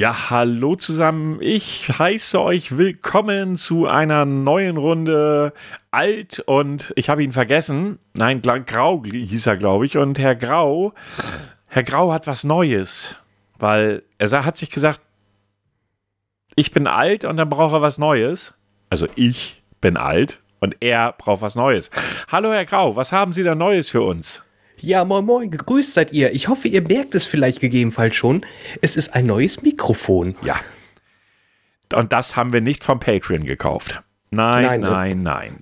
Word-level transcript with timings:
Ja, 0.00 0.30
hallo 0.30 0.76
zusammen. 0.76 1.42
Ich 1.42 1.90
heiße 1.98 2.40
euch 2.40 2.78
willkommen 2.78 3.56
zu 3.56 3.86
einer 3.86 4.24
neuen 4.24 4.78
Runde 4.78 5.52
Alt 5.90 6.42
und 6.46 6.90
ich 6.96 7.10
habe 7.10 7.22
ihn 7.22 7.32
vergessen. 7.32 7.98
Nein, 8.14 8.40
Grau 8.40 9.04
hieß 9.04 9.46
er, 9.46 9.58
glaube 9.58 9.84
ich. 9.84 9.98
Und 9.98 10.18
Herr 10.18 10.36
Grau, 10.36 10.94
Herr 11.66 11.82
Grau 11.82 12.14
hat 12.14 12.26
was 12.26 12.44
Neues, 12.44 13.14
weil 13.58 14.02
er 14.16 14.46
hat 14.46 14.56
sich 14.56 14.70
gesagt, 14.70 15.02
ich 16.56 16.70
bin 16.70 16.86
alt 16.86 17.26
und 17.26 17.36
dann 17.36 17.50
braucht 17.50 17.74
er 17.74 17.82
was 17.82 17.98
Neues. 17.98 18.54
Also 18.88 19.06
ich 19.16 19.62
bin 19.82 19.98
alt 19.98 20.40
und 20.60 20.78
er 20.80 21.12
braucht 21.12 21.42
was 21.42 21.56
Neues. 21.56 21.90
Hallo 22.32 22.50
Herr 22.50 22.64
Grau, 22.64 22.96
was 22.96 23.12
haben 23.12 23.34
Sie 23.34 23.42
da 23.42 23.54
Neues 23.54 23.90
für 23.90 24.00
uns? 24.00 24.42
Ja, 24.82 25.04
moin 25.04 25.26
moin, 25.26 25.50
gegrüßt 25.50 25.94
seid 25.94 26.12
ihr. 26.12 26.32
Ich 26.32 26.48
hoffe, 26.48 26.68
ihr 26.68 26.80
merkt 26.82 27.14
es 27.14 27.26
vielleicht 27.26 27.60
gegebenenfalls 27.60 28.16
schon. 28.16 28.44
Es 28.80 28.96
ist 28.96 29.14
ein 29.14 29.26
neues 29.26 29.62
Mikrofon. 29.62 30.36
Ja. 30.42 30.58
Und 31.94 32.12
das 32.12 32.36
haben 32.36 32.52
wir 32.52 32.60
nicht 32.60 32.82
vom 32.82 32.98
Patreon 32.98 33.44
gekauft. 33.44 34.02
Nein, 34.30 34.62
nein, 34.62 34.80
nein, 34.80 35.22
nein. 35.22 35.56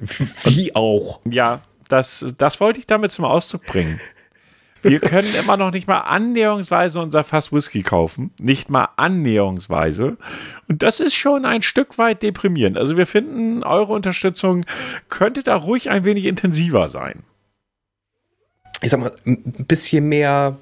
Wie 0.44 0.74
auch. 0.76 1.20
Ja, 1.24 1.62
das, 1.88 2.26
das 2.36 2.60
wollte 2.60 2.78
ich 2.78 2.86
damit 2.86 3.10
zum 3.10 3.24
Ausdruck 3.24 3.64
bringen. 3.64 4.00
Wir 4.82 5.00
können 5.00 5.34
immer 5.34 5.56
noch 5.56 5.72
nicht 5.72 5.88
mal 5.88 6.02
annäherungsweise 6.02 7.00
unser 7.00 7.24
Fass 7.24 7.52
Whisky 7.52 7.82
kaufen. 7.82 8.30
Nicht 8.40 8.70
mal 8.70 8.90
annäherungsweise. 8.96 10.16
Und 10.68 10.82
das 10.84 11.00
ist 11.00 11.16
schon 11.16 11.44
ein 11.44 11.62
Stück 11.62 11.98
weit 11.98 12.22
deprimierend. 12.22 12.78
Also 12.78 12.96
wir 12.96 13.06
finden, 13.06 13.64
eure 13.64 13.92
Unterstützung 13.92 14.64
könnte 15.08 15.42
da 15.42 15.56
ruhig 15.56 15.90
ein 15.90 16.04
wenig 16.04 16.26
intensiver 16.26 16.88
sein 16.88 17.24
ich 18.82 18.90
sag 18.90 19.00
mal, 19.00 19.12
ein 19.26 19.66
bisschen 19.66 20.08
mehr, 20.08 20.56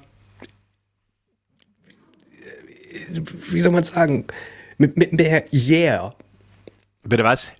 wie 3.51 3.59
soll 3.59 3.71
man 3.71 3.83
sagen, 3.83 4.25
mit, 4.77 4.97
mit 4.97 5.13
mehr 5.13 5.45
Yeah. 5.53 6.13
Bitte 7.03 7.23
was? 7.23 7.53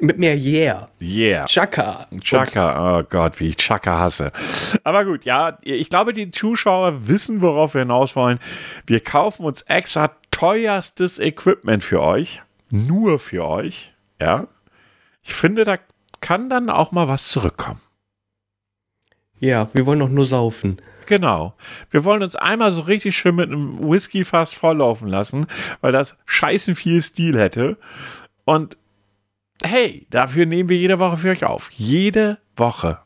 Mit 0.00 0.18
mehr 0.18 0.36
Yeah. 0.36 0.88
Yeah. 1.00 1.46
Chaka. 1.46 2.08
Chaka. 2.20 2.98
Oh 2.98 3.02
Gott, 3.04 3.38
wie 3.38 3.48
ich 3.48 3.56
Chaka 3.56 3.98
hasse. 3.98 4.32
Aber 4.82 5.04
gut, 5.04 5.24
ja, 5.24 5.58
ich 5.62 5.88
glaube, 5.88 6.12
die 6.12 6.30
Zuschauer 6.30 7.08
wissen, 7.08 7.42
worauf 7.42 7.74
wir 7.74 7.82
hinaus 7.82 8.16
wollen. 8.16 8.40
Wir 8.86 9.00
kaufen 9.00 9.44
uns 9.44 9.62
extra 9.62 10.10
teuerstes 10.30 11.20
Equipment 11.20 11.84
für 11.84 12.02
euch. 12.02 12.42
Nur 12.72 13.20
für 13.20 13.44
euch. 13.44 13.92
Ja. 14.20 14.48
Ich 15.22 15.34
finde, 15.34 15.64
da 15.64 15.76
kann 16.20 16.50
dann 16.50 16.70
auch 16.70 16.90
mal 16.90 17.06
was 17.06 17.28
zurückkommen. 17.28 17.80
Ja, 19.44 19.68
wir 19.74 19.84
wollen 19.84 19.98
doch 19.98 20.08
nur 20.08 20.24
saufen. 20.24 20.78
Genau. 21.04 21.54
Wir 21.90 22.02
wollen 22.06 22.22
uns 22.22 22.34
einmal 22.34 22.72
so 22.72 22.80
richtig 22.80 23.14
schön 23.14 23.34
mit 23.34 23.50
einem 23.50 23.78
Whisky 23.86 24.24
fast 24.24 24.54
volllaufen 24.54 25.06
lassen, 25.06 25.48
weil 25.82 25.92
das 25.92 26.16
scheißen 26.24 26.74
viel 26.74 27.02
Stil 27.02 27.38
hätte. 27.38 27.76
Und 28.46 28.78
hey, 29.62 30.06
dafür 30.08 30.46
nehmen 30.46 30.70
wir 30.70 30.78
jede 30.78 30.98
Woche 30.98 31.18
für 31.18 31.28
euch 31.28 31.44
auf. 31.44 31.70
Jede 31.72 32.38
Woche. 32.56 33.00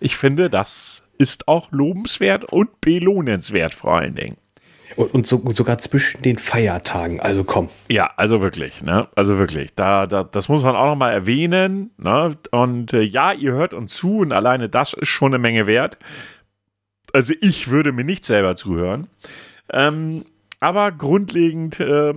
Ich 0.00 0.16
finde, 0.16 0.48
das 0.48 1.02
ist 1.18 1.46
auch 1.46 1.70
lobenswert 1.70 2.46
und 2.46 2.80
belohnenswert 2.80 3.74
vor 3.74 3.96
allen 3.96 4.14
Dingen. 4.14 4.38
Und, 4.96 5.14
und, 5.14 5.26
so, 5.26 5.36
und, 5.36 5.56
sogar 5.56 5.78
zwischen 5.78 6.22
den 6.22 6.38
Feiertagen, 6.38 7.20
also 7.20 7.44
komm. 7.44 7.68
Ja, 7.88 8.10
also 8.16 8.40
wirklich, 8.40 8.82
ne? 8.82 9.08
Also 9.14 9.38
wirklich. 9.38 9.74
Da, 9.74 10.06
da, 10.06 10.24
das 10.24 10.48
muss 10.48 10.62
man 10.62 10.76
auch 10.76 10.86
nochmal 10.86 11.12
erwähnen. 11.12 11.90
Ne? 11.96 12.36
Und 12.50 12.92
äh, 12.92 13.02
ja, 13.02 13.32
ihr 13.32 13.52
hört 13.52 13.74
uns 13.74 13.94
zu 13.94 14.18
und 14.18 14.32
alleine 14.32 14.68
das 14.68 14.92
ist 14.92 15.08
schon 15.08 15.32
eine 15.32 15.38
Menge 15.38 15.66
wert. 15.66 15.98
Also 17.12 17.34
ich 17.40 17.70
würde 17.70 17.92
mir 17.92 18.04
nicht 18.04 18.24
selber 18.24 18.56
zuhören. 18.56 19.08
Ähm, 19.72 20.24
aber 20.60 20.92
grundlegend 20.92 21.80
äh, 21.80 22.14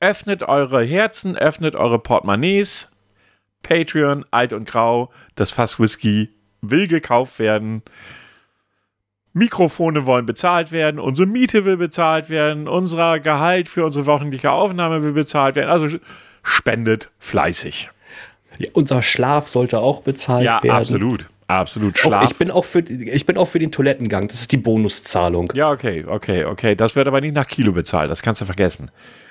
öffnet 0.00 0.42
eure 0.42 0.82
Herzen, 0.82 1.36
öffnet 1.36 1.76
eure 1.76 1.98
Portemonnaies. 1.98 2.90
Patreon, 3.62 4.24
alt 4.30 4.52
und 4.52 4.68
grau, 4.68 5.12
das 5.34 5.50
Fass 5.50 5.78
Whisky 5.78 6.30
will 6.62 6.88
gekauft 6.88 7.38
werden. 7.38 7.82
Mikrofone 9.32 10.06
wollen 10.06 10.26
bezahlt 10.26 10.72
werden, 10.72 10.98
unsere 10.98 11.26
Miete 11.26 11.64
will 11.64 11.76
bezahlt 11.76 12.30
werden, 12.30 12.66
unser 12.66 13.20
Gehalt 13.20 13.68
für 13.68 13.84
unsere 13.84 14.06
wöchentliche 14.06 14.50
Aufnahme 14.50 15.02
will 15.02 15.12
bezahlt 15.12 15.56
werden. 15.56 15.70
Also 15.70 15.98
spendet 16.42 17.10
fleißig. 17.18 17.90
Ja, 18.58 18.68
unser 18.72 19.02
Schlaf 19.02 19.48
sollte 19.48 19.78
auch 19.78 20.02
bezahlt 20.02 20.44
ja, 20.44 20.62
werden. 20.62 20.66
Ja, 20.66 20.78
absolut. 20.78 21.26
Absolut 21.46 21.98
Schlaf. 21.98 22.24
Auch, 22.24 22.30
ich, 22.30 22.36
bin 22.36 22.50
auch 22.50 22.64
für, 22.64 22.80
ich 22.80 23.26
bin 23.26 23.36
auch 23.36 23.46
für 23.46 23.58
den 23.58 23.72
Toilettengang. 23.72 24.28
Das 24.28 24.40
ist 24.40 24.52
die 24.52 24.56
Bonuszahlung. 24.56 25.52
Ja, 25.54 25.70
okay, 25.70 26.04
okay, 26.06 26.44
okay. 26.44 26.76
Das 26.76 26.94
wird 26.94 27.08
aber 27.08 27.20
nicht 27.20 27.34
nach 27.34 27.46
Kilo 27.46 27.72
bezahlt. 27.72 28.08
Das 28.08 28.22
kannst 28.22 28.40
du 28.40 28.44
vergessen. 28.44 28.90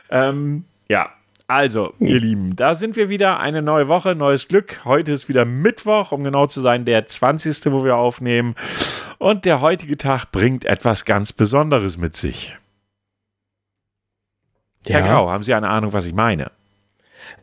Ähm, 0.09 0.65
ja, 0.89 1.11
also, 1.49 1.93
hm. 1.97 2.07
ihr 2.07 2.19
Lieben, 2.19 2.55
da 2.55 2.75
sind 2.75 2.95
wir 2.95 3.09
wieder. 3.09 3.39
Eine 3.39 3.63
neue 3.63 3.87
Woche, 3.87 4.13
neues 4.13 4.47
Glück. 4.47 4.85
Heute 4.85 5.11
ist 5.11 5.29
wieder 5.29 5.45
Mittwoch, 5.45 6.11
um 6.11 6.23
genau 6.23 6.45
zu 6.45 6.61
sein, 6.61 6.85
der 6.85 7.07
20., 7.07 7.71
wo 7.71 7.83
wir 7.83 7.95
aufnehmen. 7.95 8.53
Und 9.17 9.45
der 9.45 9.59
heutige 9.59 9.97
Tag 9.97 10.31
bringt 10.31 10.63
etwas 10.63 11.05
ganz 11.05 11.33
Besonderes 11.33 11.97
mit 11.97 12.15
sich. 12.15 12.55
Ja. 14.85 14.99
Herr 14.99 15.07
Grau, 15.07 15.29
haben 15.31 15.43
Sie 15.43 15.55
eine 15.55 15.69
Ahnung, 15.69 15.91
was 15.91 16.05
ich 16.05 16.13
meine? 16.13 16.51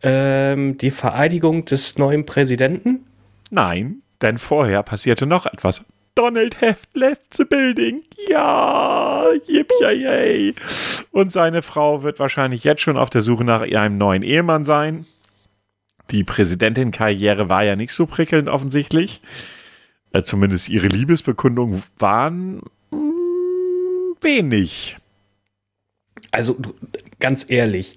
Ähm, 0.04 0.78
die 0.78 0.92
Vereidigung 0.92 1.64
des 1.64 1.98
neuen 1.98 2.26
Präsidenten? 2.26 3.06
Nein, 3.50 4.02
denn 4.22 4.38
vorher 4.38 4.84
passierte 4.84 5.26
noch 5.26 5.46
etwas. 5.46 5.84
Donald 6.16 6.60
Heft 6.60 6.96
left 6.96 7.34
the 7.36 7.44
building. 7.44 8.02
Ja, 8.28 9.26
yippie 9.46 10.54
Und 11.12 11.30
seine 11.30 11.62
Frau 11.62 12.02
wird 12.02 12.18
wahrscheinlich 12.18 12.64
jetzt 12.64 12.80
schon 12.80 12.96
auf 12.96 13.10
der 13.10 13.20
Suche 13.20 13.44
nach 13.44 13.60
einem 13.60 13.98
neuen 13.98 14.22
Ehemann 14.22 14.64
sein. 14.64 15.06
Die 16.10 16.24
Präsidentin-Karriere 16.24 17.48
war 17.48 17.64
ja 17.64 17.76
nicht 17.76 17.92
so 17.92 18.06
prickelnd 18.06 18.48
offensichtlich. 18.48 19.20
Äh, 20.12 20.22
zumindest 20.22 20.70
ihre 20.70 20.86
Liebesbekundungen 20.86 21.82
waren 21.98 22.62
mh, 22.90 22.98
mm, 22.98 24.16
wenig. 24.22 24.96
Also 26.30 26.56
ganz 27.20 27.44
ehrlich, 27.50 27.94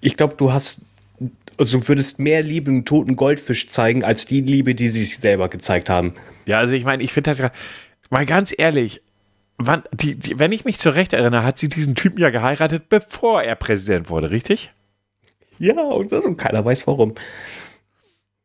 ich 0.00 0.16
glaube, 0.16 0.34
du 0.36 0.52
hast 0.52 0.80
also 1.60 1.78
du 1.78 1.88
würdest 1.88 2.18
mehr 2.18 2.42
Liebe 2.42 2.70
im 2.70 2.84
toten 2.84 3.16
Goldfisch 3.16 3.68
zeigen, 3.68 4.02
als 4.02 4.26
die 4.26 4.40
Liebe, 4.40 4.74
die 4.74 4.88
sie 4.88 5.04
sich 5.04 5.18
selber 5.18 5.48
gezeigt 5.48 5.90
haben. 5.90 6.14
Ja, 6.46 6.58
also 6.58 6.74
ich 6.74 6.84
meine, 6.84 7.02
ich 7.02 7.12
finde 7.12 7.30
das 7.30 7.52
mal 8.08 8.26
ganz 8.26 8.54
ehrlich, 8.56 9.02
wann, 9.58 9.82
die, 9.92 10.16
die, 10.16 10.38
wenn 10.38 10.52
ich 10.52 10.64
mich 10.64 10.78
zurecht 10.78 11.12
erinnere, 11.12 11.44
hat 11.44 11.58
sie 11.58 11.68
diesen 11.68 11.94
Typen 11.94 12.18
ja 12.18 12.30
geheiratet, 12.30 12.88
bevor 12.88 13.42
er 13.42 13.54
Präsident 13.54 14.08
wurde, 14.08 14.30
richtig? 14.30 14.70
Ja, 15.58 15.80
und, 15.80 16.12
und 16.12 16.36
keiner 16.36 16.64
weiß 16.64 16.86
warum. 16.86 17.14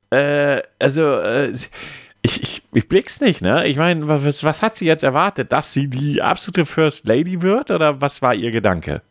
Äh, 0.10 0.62
also, 0.78 1.14
äh, 1.20 1.54
ich, 2.22 2.42
ich, 2.42 2.62
ich 2.74 2.90
blick's 2.90 3.22
nicht, 3.22 3.42
ne? 3.42 3.66
Ich 3.68 3.78
meine, 3.78 4.08
was, 4.08 4.44
was 4.44 4.62
hat 4.62 4.76
sie 4.76 4.86
jetzt 4.86 5.04
erwartet? 5.04 5.52
Dass 5.52 5.74
sie 5.74 5.88
die 5.88 6.22
absolute 6.22 6.66
First 6.66 7.08
Lady 7.08 7.42
wird 7.42 7.72
oder 7.72 8.02
was 8.02 8.22
war 8.22 8.34
ihr 8.34 8.52
Gedanke? 8.52 9.02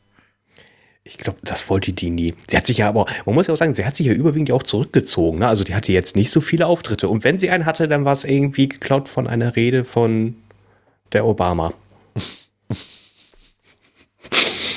Ich 1.06 1.18
glaube, 1.18 1.38
das 1.42 1.68
wollte 1.68 1.92
die 1.92 2.08
nie. 2.08 2.34
Sie 2.48 2.56
hat 2.56 2.66
sich 2.66 2.78
ja 2.78 2.88
aber, 2.88 3.04
man 3.26 3.34
muss 3.34 3.46
ja 3.46 3.52
auch 3.52 3.58
sagen, 3.58 3.74
sie 3.74 3.84
hat 3.84 3.94
sich 3.94 4.06
ja 4.06 4.14
überwiegend 4.14 4.50
auch 4.52 4.62
zurückgezogen. 4.62 5.40
Ne? 5.40 5.48
Also 5.48 5.62
die 5.62 5.74
hatte 5.74 5.92
jetzt 5.92 6.16
nicht 6.16 6.30
so 6.30 6.40
viele 6.40 6.66
Auftritte. 6.66 7.08
Und 7.08 7.24
wenn 7.24 7.38
sie 7.38 7.50
einen 7.50 7.66
hatte, 7.66 7.88
dann 7.88 8.06
war 8.06 8.14
es 8.14 8.24
irgendwie 8.24 8.68
geklaut 8.68 9.10
von 9.10 9.26
einer 9.26 9.54
Rede 9.54 9.84
von 9.84 10.34
der 11.12 11.26
Obama. 11.26 11.74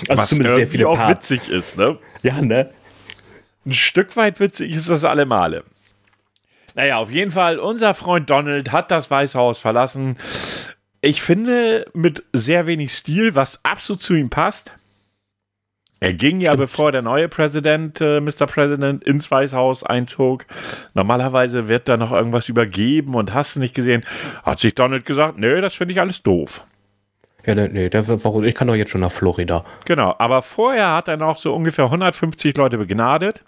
also 0.09 0.21
Was 0.21 0.27
zumindest 0.29 0.57
sehr 0.57 0.68
viele 0.68 0.89
auch 0.89 0.97
Part. 0.97 1.18
witzig 1.18 1.47
ist, 1.47 1.77
ne? 1.77 1.97
Ja, 2.24 2.41
ne? 2.41 2.71
Ein 3.65 3.73
Stück 3.73 4.18
weit 4.18 4.41
witzig 4.41 4.75
ist 4.75 4.89
das 4.89 5.06
alle 5.06 5.25
Male. 5.25 5.63
Naja, 6.75 6.97
auf 6.97 7.09
jeden 7.09 7.31
Fall, 7.31 7.57
unser 7.57 7.94
Freund 7.94 8.30
Donald 8.30 8.73
hat 8.73 8.91
das 8.91 9.09
Weiße 9.09 9.39
Haus 9.39 9.59
verlassen. 9.59 10.18
Ich 11.00 11.21
finde, 11.21 11.89
mit 11.94 12.23
sehr 12.33 12.68
wenig 12.68 12.94
Stil, 12.94 13.33
was 13.33 13.63
absolut 13.63 14.01
zu 14.01 14.13
ihm 14.13 14.30
passt. 14.30 14.73
Er 15.99 16.13
ging 16.13 16.41
ja, 16.41 16.51
Stimmt. 16.51 16.61
bevor 16.61 16.91
der 16.91 17.01
neue 17.01 17.27
Präsident, 17.27 18.01
äh, 18.01 18.21
Mr. 18.21 18.45
President, 18.45 19.03
ins 19.03 19.31
Weißhaus 19.31 19.83
einzog. 19.83 20.45
Normalerweise 20.94 21.67
wird 21.67 21.89
da 21.89 21.97
noch 21.97 22.11
irgendwas 22.11 22.49
übergeben 22.49 23.15
und 23.15 23.33
hast 23.33 23.55
du 23.55 23.59
nicht 23.59 23.73
gesehen. 23.73 24.05
Hat 24.44 24.59
sich 24.59 24.75
Donald 24.75 25.05
gesagt, 25.05 25.39
nee, 25.39 25.59
das 25.59 25.73
finde 25.73 25.94
ich 25.94 25.99
alles 25.99 26.21
doof. 26.21 26.65
Ja, 27.45 27.55
nee, 27.55 27.69
nee 27.69 27.89
der, 27.89 28.03
ich 28.44 28.55
kann 28.55 28.67
doch 28.67 28.75
jetzt 28.75 28.91
schon 28.91 29.01
nach 29.01 29.11
Florida. 29.11 29.65
Genau, 29.85 30.13
aber 30.19 30.41
vorher 30.41 30.94
hat 30.94 31.07
er 31.07 31.17
noch 31.17 31.38
so 31.38 31.53
ungefähr 31.53 31.85
150 31.85 32.55
Leute 32.57 32.77
begnadet. 32.77 33.44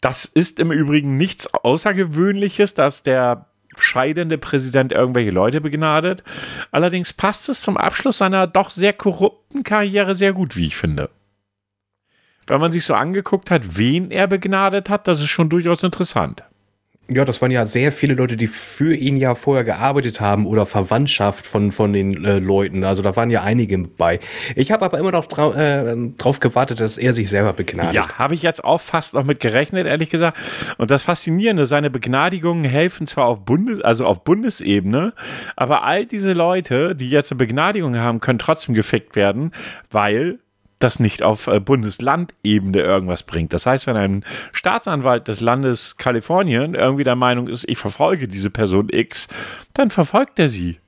Das 0.00 0.24
ist 0.24 0.58
im 0.58 0.72
Übrigen 0.72 1.16
nichts 1.16 1.52
Außergewöhnliches, 1.52 2.74
dass 2.74 3.02
der 3.02 3.47
scheidende 3.82 4.38
Präsident 4.38 4.92
irgendwelche 4.92 5.30
Leute 5.30 5.60
begnadet. 5.60 6.24
Allerdings 6.70 7.12
passt 7.12 7.48
es 7.48 7.62
zum 7.62 7.76
Abschluss 7.76 8.18
seiner 8.18 8.46
doch 8.46 8.70
sehr 8.70 8.92
korrupten 8.92 9.62
Karriere 9.62 10.14
sehr 10.14 10.32
gut, 10.32 10.56
wie 10.56 10.66
ich 10.66 10.76
finde. 10.76 11.10
Wenn 12.46 12.60
man 12.60 12.72
sich 12.72 12.84
so 12.84 12.94
angeguckt 12.94 13.50
hat, 13.50 13.76
wen 13.76 14.10
er 14.10 14.26
begnadet 14.26 14.88
hat, 14.88 15.06
das 15.06 15.20
ist 15.20 15.28
schon 15.28 15.50
durchaus 15.50 15.82
interessant. 15.82 16.44
Ja, 17.10 17.24
das 17.24 17.40
waren 17.40 17.50
ja 17.50 17.64
sehr 17.64 17.90
viele 17.90 18.12
Leute, 18.12 18.36
die 18.36 18.48
für 18.48 18.94
ihn 18.94 19.16
ja 19.16 19.34
vorher 19.34 19.64
gearbeitet 19.64 20.20
haben 20.20 20.46
oder 20.46 20.66
Verwandtschaft 20.66 21.46
von, 21.46 21.72
von 21.72 21.94
den 21.94 22.22
äh, 22.22 22.38
Leuten. 22.38 22.84
Also 22.84 23.00
da 23.00 23.16
waren 23.16 23.30
ja 23.30 23.42
einige 23.42 23.78
bei. 23.78 24.20
Ich 24.54 24.72
habe 24.72 24.84
aber 24.84 24.98
immer 24.98 25.10
noch 25.10 25.24
trau 25.24 25.54
äh, 25.54 25.96
drauf 26.18 26.38
gewartet, 26.40 26.80
dass 26.80 26.98
er 26.98 27.14
sich 27.14 27.30
selber 27.30 27.54
begnadigt. 27.54 27.94
Ja, 27.94 28.18
habe 28.18 28.34
ich 28.34 28.42
jetzt 28.42 28.62
auch 28.62 28.82
fast 28.82 29.14
noch 29.14 29.24
mit 29.24 29.40
gerechnet, 29.40 29.86
ehrlich 29.86 30.10
gesagt. 30.10 30.36
Und 30.76 30.90
das 30.90 31.02
Faszinierende, 31.02 31.66
seine 31.66 31.88
Begnadigungen 31.88 32.64
helfen 32.64 33.06
zwar 33.06 33.24
auf 33.24 33.42
Bundes, 33.42 33.80
also 33.80 34.04
auf 34.04 34.22
Bundesebene, 34.24 35.14
aber 35.56 35.84
all 35.84 36.04
diese 36.04 36.34
Leute, 36.34 36.94
die 36.94 37.08
jetzt 37.08 37.32
eine 37.32 37.38
Begnadigung 37.38 37.96
haben, 37.96 38.20
können 38.20 38.38
trotzdem 38.38 38.74
gefickt 38.74 39.16
werden, 39.16 39.52
weil 39.90 40.40
das 40.78 41.00
nicht 41.00 41.22
auf 41.22 41.46
äh, 41.46 41.60
Bundeslandebene 41.60 42.80
irgendwas 42.80 43.22
bringt. 43.22 43.52
Das 43.52 43.66
heißt, 43.66 43.86
wenn 43.86 43.96
ein 43.96 44.24
Staatsanwalt 44.52 45.28
des 45.28 45.40
Landes 45.40 45.96
Kalifornien 45.96 46.74
irgendwie 46.74 47.04
der 47.04 47.16
Meinung 47.16 47.48
ist, 47.48 47.68
ich 47.68 47.78
verfolge 47.78 48.28
diese 48.28 48.50
Person 48.50 48.88
X, 48.90 49.28
dann 49.74 49.90
verfolgt 49.90 50.38
er 50.38 50.48
sie. 50.48 50.78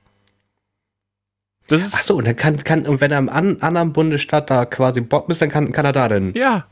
Das 1.67 1.85
ist 1.85 1.95
Ach 1.95 2.01
so, 2.01 2.15
und 2.17 2.27
dann 2.27 2.35
kann, 2.35 2.57
kann 2.63 2.85
und 2.85 3.01
wenn 3.01 3.11
er 3.11 3.19
im 3.19 3.29
an, 3.29 3.57
anderen 3.61 3.93
Bundesstaat 3.93 4.49
da 4.49 4.65
quasi 4.65 5.01
Bock 5.01 5.29
ist, 5.29 5.41
dann 5.41 5.49
kann, 5.49 5.71
kann 5.71 5.85
er 5.85 5.93
da 5.93 6.07
denn. 6.07 6.33
Ja. 6.33 6.65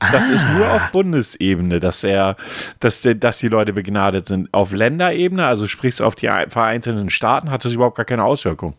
Das 0.00 0.28
ah. 0.28 0.32
ist 0.32 0.48
nur 0.50 0.70
auf 0.70 0.90
Bundesebene, 0.92 1.80
dass 1.80 2.04
er, 2.04 2.36
dass, 2.78 3.02
dass 3.02 3.38
die 3.38 3.48
Leute 3.48 3.72
begnadet 3.72 4.26
sind. 4.26 4.52
Auf 4.52 4.72
Länderebene, 4.72 5.46
also 5.46 5.66
sprichst 5.66 6.00
du 6.00 6.04
auf 6.04 6.14
die 6.14 6.28
vereinzelten 6.48 7.10
Staaten, 7.10 7.50
hat 7.50 7.64
das 7.64 7.72
überhaupt 7.72 7.96
gar 7.96 8.04
keine 8.04 8.24
Auswirkung. 8.24 8.74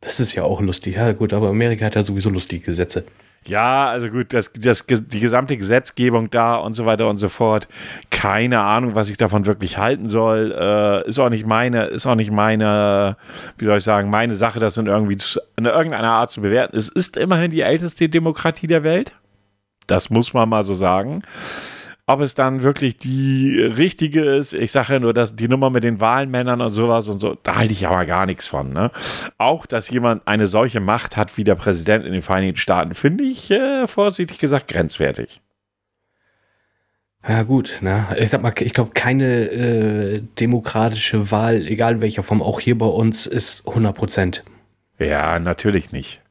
Das 0.00 0.20
ist 0.20 0.34
ja 0.34 0.44
auch 0.44 0.60
lustig. 0.60 0.96
Ja, 0.96 1.12
gut, 1.12 1.32
aber 1.32 1.48
Amerika 1.48 1.84
hat 1.84 1.94
ja 1.94 2.02
sowieso 2.02 2.30
lustige 2.30 2.64
Gesetze. 2.64 3.04
Ja, 3.46 3.88
also 3.88 4.08
gut, 4.08 4.34
das, 4.34 4.50
das, 4.54 4.84
die 4.86 5.20
gesamte 5.20 5.56
Gesetzgebung 5.56 6.28
da 6.28 6.56
und 6.56 6.74
so 6.74 6.84
weiter 6.84 7.08
und 7.08 7.16
so 7.16 7.28
fort. 7.28 7.68
Keine 8.10 8.60
Ahnung, 8.60 8.94
was 8.94 9.08
ich 9.08 9.16
davon 9.16 9.46
wirklich 9.46 9.78
halten 9.78 10.08
soll. 10.08 10.52
Äh, 10.52 11.08
ist 11.08 11.18
auch 11.18 11.30
nicht 11.30 11.46
meine, 11.46 11.84
ist 11.84 12.06
auch 12.06 12.16
nicht 12.16 12.30
meine, 12.30 13.16
wie 13.56 13.64
soll 13.64 13.78
ich 13.78 13.84
sagen, 13.84 14.10
meine 14.10 14.34
Sache, 14.34 14.60
das 14.60 14.76
in 14.76 14.86
irgendwie 14.86 15.16
zu, 15.16 15.40
in 15.56 15.64
irgendeiner 15.64 16.12
Art 16.12 16.30
zu 16.30 16.42
bewerten. 16.42 16.76
Es 16.76 16.90
ist 16.90 17.16
immerhin 17.16 17.50
die 17.50 17.62
älteste 17.62 18.10
Demokratie 18.10 18.66
der 18.66 18.82
Welt. 18.82 19.12
Das 19.86 20.10
muss 20.10 20.34
man 20.34 20.48
mal 20.48 20.62
so 20.62 20.74
sagen. 20.74 21.22
Ob 22.10 22.22
es 22.22 22.34
dann 22.34 22.64
wirklich 22.64 22.98
die 22.98 23.60
richtige 23.60 24.34
ist, 24.34 24.52
ich 24.52 24.72
sage 24.72 24.94
ja 24.94 24.98
nur, 24.98 25.14
dass 25.14 25.36
die 25.36 25.46
Nummer 25.46 25.70
mit 25.70 25.84
den 25.84 26.00
Wahlmännern 26.00 26.60
und 26.60 26.70
sowas 26.70 27.08
und 27.08 27.20
so, 27.20 27.36
da 27.40 27.54
halte 27.54 27.72
ich 27.72 27.86
aber 27.86 28.04
gar 28.04 28.26
nichts 28.26 28.48
von. 28.48 28.72
Ne? 28.72 28.90
Auch, 29.38 29.64
dass 29.64 29.88
jemand 29.90 30.26
eine 30.26 30.48
solche 30.48 30.80
Macht 30.80 31.16
hat 31.16 31.36
wie 31.36 31.44
der 31.44 31.54
Präsident 31.54 32.04
in 32.04 32.12
den 32.12 32.20
Vereinigten 32.20 32.56
Staaten, 32.56 32.94
finde 32.94 33.22
ich 33.22 33.48
äh, 33.52 33.86
vorsichtig 33.86 34.40
gesagt 34.40 34.66
grenzwertig. 34.66 35.40
Ja 37.28 37.44
gut, 37.44 37.78
ne? 37.80 38.08
ich 38.18 38.30
sag 38.30 38.42
mal, 38.42 38.54
ich 38.58 38.72
glaube, 38.72 38.90
keine 38.92 39.48
äh, 39.48 40.20
demokratische 40.40 41.30
Wahl, 41.30 41.64
egal 41.68 42.00
welcher 42.00 42.24
Form, 42.24 42.42
auch 42.42 42.58
hier 42.58 42.76
bei 42.76 42.86
uns, 42.86 43.28
ist 43.28 43.68
100 43.68 43.94
Prozent. 43.94 44.44
Ja, 44.98 45.38
natürlich 45.38 45.92
nicht. 45.92 46.22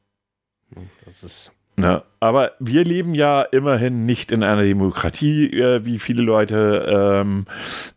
Das 1.06 1.24
ist 1.24 1.54
Ne? 1.80 2.04
Aber 2.20 2.52
wir 2.60 2.84
leben 2.84 3.14
ja 3.16 3.42
immerhin 3.42 4.06
nicht 4.06 4.32
in 4.32 4.44
einer 4.44 4.64
Demokratie, 4.64 5.46
äh, 5.46 5.86
wie 5.86 5.98
viele 5.98 6.22
Leute 6.22 7.22
ähm, 7.22 7.46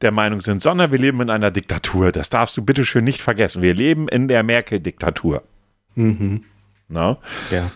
der 0.02 0.12
Meinung 0.12 0.40
sind, 0.40 0.62
sondern 0.62 0.92
wir 0.92 0.98
leben 0.98 1.20
in 1.20 1.30
einer 1.30 1.50
Diktatur. 1.50 2.12
Das 2.12 2.30
darfst 2.30 2.56
du 2.56 2.62
bitte 2.62 2.84
schön 2.84 3.02
nicht 3.02 3.20
vergessen. 3.20 3.60
Wir 3.60 3.74
leben 3.74 4.06
in 4.06 4.28
der 4.28 4.44
Merkel-Diktatur. 4.44 5.42
Mhm. 5.96 6.44
Ne? 6.88 7.16
Ja. 7.50 7.70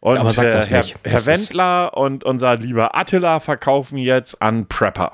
Und 0.00 0.18
Aber 0.18 0.32
sag 0.32 0.50
das 0.50 0.66
äh, 0.66 0.70
Herr, 0.70 0.82
nicht. 0.82 0.96
Herr 1.04 1.26
Wendler 1.26 1.96
und 1.96 2.24
unser 2.24 2.56
lieber 2.56 2.96
Attila 2.96 3.38
verkaufen 3.38 3.98
jetzt 3.98 4.42
an 4.42 4.66
Prepper. 4.66 5.12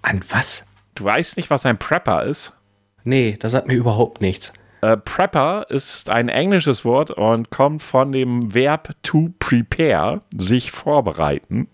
An 0.00 0.20
was? 0.30 0.66
Du 0.94 1.04
weißt 1.04 1.36
nicht, 1.36 1.50
was 1.50 1.66
ein 1.66 1.78
Prepper 1.78 2.22
ist? 2.24 2.54
Nee, 3.02 3.36
das 3.38 3.52
sagt 3.52 3.66
mir 3.66 3.74
überhaupt 3.74 4.22
nichts. 4.22 4.54
Äh, 4.84 4.98
Prepper 4.98 5.66
ist 5.70 6.10
ein 6.10 6.28
englisches 6.28 6.84
Wort 6.84 7.10
und 7.10 7.48
kommt 7.48 7.82
von 7.82 8.12
dem 8.12 8.52
Verb 8.52 8.90
to 9.02 9.30
prepare, 9.38 10.20
sich 10.36 10.72
vorbereiten. 10.72 11.68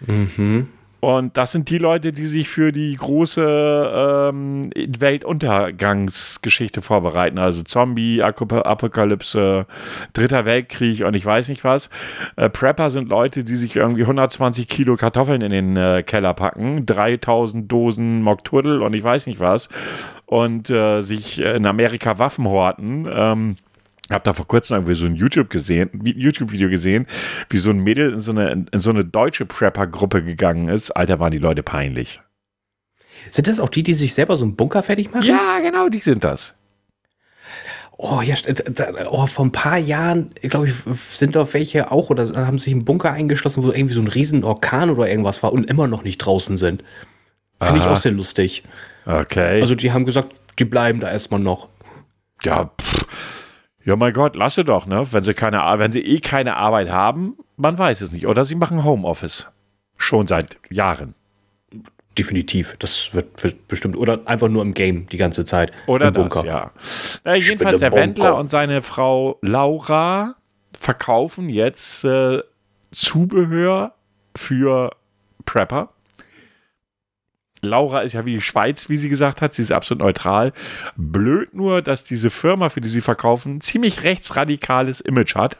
Mhm. 0.00 0.68
Und 1.06 1.36
das 1.36 1.52
sind 1.52 1.70
die 1.70 1.78
Leute, 1.78 2.12
die 2.12 2.26
sich 2.26 2.48
für 2.48 2.72
die 2.72 2.96
große 2.96 4.28
ähm, 4.28 4.70
Weltuntergangsgeschichte 4.74 6.82
vorbereiten. 6.82 7.38
Also 7.38 7.62
Zombie, 7.62 8.24
Apokalypse, 8.24 9.66
Dritter 10.14 10.44
Weltkrieg 10.46 11.04
und 11.04 11.14
ich 11.14 11.24
weiß 11.24 11.48
nicht 11.48 11.62
was. 11.62 11.90
Äh, 12.34 12.48
Prepper 12.48 12.90
sind 12.90 13.08
Leute, 13.08 13.44
die 13.44 13.54
sich 13.54 13.76
irgendwie 13.76 14.02
120 14.02 14.66
Kilo 14.66 14.96
Kartoffeln 14.96 15.42
in 15.42 15.52
den 15.52 15.76
äh, 15.76 16.02
Keller 16.02 16.34
packen, 16.34 16.86
3000 16.86 17.70
Dosen 17.70 18.22
Mockturtle 18.22 18.82
und 18.82 18.92
ich 18.92 19.04
weiß 19.04 19.28
nicht 19.28 19.38
was 19.38 19.68
und 20.24 20.70
äh, 20.70 21.02
sich 21.02 21.40
in 21.40 21.66
Amerika 21.66 22.18
Waffen 22.18 22.48
horten. 22.48 23.06
Ähm, 23.08 23.58
hab 24.10 24.24
da 24.24 24.32
vor 24.32 24.46
kurzem 24.46 24.76
irgendwie 24.76 24.94
so 24.94 25.06
ein 25.06 25.16
YouTube 25.16 25.50
gesehen, 25.50 25.90
YouTube-Video 26.02 26.68
gesehen, 26.68 27.06
wie 27.50 27.58
so 27.58 27.70
ein 27.70 27.78
Mädel 27.78 28.14
in 28.14 28.20
so 28.20 28.32
eine, 28.32 28.66
in 28.70 28.80
so 28.80 28.90
eine 28.90 29.04
deutsche 29.04 29.46
Prepper-Gruppe 29.46 30.22
gegangen 30.22 30.68
ist. 30.68 30.90
Alter, 30.92 31.18
waren 31.18 31.32
die 31.32 31.38
Leute 31.38 31.62
peinlich. 31.62 32.20
Sind 33.30 33.48
das 33.48 33.60
auch 33.60 33.68
die, 33.68 33.82
die 33.82 33.94
sich 33.94 34.14
selber 34.14 34.36
so 34.36 34.44
einen 34.44 34.56
Bunker 34.56 34.82
fertig 34.82 35.12
machen? 35.12 35.26
Ja, 35.26 35.58
genau, 35.60 35.88
die 35.88 35.98
sind 35.98 36.22
das. 36.22 36.54
Oh, 37.98 38.20
ja, 38.20 38.34
oh, 39.08 39.26
vor 39.26 39.46
ein 39.46 39.52
paar 39.52 39.78
Jahren, 39.78 40.30
glaube 40.42 40.66
ich, 40.66 40.74
sind 41.16 41.34
doch 41.34 41.54
welche 41.54 41.90
auch 41.90 42.10
oder 42.10 42.26
haben 42.46 42.58
sich 42.58 42.74
einen 42.74 42.84
Bunker 42.84 43.10
eingeschlossen, 43.10 43.62
wo 43.62 43.70
irgendwie 43.70 43.94
so 43.94 44.00
ein 44.00 44.08
riesen 44.08 44.44
Orkan 44.44 44.90
oder 44.90 45.08
irgendwas 45.08 45.42
war 45.42 45.52
und 45.52 45.64
immer 45.64 45.88
noch 45.88 46.02
nicht 46.02 46.18
draußen 46.18 46.58
sind. 46.58 46.84
Finde 47.60 47.80
ich 47.80 47.86
auch 47.86 47.96
sehr 47.96 48.12
lustig. 48.12 48.64
Okay. 49.06 49.62
Also 49.62 49.74
die 49.74 49.92
haben 49.92 50.04
gesagt, 50.04 50.34
die 50.58 50.66
bleiben 50.66 51.00
da 51.00 51.10
erstmal 51.10 51.40
noch. 51.40 51.68
Ja, 52.42 52.70
pff. 52.78 53.06
Ja, 53.86 53.94
mein 53.94 54.12
Gott, 54.12 54.34
lasse 54.34 54.64
doch, 54.64 54.86
ne? 54.86 55.06
Wenn 55.12 55.22
sie 55.22 55.32
keine, 55.32 55.58
wenn 55.78 55.92
sie 55.92 56.00
eh 56.00 56.18
keine 56.18 56.56
Arbeit 56.56 56.90
haben, 56.90 57.36
man 57.56 57.78
weiß 57.78 58.00
es 58.00 58.10
nicht. 58.10 58.26
Oder 58.26 58.44
sie 58.44 58.56
machen 58.56 58.82
Homeoffice. 58.82 59.46
Schon 59.96 60.26
seit 60.26 60.58
Jahren. 60.70 61.14
Definitiv. 62.18 62.74
Das 62.80 63.14
wird, 63.14 63.44
wird, 63.44 63.68
bestimmt. 63.68 63.96
Oder 63.96 64.20
einfach 64.24 64.48
nur 64.48 64.62
im 64.62 64.74
Game 64.74 65.06
die 65.08 65.16
ganze 65.18 65.44
Zeit. 65.44 65.70
Oder 65.86 66.10
das, 66.10 66.42
ja. 66.42 66.72
Na, 67.24 67.36
jedenfalls 67.36 67.78
der 67.78 67.92
Wendler 67.92 68.36
und 68.36 68.50
seine 68.50 68.82
Frau 68.82 69.38
Laura 69.40 70.34
verkaufen 70.76 71.48
jetzt 71.48 72.04
äh, 72.04 72.42
Zubehör 72.90 73.94
für 74.34 74.90
Prepper. 75.44 75.90
Laura 77.66 78.00
ist 78.00 78.12
ja 78.14 78.24
wie 78.24 78.34
die 78.34 78.40
Schweiz, 78.40 78.88
wie 78.88 78.96
sie 78.96 79.08
gesagt 79.08 79.42
hat. 79.42 79.52
Sie 79.52 79.62
ist 79.62 79.72
absolut 79.72 80.02
neutral. 80.02 80.52
Blöd 80.96 81.54
nur, 81.54 81.82
dass 81.82 82.04
diese 82.04 82.30
Firma, 82.30 82.68
für 82.68 82.80
die 82.80 82.88
sie 82.88 83.00
verkaufen, 83.00 83.60
ziemlich 83.60 84.02
rechtsradikales 84.02 85.00
Image 85.00 85.34
hat. 85.34 85.58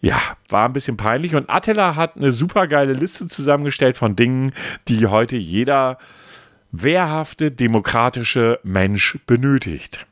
Ja, 0.00 0.20
war 0.48 0.64
ein 0.64 0.72
bisschen 0.72 0.96
peinlich. 0.96 1.34
Und 1.34 1.50
Attila 1.50 1.94
hat 1.94 2.16
eine 2.16 2.32
super 2.32 2.66
geile 2.66 2.94
Liste 2.94 3.26
zusammengestellt 3.26 3.96
von 3.96 4.16
Dingen, 4.16 4.52
die 4.88 5.06
heute 5.06 5.36
jeder 5.36 5.98
wehrhafte, 6.72 7.50
demokratische 7.50 8.60
Mensch 8.62 9.18
benötigt. 9.26 10.06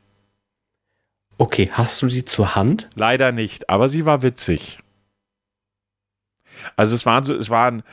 Okay, 1.37 1.69
hast 1.71 2.01
du 2.01 2.09
sie 2.09 2.25
zur 2.25 2.55
Hand? 2.55 2.89
Leider 2.95 3.31
nicht, 3.31 3.69
aber 3.69 3.89
sie 3.89 4.05
war 4.05 4.21
witzig. 4.21 4.79
Also 6.75 6.95
es 6.95 7.05
waren 7.05 7.23
so, 7.23 7.33
es 7.33 7.49
waren 7.49 7.83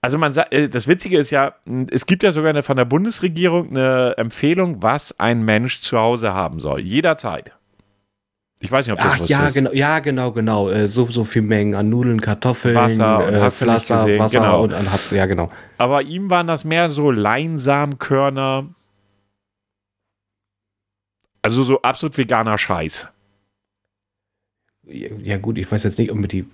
also 0.00 0.18
man 0.18 0.32
sagt, 0.32 0.52
äh, 0.52 0.68
das 0.68 0.86
Witzige 0.86 1.18
ist 1.18 1.30
ja, 1.30 1.54
es 1.90 2.06
gibt 2.06 2.22
ja 2.22 2.32
sogar 2.32 2.50
eine, 2.50 2.62
von 2.62 2.76
der 2.76 2.84
Bundesregierung 2.84 3.70
eine 3.70 4.16
Empfehlung, 4.16 4.82
was 4.82 5.18
ein 5.18 5.44
Mensch 5.44 5.80
zu 5.80 5.98
Hause 5.98 6.32
haben 6.34 6.60
soll. 6.60 6.80
Jederzeit. 6.80 7.52
Ich 8.60 8.72
weiß 8.72 8.86
nicht, 8.86 8.92
ob 8.92 8.98
das 8.98 9.14
Ach, 9.14 9.20
was 9.20 9.28
ja, 9.28 9.46
ist. 9.46 9.54
Genau, 9.54 9.72
ja, 9.72 10.00
genau, 10.00 10.32
genau. 10.32 10.68
Äh, 10.68 10.88
so, 10.88 11.04
so 11.04 11.22
viel 11.24 11.42
Mengen 11.42 11.74
an 11.74 11.88
Nudeln, 11.88 12.20
Kartoffeln, 12.20 12.74
Wasser, 12.74 13.28
äh, 13.28 13.40
Wasser, 13.40 13.66
Wasser 13.66 14.40
genau. 14.40 14.64
und 14.64 14.72
an, 14.72 14.88
ja, 15.12 15.26
genau. 15.26 15.50
Aber 15.78 16.02
ihm 16.02 16.28
waren 16.28 16.48
das 16.48 16.64
mehr 16.64 16.90
so 16.90 17.10
Leinsamkörner. 17.10 18.68
Also 21.42 21.62
so 21.62 21.82
absolut 21.82 22.18
veganer 22.18 22.58
Scheiß. 22.58 23.08
Ja, 24.82 25.36
gut, 25.38 25.58
ich 25.58 25.70
weiß 25.70 25.84
jetzt 25.84 25.98
nicht, 25.98 26.10
ob 26.10 26.18
mir 26.18 26.28
die 26.28 26.46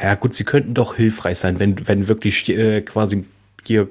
ja, 0.00 0.14
gut, 0.14 0.34
sie 0.34 0.44
könnten 0.44 0.74
doch 0.74 0.96
hilfreich 0.96 1.38
sein, 1.38 1.58
wenn, 1.58 1.88
wenn 1.88 2.08
wirklich 2.08 2.48
äh, 2.48 2.82
quasi 2.82 3.24
hier 3.66 3.88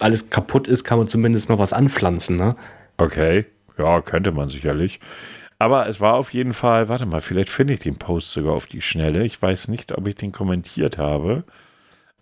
alles 0.00 0.30
kaputt 0.30 0.68
ist, 0.68 0.84
kann 0.84 0.98
man 0.98 1.06
zumindest 1.06 1.48
noch 1.48 1.58
was 1.58 1.72
anpflanzen, 1.72 2.36
ne? 2.36 2.56
Okay, 2.98 3.46
ja, 3.78 4.00
könnte 4.02 4.32
man 4.32 4.48
sicherlich. 4.48 5.00
Aber 5.58 5.88
es 5.88 6.00
war 6.00 6.14
auf 6.14 6.32
jeden 6.32 6.52
Fall, 6.52 6.88
warte 6.88 7.06
mal, 7.06 7.20
vielleicht 7.20 7.50
finde 7.50 7.74
ich 7.74 7.80
den 7.80 7.96
Post 7.98 8.32
sogar 8.32 8.54
auf 8.54 8.66
die 8.66 8.80
Schnelle. 8.80 9.24
Ich 9.24 9.40
weiß 9.40 9.68
nicht, 9.68 9.96
ob 9.96 10.06
ich 10.06 10.14
den 10.14 10.30
kommentiert 10.30 10.98
habe. 10.98 11.44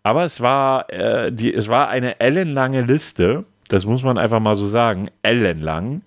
Aber 0.03 0.25
es 0.25 0.41
war, 0.41 0.91
äh, 0.91 1.33
die, 1.33 1.53
es 1.53 1.69
war 1.69 1.89
eine 1.89 2.21
ellenlange 2.21 2.83
Liste. 2.83 3.45
Das 3.69 3.85
muss 3.85 4.03
man 4.03 4.17
einfach 4.17 4.41
mal 4.41 4.57
so 4.57 4.67
sagen. 4.67 5.11
Ellenlang. 5.23 6.03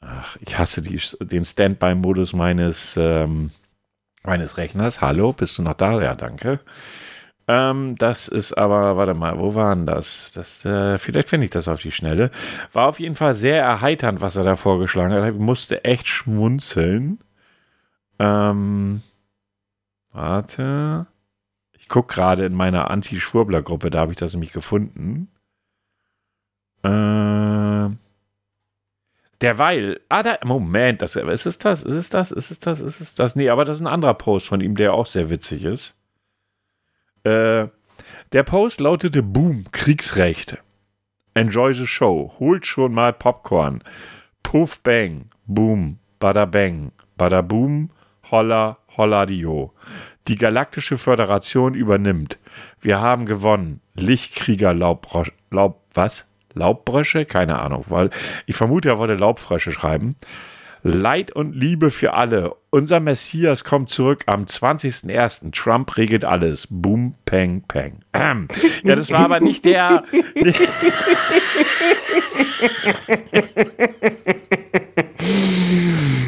Ach, 0.00 0.36
ich 0.40 0.56
hasse 0.56 0.80
die, 0.80 0.98
den 1.20 1.44
Standby-Modus 1.44 2.32
meines 2.32 2.96
ähm, 2.96 3.50
meines 4.26 4.56
Rechners. 4.58 5.00
Hallo, 5.00 5.32
bist 5.32 5.58
du 5.58 5.62
noch 5.62 5.74
da? 5.74 6.00
Ja, 6.00 6.14
danke. 6.14 6.60
Ähm, 7.48 7.94
das 7.96 8.26
ist 8.28 8.52
aber, 8.54 8.96
warte 8.96 9.14
mal, 9.14 9.38
wo 9.38 9.54
waren 9.54 9.86
das? 9.86 10.32
das 10.32 10.64
äh, 10.64 10.98
vielleicht 10.98 11.28
finde 11.28 11.44
ich 11.44 11.52
das 11.52 11.68
auf 11.68 11.80
die 11.80 11.92
Schnelle. 11.92 12.30
War 12.72 12.88
auf 12.88 12.98
jeden 12.98 13.14
Fall 13.16 13.34
sehr 13.34 13.62
erheiternd, 13.62 14.20
was 14.20 14.36
er 14.36 14.42
da 14.42 14.56
vorgeschlagen 14.56 15.12
hat. 15.14 15.32
Ich 15.32 15.38
musste 15.38 15.84
echt 15.84 16.08
schmunzeln. 16.08 17.20
Ähm, 18.18 19.02
warte. 20.12 21.06
Ich 21.78 21.88
gucke 21.88 22.14
gerade 22.14 22.44
in 22.46 22.54
meiner 22.54 22.90
Anti-Schwurbler-Gruppe, 22.90 23.90
da 23.90 24.00
habe 24.00 24.12
ich 24.12 24.18
das 24.18 24.32
nämlich 24.32 24.52
gefunden. 24.52 25.28
Äh, 26.82 27.90
derweil, 29.40 30.00
ah, 30.08 30.22
da, 30.22 30.38
Moment, 30.44 31.02
das, 31.02 31.16
ist 31.16 31.46
es 31.46 31.58
das? 31.58 31.82
Ist 31.82 31.94
es 31.94 32.08
das? 32.08 32.32
Ist 32.32 32.50
es 32.50 32.58
das? 32.58 32.80
Ist 32.80 33.00
es 33.00 33.14
das? 33.14 33.36
Nee, 33.36 33.48
aber 33.48 33.64
das 33.64 33.78
ist 33.78 33.82
ein 33.82 33.86
anderer 33.86 34.14
Post 34.14 34.48
von 34.48 34.60
ihm, 34.60 34.76
der 34.76 34.94
auch 34.94 35.06
sehr 35.06 35.30
witzig 35.30 35.64
ist. 35.64 35.96
Äh, 37.24 37.68
der 38.32 38.42
Post 38.44 38.80
lautete 38.80 39.22
Boom, 39.22 39.66
Kriegsrecht. 39.72 40.62
Enjoy 41.34 41.74
the 41.74 41.86
show. 41.86 42.32
Holt 42.38 42.66
schon 42.66 42.94
mal 42.94 43.12
Popcorn. 43.12 43.82
Puff 44.42 44.80
bang, 44.80 45.30
boom, 45.46 45.98
bada 46.18 46.46
bang, 46.46 46.92
bada 47.16 47.42
boom, 47.42 47.90
holla, 48.30 48.78
holla 48.96 49.26
dio. 49.26 49.72
Die 50.28 50.36
galaktische 50.36 50.98
Föderation 50.98 51.74
übernimmt. 51.74 52.38
Wir 52.80 53.00
haben 53.00 53.26
gewonnen. 53.26 53.80
Lichtkrieger 53.94 54.72
Laubrosch, 54.72 55.32
Laub, 55.50 55.82
was? 55.94 56.26
Laubbrösche? 56.56 57.24
Keine 57.24 57.58
Ahnung, 57.60 57.84
weil 57.88 58.10
ich 58.46 58.56
vermute, 58.56 58.88
er 58.88 58.98
wollte 58.98 59.14
Laubfrösche 59.14 59.72
schreiben. 59.72 60.16
Leid 60.82 61.32
und 61.32 61.54
Liebe 61.56 61.90
für 61.90 62.14
alle. 62.14 62.54
Unser 62.70 63.00
Messias 63.00 63.64
kommt 63.64 63.90
zurück 63.90 64.22
am 64.26 64.44
20.01. 64.44 65.50
Trump 65.52 65.96
regelt 65.96 66.24
alles. 66.24 66.68
Boom, 66.70 67.14
peng, 67.24 67.64
peng. 67.66 67.98
Ähm. 68.12 68.46
Ja, 68.84 68.94
das 68.94 69.10
war 69.10 69.24
aber 69.24 69.40
nicht 69.40 69.64
der. 69.64 70.04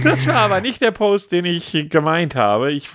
das 0.03 0.27
war 0.27 0.37
aber 0.37 0.61
nicht 0.61 0.83
der 0.83 0.91
Post, 0.91 1.31
den 1.31 1.45
ich 1.45 1.87
gemeint 1.89 2.35
habe. 2.35 2.73
Ich, 2.73 2.89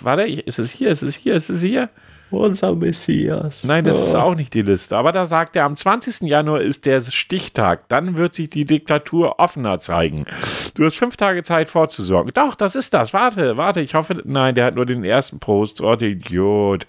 warte, 0.00 0.22
ist 0.22 0.58
es 0.58 0.70
hier? 0.70 0.88
Ist 0.90 1.02
es 1.02 1.16
hier? 1.16 1.34
Ist 1.34 1.50
es 1.50 1.60
hier? 1.60 1.90
Unser 2.30 2.74
Messias. 2.74 3.64
Nein, 3.64 3.84
das 3.84 4.00
oh. 4.00 4.04
ist 4.04 4.14
auch 4.14 4.34
nicht 4.34 4.54
die 4.54 4.62
Liste. 4.62 4.96
Aber 4.96 5.12
da 5.12 5.26
sagt 5.26 5.56
er, 5.56 5.64
am 5.64 5.76
20. 5.76 6.22
Januar 6.22 6.60
ist 6.60 6.86
der 6.86 7.00
Stichtag. 7.00 7.88
Dann 7.88 8.16
wird 8.16 8.34
sich 8.34 8.48
die 8.48 8.64
Diktatur 8.64 9.38
offener 9.38 9.80
zeigen. 9.80 10.26
Du 10.74 10.84
hast 10.84 10.96
fünf 10.96 11.16
Tage 11.16 11.42
Zeit 11.42 11.68
vorzusorgen. 11.68 12.32
Doch, 12.34 12.54
das 12.54 12.76
ist 12.76 12.94
das. 12.94 13.12
Warte, 13.12 13.56
warte. 13.56 13.80
Ich 13.80 13.94
hoffe, 13.94 14.22
nein, 14.24 14.54
der 14.54 14.66
hat 14.66 14.74
nur 14.76 14.86
den 14.86 15.04
ersten 15.04 15.40
Post. 15.40 15.80
Oh, 15.80 15.96
der 15.96 16.10
Idiot. 16.10 16.86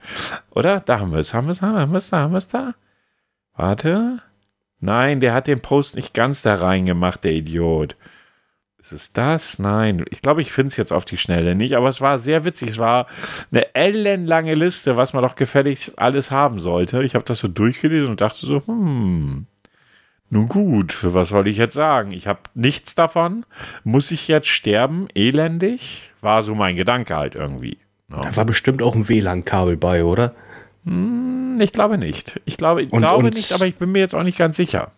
Oder? 0.52 0.80
Da 0.82 1.00
haben 1.00 1.12
wir 1.12 1.20
es. 1.20 1.34
Haben 1.34 1.48
wir 1.48 1.52
es? 1.52 1.62
Haben 1.62 1.92
wir 1.92 1.98
es 1.98 2.10
da? 2.10 2.18
Haben 2.20 2.34
wir 2.34 2.38
es 2.38 2.48
da? 2.48 2.76
Warte. 3.56 4.20
Nein, 4.80 5.20
der 5.20 5.34
hat 5.34 5.48
den 5.48 5.62
Post 5.62 5.96
nicht 5.96 6.14
ganz 6.14 6.42
da 6.42 6.56
reingemacht, 6.56 7.24
der 7.24 7.34
Idiot. 7.34 7.96
Ist 8.82 8.92
es 8.92 9.14
das? 9.14 9.60
Nein. 9.60 10.06
Ich 10.10 10.22
glaube, 10.22 10.42
ich 10.42 10.52
finde 10.52 10.70
es 10.70 10.78
jetzt 10.78 10.92
auf 10.92 11.06
die 11.06 11.18
Schnelle 11.18 11.54
nicht, 11.54 11.76
aber 11.76 11.90
es 11.90 12.02
war 12.02 12.18
sehr 12.18 12.46
witzig. 12.46 12.72
Es 12.72 12.78
war 12.80 13.08
eine 13.52 13.76
ellenlange 13.76 14.56
Liste, 14.56 14.98
was 14.98 15.14
man 15.14 15.22
doch 15.22 15.36
gefälligst 15.36 16.00
alles 16.00 16.32
haben 16.32 16.60
sollte. 16.60 17.04
Ich 17.04 17.14
habe 17.14 17.24
das 17.24 17.40
so 17.40 17.48
durchgelesen 17.48 18.10
und 18.10 18.22
dachte 18.22 18.46
so, 18.46 18.64
hm, 18.66 19.46
nun 20.32 20.48
gut, 20.48 21.00
was 21.04 21.30
soll 21.30 21.48
ich 21.48 21.58
jetzt 21.58 21.74
sagen? 21.74 22.12
Ich 22.12 22.26
habe 22.26 22.40
nichts 22.56 22.96
davon. 22.96 23.46
Muss 23.84 24.12
ich 24.12 24.28
jetzt 24.28 24.48
sterben? 24.48 25.08
Elendig? 25.14 26.10
War 26.22 26.42
so 26.42 26.56
mein 26.56 26.76
Gedanke 26.76 27.16
halt 27.16 27.36
irgendwie. 27.36 27.78
Ja. 28.10 28.22
Da 28.22 28.36
war 28.36 28.46
bestimmt 28.46 28.82
auch 28.82 28.96
ein 28.96 29.10
WLAN-Kabel 29.10 29.78
bei, 29.78 30.04
oder? 30.04 30.34
Hm, 30.86 31.60
ich 31.60 31.72
glaube 31.72 31.98
nicht. 31.98 32.42
Ich 32.46 32.58
glaube, 32.58 32.82
ich 32.82 32.92
und, 32.92 33.00
glaube 33.02 33.26
und 33.26 33.36
nicht, 33.36 33.52
aber 33.52 33.68
ich 33.68 33.76
bin 33.76 33.92
mir 33.92 34.00
jetzt 34.00 34.16
auch 34.16 34.24
nicht 34.24 34.38
ganz 34.38 34.56
sicher. 34.56 34.92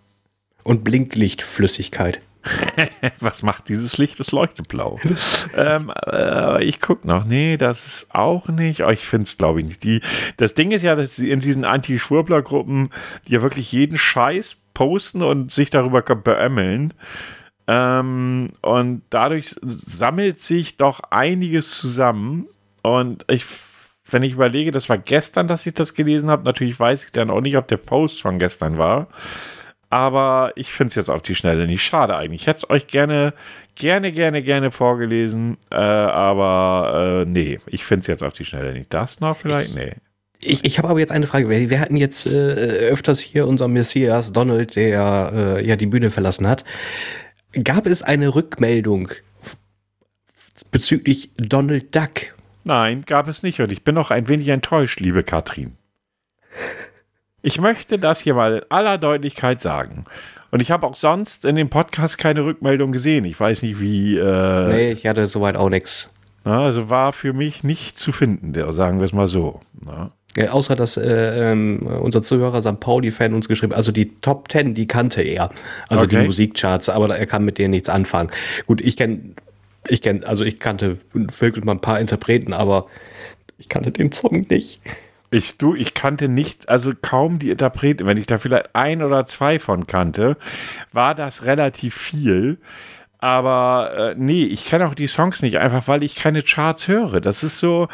Und 0.63 0.83
Blinklichtflüssigkeit. 0.83 2.21
Was 3.19 3.43
macht 3.43 3.69
dieses 3.69 3.97
Licht? 3.97 4.19
Es 4.19 4.31
leuchtet 4.31 4.67
blau. 4.67 4.99
ähm, 5.55 5.91
äh, 6.07 6.63
ich 6.63 6.79
gucke 6.79 7.07
noch. 7.07 7.25
Nee, 7.25 7.57
das 7.57 7.85
ist 7.85 8.15
auch 8.15 8.47
nicht. 8.47 8.83
Oh, 8.83 8.89
ich 8.89 9.05
finde 9.05 9.25
es, 9.25 9.37
glaube 9.37 9.61
ich, 9.61 9.65
nicht. 9.65 9.83
Die, 9.83 10.01
das 10.37 10.53
Ding 10.53 10.71
ist 10.71 10.83
ja, 10.83 10.95
dass 10.95 11.19
in 11.19 11.39
diesen 11.39 11.65
Anti-Schwurbler-Gruppen, 11.65 12.89
die 13.27 13.33
ja 13.33 13.41
wirklich 13.41 13.71
jeden 13.71 13.97
Scheiß 13.97 14.57
posten 14.73 15.21
und 15.21 15.51
sich 15.51 15.69
darüber 15.69 16.01
beömmeln. 16.01 16.93
Ähm, 17.67 18.49
und 18.61 19.03
dadurch 19.09 19.55
sammelt 19.61 20.39
sich 20.39 20.77
doch 20.77 20.99
einiges 21.11 21.77
zusammen. 21.77 22.47
Und 22.81 23.23
ich, 23.29 23.45
wenn 24.09 24.23
ich 24.23 24.33
überlege, 24.33 24.71
das 24.71 24.89
war 24.89 24.97
gestern, 24.97 25.47
dass 25.47 25.65
ich 25.65 25.73
das 25.73 25.93
gelesen 25.93 26.29
habe, 26.29 26.43
natürlich 26.43 26.77
weiß 26.77 27.05
ich 27.05 27.11
dann 27.11 27.29
auch 27.29 27.41
nicht, 27.41 27.55
ob 27.55 27.67
der 27.69 27.77
Post 27.77 28.21
von 28.21 28.37
gestern 28.37 28.77
war 28.77 29.07
aber 29.93 30.53
ich 30.55 30.73
finde 30.73 30.89
es 30.89 30.95
jetzt 30.95 31.11
auf 31.11 31.21
die 31.21 31.35
Schnelle 31.35 31.67
nicht 31.67 31.83
schade 31.83 32.15
eigentlich. 32.15 32.41
Ich 32.41 32.47
hätte 32.47 32.57
es 32.63 32.69
euch 32.71 32.87
gerne, 32.87 33.31
gerne, 33.75 34.11
gerne, 34.11 34.41
gerne 34.41 34.71
vorgelesen, 34.71 35.57
äh, 35.69 35.75
aber 35.75 37.25
äh, 37.27 37.29
nee, 37.29 37.59
ich 37.67 37.85
finde 37.85 38.01
es 38.01 38.07
jetzt 38.07 38.23
auf 38.23 38.33
die 38.33 38.43
Schnelle 38.43 38.73
nicht. 38.73 38.91
Das 38.91 39.19
noch 39.19 39.37
vielleicht? 39.37 39.75
Nee. 39.75 39.93
Ich, 40.41 40.65
ich 40.65 40.79
habe 40.79 40.89
aber 40.89 40.99
jetzt 40.99 41.11
eine 41.11 41.27
Frage. 41.27 41.47
Wir, 41.47 41.69
wir 41.69 41.79
hatten 41.79 41.95
jetzt 41.95 42.25
äh, 42.25 42.29
öfters 42.89 43.19
hier 43.19 43.45
unser 43.45 43.67
Messias 43.67 44.33
Donald, 44.33 44.75
der 44.75 45.31
äh, 45.59 45.67
ja 45.67 45.75
die 45.75 45.85
Bühne 45.85 46.09
verlassen 46.09 46.47
hat. 46.47 46.65
Gab 47.63 47.85
es 47.85 48.01
eine 48.01 48.33
Rückmeldung 48.33 49.09
bezüglich 50.71 51.29
Donald 51.37 51.95
Duck? 51.95 52.33
Nein, 52.63 53.03
gab 53.05 53.27
es 53.27 53.43
nicht. 53.43 53.59
Und 53.59 53.71
ich 53.71 53.83
bin 53.83 53.93
noch 53.93 54.09
ein 54.09 54.27
wenig 54.27 54.47
enttäuscht, 54.47 54.99
liebe 54.99 55.21
Katrin. 55.23 55.77
Ich 57.45 57.59
möchte 57.59 57.99
das 57.99 58.21
hier 58.21 58.35
mal 58.35 58.59
in 58.59 58.63
aller 58.69 58.97
Deutlichkeit 58.97 59.61
sagen. 59.61 60.05
Und 60.49 60.61
ich 60.61 60.71
habe 60.71 60.87
auch 60.87 60.95
sonst 60.95 61.43
in 61.43 61.57
dem 61.57 61.69
Podcast 61.69 62.17
keine 62.17 62.45
Rückmeldung 62.45 62.93
gesehen. 62.93 63.25
Ich 63.25 63.37
weiß 63.37 63.63
nicht, 63.63 63.81
wie. 63.81 64.17
Äh, 64.17 64.67
nee, 64.69 64.91
ich 64.93 65.05
hatte 65.05 65.27
soweit 65.27 65.57
auch 65.57 65.69
nichts. 65.69 66.13
Also 66.45 66.89
war 66.89 67.11
für 67.11 67.33
mich 67.33 67.63
nicht 67.63 67.99
zu 67.99 68.13
finden, 68.13 68.53
sagen 68.71 68.99
wir 68.99 69.05
es 69.05 69.13
mal 69.13 69.27
so. 69.27 69.59
Na? 69.85 70.11
Ja, 70.37 70.51
außer 70.51 70.75
dass 70.77 70.95
äh, 70.95 71.51
ähm, 71.51 71.81
unser 71.81 72.23
Zuhörer 72.23 72.61
St. 72.61 72.79
Pauli-Fan 72.79 73.33
uns 73.33 73.47
geschrieben 73.47 73.73
also 73.73 73.91
die 73.91 74.15
Top 74.21 74.47
Ten, 74.47 74.73
die 74.73 74.87
kannte 74.87 75.21
er. 75.21 75.51
Also 75.89 76.05
okay. 76.05 76.21
die 76.21 76.25
Musikcharts, 76.25 76.89
aber 76.89 77.15
er 77.15 77.25
kann 77.25 77.43
mit 77.43 77.57
denen 77.57 77.71
nichts 77.71 77.89
anfangen. 77.89 78.31
Gut, 78.65 78.79
ich 78.79 78.97
kenne, 78.97 79.19
ich 79.89 80.01
kenne, 80.01 80.25
also 80.25 80.43
ich 80.43 80.59
kannte 80.59 80.97
wirklich 81.13 81.65
mal 81.65 81.73
ein 81.73 81.81
paar 81.81 81.99
Interpreten, 81.99 82.53
aber 82.53 82.87
ich 83.57 83.69
kannte 83.69 83.91
den 83.91 84.11
Song 84.11 84.45
nicht. 84.49 84.79
Ich, 85.33 85.57
du, 85.57 85.73
ich 85.73 85.93
kannte 85.93 86.29
nicht, 86.29 86.69
also 86.69 86.91
kaum 87.01 87.39
die 87.39 87.49
Interpreten. 87.49 88.05
Wenn 88.05 88.17
ich 88.17 88.27
da 88.27 88.37
vielleicht 88.37 88.75
ein 88.75 89.01
oder 89.01 89.25
zwei 89.25 89.57
von 89.57 89.87
kannte, 89.87 90.37
war 90.91 91.15
das 91.15 91.45
relativ 91.45 91.95
viel. 91.95 92.59
Aber 93.17 93.91
äh, 93.95 94.15
nee, 94.17 94.43
ich 94.43 94.65
kenne 94.65 94.85
auch 94.85 94.95
die 94.95 95.07
Songs 95.07 95.41
nicht, 95.41 95.57
einfach 95.57 95.87
weil 95.87 96.03
ich 96.03 96.15
keine 96.15 96.41
Charts 96.41 96.87
höre. 96.87 97.21
Das 97.21 97.41
ist 97.41 97.59
so, 97.59 97.87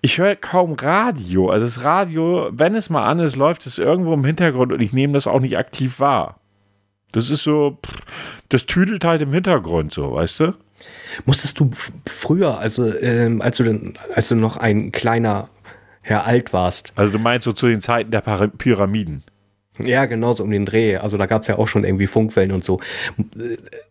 ich 0.00 0.18
höre 0.18 0.34
kaum 0.34 0.72
Radio. 0.74 1.50
Also 1.50 1.66
das 1.66 1.84
Radio, 1.84 2.50
wenn 2.52 2.74
es 2.74 2.90
mal 2.90 3.08
an 3.08 3.20
ist, 3.20 3.36
läuft 3.36 3.64
es 3.66 3.78
irgendwo 3.78 4.12
im 4.12 4.24
Hintergrund 4.24 4.72
und 4.72 4.82
ich 4.82 4.92
nehme 4.92 5.12
das 5.12 5.26
auch 5.26 5.40
nicht 5.40 5.56
aktiv 5.56 6.00
wahr. 6.00 6.40
Das 7.12 7.30
ist 7.30 7.44
so, 7.44 7.78
das 8.48 8.66
tüdelt 8.66 9.04
halt 9.04 9.22
im 9.22 9.32
Hintergrund 9.32 9.92
so, 9.92 10.14
weißt 10.14 10.40
du? 10.40 10.54
Musstest 11.26 11.60
du 11.60 11.70
früher, 12.06 12.58
also 12.58 12.92
ähm, 12.98 13.40
als, 13.40 13.58
du 13.58 13.62
denn, 13.62 13.94
als 14.14 14.28
du 14.28 14.34
noch 14.34 14.56
ein 14.56 14.90
kleiner 14.90 15.48
Herr 16.02 16.26
alt 16.26 16.52
warst. 16.52 16.92
Also 16.96 17.16
du 17.16 17.22
meinst 17.22 17.44
so 17.44 17.52
zu 17.52 17.66
den 17.68 17.80
Zeiten 17.80 18.10
der 18.10 18.20
Pyramiden. 18.20 19.24
Ja, 19.78 20.04
genau 20.04 20.34
so 20.34 20.44
um 20.44 20.50
den 20.50 20.66
Dreh. 20.66 20.96
Also 20.96 21.16
da 21.16 21.26
gab 21.26 21.42
es 21.42 21.48
ja 21.48 21.58
auch 21.58 21.68
schon 21.68 21.84
irgendwie 21.84 22.06
Funkwellen 22.06 22.52
und 22.52 22.64
so. 22.64 22.80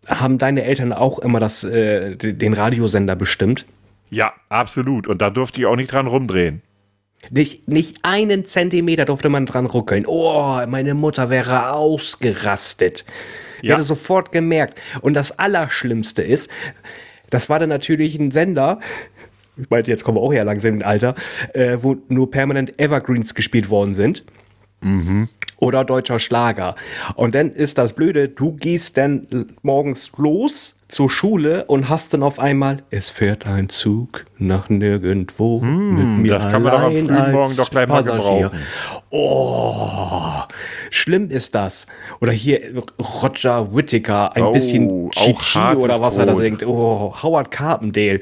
Haben 0.05 0.37
deine 0.37 0.63
Eltern 0.63 0.93
auch 0.93 1.19
immer 1.19 1.39
das, 1.39 1.63
äh, 1.63 2.15
den 2.15 2.53
Radiosender 2.53 3.15
bestimmt? 3.15 3.65
Ja, 4.09 4.33
absolut. 4.49 5.07
Und 5.07 5.21
da 5.21 5.29
durfte 5.29 5.59
ich 5.59 5.65
auch 5.65 5.75
nicht 5.75 5.91
dran 5.91 6.05
rumdrehen. 6.05 6.61
Nicht, 7.29 7.67
nicht 7.67 7.99
einen 8.03 8.45
Zentimeter 8.45 9.05
durfte 9.05 9.29
man 9.29 9.45
dran 9.45 9.65
ruckeln. 9.65 10.05
Oh, 10.07 10.59
meine 10.67 10.93
Mutter 10.93 11.29
wäre 11.29 11.73
ausgerastet. 11.73 13.05
Ich 13.61 13.69
ja. 13.69 13.75
hätte 13.75 13.83
sofort 13.83 14.31
gemerkt. 14.31 14.81
Und 15.01 15.13
das 15.13 15.37
Allerschlimmste 15.37 16.23
ist, 16.23 16.49
das 17.29 17.49
war 17.49 17.59
dann 17.59 17.69
natürlich 17.69 18.19
ein 18.19 18.31
Sender, 18.31 18.79
ich 19.61 19.69
meinte, 19.69 19.91
jetzt 19.91 20.03
kommen 20.03 20.17
wir 20.17 20.21
auch 20.21 20.33
ja 20.33 20.43
langsam 20.43 20.75
im 20.75 20.83
Alter, 20.83 21.15
äh, 21.53 21.77
wo 21.81 21.97
nur 22.09 22.31
permanent 22.31 22.79
Evergreens 22.79 23.35
gespielt 23.35 23.69
worden 23.69 23.93
sind. 23.93 24.23
Mhm. 24.81 25.29
Oder 25.57 25.85
deutscher 25.85 26.17
Schlager. 26.17 26.75
Und 27.15 27.35
dann 27.35 27.51
ist 27.51 27.77
das 27.77 27.93
Blöde, 27.93 28.29
du 28.29 28.53
gehst 28.53 28.97
dann 28.97 29.45
morgens 29.61 30.11
los 30.17 30.75
zur 30.87 31.09
Schule 31.09 31.65
und 31.65 31.87
hast 31.87 32.13
dann 32.13 32.23
auf 32.23 32.39
einmal, 32.39 32.83
es 32.89 33.09
fährt 33.09 33.45
ein 33.45 33.69
Zug 33.69 34.25
nach 34.37 34.69
nirgendwo 34.69 35.61
hm, 35.61 35.95
mit 35.95 36.23
mir 36.23 36.33
Das 36.33 36.51
kann 36.51 36.63
man 36.63 36.71
doch 36.73 36.81
am 36.81 36.97
frühen 36.97 37.31
Morgen 37.31 37.55
doch 37.55 37.69
gleich 37.69 37.87
Passagier. 37.87 38.23
mal 38.23 38.41
gebrauchen. 38.41 38.59
Oh, 39.11 40.41
schlimm 40.89 41.29
ist 41.29 41.55
das. 41.55 41.85
Oder 42.19 42.31
hier 42.31 42.83
Roger 42.99 43.73
Whittaker, 43.73 44.35
ein 44.35 44.43
oh, 44.43 44.51
bisschen 44.51 45.11
Chichi 45.11 45.75
oder 45.75 46.01
was 46.01 46.17
er 46.17 46.25
da 46.25 46.35
singt. 46.35 46.65
Oh, 46.65 47.15
Howard 47.21 47.51
Carpendale. 47.51 48.21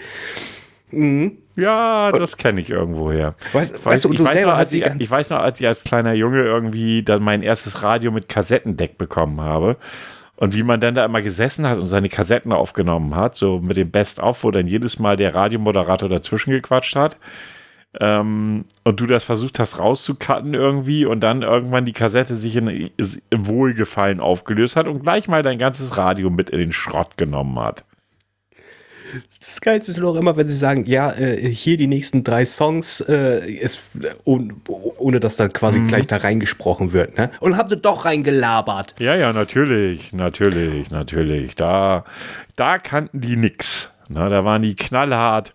Mhm. 0.92 1.38
Ja, 1.56 2.12
das 2.12 2.38
kenne 2.38 2.62
ich 2.62 2.70
irgendwoher. 2.70 3.36
Weißt, 3.52 3.76
Ich 3.76 3.86
weiß, 3.86 3.86
weißt 3.86 4.06
du, 4.06 4.14
ich, 4.14 4.24
weiß 4.24 4.44
noch, 4.44 4.54
als 4.54 4.74
ich, 4.74 5.12
weiß 5.12 5.30
noch, 5.30 5.40
als 5.40 5.60
ich 5.60 5.68
als 5.68 5.84
kleiner 5.84 6.14
Junge 6.14 6.44
irgendwie 6.44 7.04
dann 7.04 7.22
mein 7.22 7.42
erstes 7.42 7.84
Radio 7.84 8.12
mit 8.12 8.30
Kassettendeck 8.30 8.98
bekommen 8.98 9.42
habe. 9.42 9.78
Und 10.38 10.56
wie 10.56 10.64
man 10.64 10.80
dann 10.80 10.96
da 10.96 11.04
immer 11.04 11.22
gesessen 11.22 11.68
hat 11.68 11.80
und 11.80 11.88
seine 11.88 12.08
Kassetten 12.08 12.54
aufgenommen 12.54 13.14
hat, 13.14 13.36
so 13.36 13.60
mit 13.60 13.76
dem 13.76 13.92
Best-of, 13.92 14.46
wo 14.46 14.52
dann 14.52 14.68
jedes 14.68 14.98
Mal 14.98 15.18
der 15.18 15.36
Radiomoderator 15.36 16.08
dazwischen 16.08 16.52
gequatscht 16.52 16.96
hat. 16.96 17.18
Ähm, 18.00 18.66
und 18.86 19.00
du 19.00 19.06
das 19.06 19.24
versucht 19.26 19.60
hast 19.60 19.80
rauszucutten 19.80 20.54
irgendwie 20.54 21.06
und 21.06 21.22
dann 21.22 21.42
irgendwann 21.42 21.86
die 21.86 21.92
Kassette 21.92 22.36
sich 22.36 22.56
in, 22.56 22.68
im 22.68 23.48
Wohlgefallen 23.48 24.22
aufgelöst 24.22 24.78
hat 24.78 24.88
und 24.88 25.02
gleich 25.02 25.28
mal 25.28 25.42
dein 25.42 25.58
ganzes 25.58 25.98
Radio 25.98 26.30
mit 26.30 26.52
in 26.52 26.60
den 26.60 26.72
Schrott 26.72 27.18
genommen 27.18 27.60
hat. 27.60 27.84
Das 29.46 29.62
Geilste 29.62 29.92
ist 29.92 30.00
nur 30.00 30.18
immer, 30.18 30.36
wenn 30.38 30.48
sie 30.48 30.58
sagen, 30.58 30.86
ja, 30.86 31.12
äh, 31.14 31.50
hier 31.50 31.78
die 31.78 31.88
nächsten 31.88 32.24
drei 32.24 32.46
Songs, 32.46 33.02
äh, 33.02 33.50
ist, 33.50 33.92
ohne, 34.24 34.56
ohne 34.68 35.20
dass 35.20 35.36
dann 35.36 35.54
quasi 35.54 35.80
gleich 35.82 36.08
da 36.08 36.18
reingesprochen 36.18 36.94
wird, 36.94 37.18
ne? 37.18 37.32
Und 37.40 37.58
haben 37.58 37.70
sie 37.70 37.78
doch 37.78 38.06
reingelabert. 38.06 38.96
Ja, 39.00 39.16
ja, 39.16 39.34
natürlich, 39.34 40.14
natürlich, 40.14 40.92
natürlich. 40.92 41.56
Da, 41.56 42.06
da 42.56 42.78
kannten 42.78 43.22
die 43.22 43.36
nix. 43.36 43.92
Na, 44.10 44.28
da 44.28 44.44
waren 44.44 44.64
die 44.64 44.76
knallhart, 44.76 45.54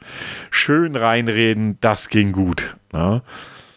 schön 0.50 0.94
reinreden, 0.94 1.76
das 1.80 2.08
ging 2.08 2.30
gut. 2.30 2.76
Na? 2.92 3.22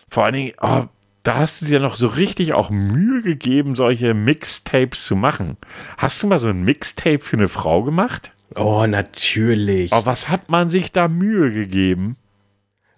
Vor 0.07 0.25
allen 0.25 0.33
Dingen, 0.33 0.53
oh, 0.61 0.83
da 1.23 1.35
hast 1.35 1.61
du 1.61 1.65
dir 1.65 1.79
noch 1.79 1.97
so 1.97 2.07
richtig 2.07 2.53
auch 2.53 2.69
Mühe 2.69 3.21
gegeben, 3.21 3.75
solche 3.75 4.13
Mixtapes 4.13 5.03
zu 5.03 5.15
machen. 5.15 5.57
Hast 5.97 6.21
du 6.23 6.27
mal 6.27 6.39
so 6.39 6.47
ein 6.47 6.63
Mixtape 6.63 7.19
für 7.19 7.35
eine 7.35 7.49
Frau 7.49 7.83
gemacht? 7.83 8.31
Oh, 8.55 8.85
natürlich. 8.87 9.91
Oh, 9.91 10.05
was 10.05 10.29
hat 10.29 10.49
man 10.49 10.69
sich 10.69 10.91
da 10.91 11.07
Mühe 11.07 11.51
gegeben? 11.51 12.15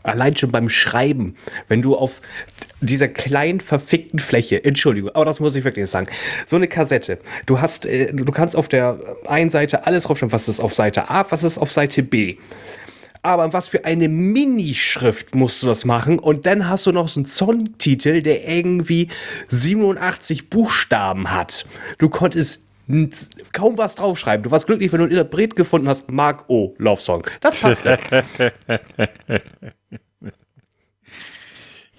Allein 0.03 0.35
schon 0.37 0.51
beim 0.51 0.69
Schreiben, 0.69 1.35
wenn 1.67 1.81
du 1.81 1.95
auf 1.95 2.21
dieser 2.79 3.09
kleinen 3.09 3.59
verfickten 3.59 4.19
Fläche, 4.19 4.63
Entschuldigung, 4.63 5.11
aber 5.13 5.25
das 5.25 5.41
muss 5.41 5.55
ich 5.55 5.65
wirklich 5.65 5.89
sagen, 5.89 6.07
so 6.45 6.55
eine 6.55 6.69
Kassette, 6.69 7.19
du 7.45 7.59
hast, 7.59 7.85
äh, 7.85 8.13
du 8.13 8.31
kannst 8.31 8.55
auf 8.55 8.69
der 8.69 8.97
einen 9.27 9.49
Seite 9.49 9.85
alles 9.85 10.05
draufschreiben, 10.05 10.31
was 10.31 10.47
ist 10.47 10.61
auf 10.61 10.73
Seite 10.73 11.09
A, 11.09 11.25
was 11.29 11.43
ist 11.43 11.57
auf 11.57 11.71
Seite 11.71 12.03
B. 12.03 12.37
Aber 13.21 13.51
was 13.51 13.67
für 13.67 13.83
eine 13.83 14.07
Minischrift 14.07 15.35
musst 15.35 15.61
du 15.61 15.67
das 15.67 15.83
machen 15.83 16.17
und 16.19 16.45
dann 16.45 16.69
hast 16.69 16.85
du 16.85 16.93
noch 16.93 17.09
so 17.09 17.19
einen 17.19 17.25
Songtitel, 17.25 18.21
der 18.21 18.47
irgendwie 18.47 19.09
87 19.49 20.49
Buchstaben 20.49 21.29
hat. 21.31 21.65
Du 21.97 22.07
konntest 22.07 22.61
kaum 23.53 23.77
was 23.77 23.95
draufschreiben. 23.95 24.43
Du 24.43 24.51
warst 24.51 24.67
glücklich, 24.67 24.91
wenn 24.91 24.99
du 24.99 25.05
einen 25.05 25.11
Interpret 25.11 25.55
gefunden 25.55 25.87
hast. 25.87 26.09
Mark 26.11 26.49
O. 26.49 26.75
Love 26.77 27.01
Song. 27.01 27.25
Das 27.41 27.59
passte. 27.61 27.99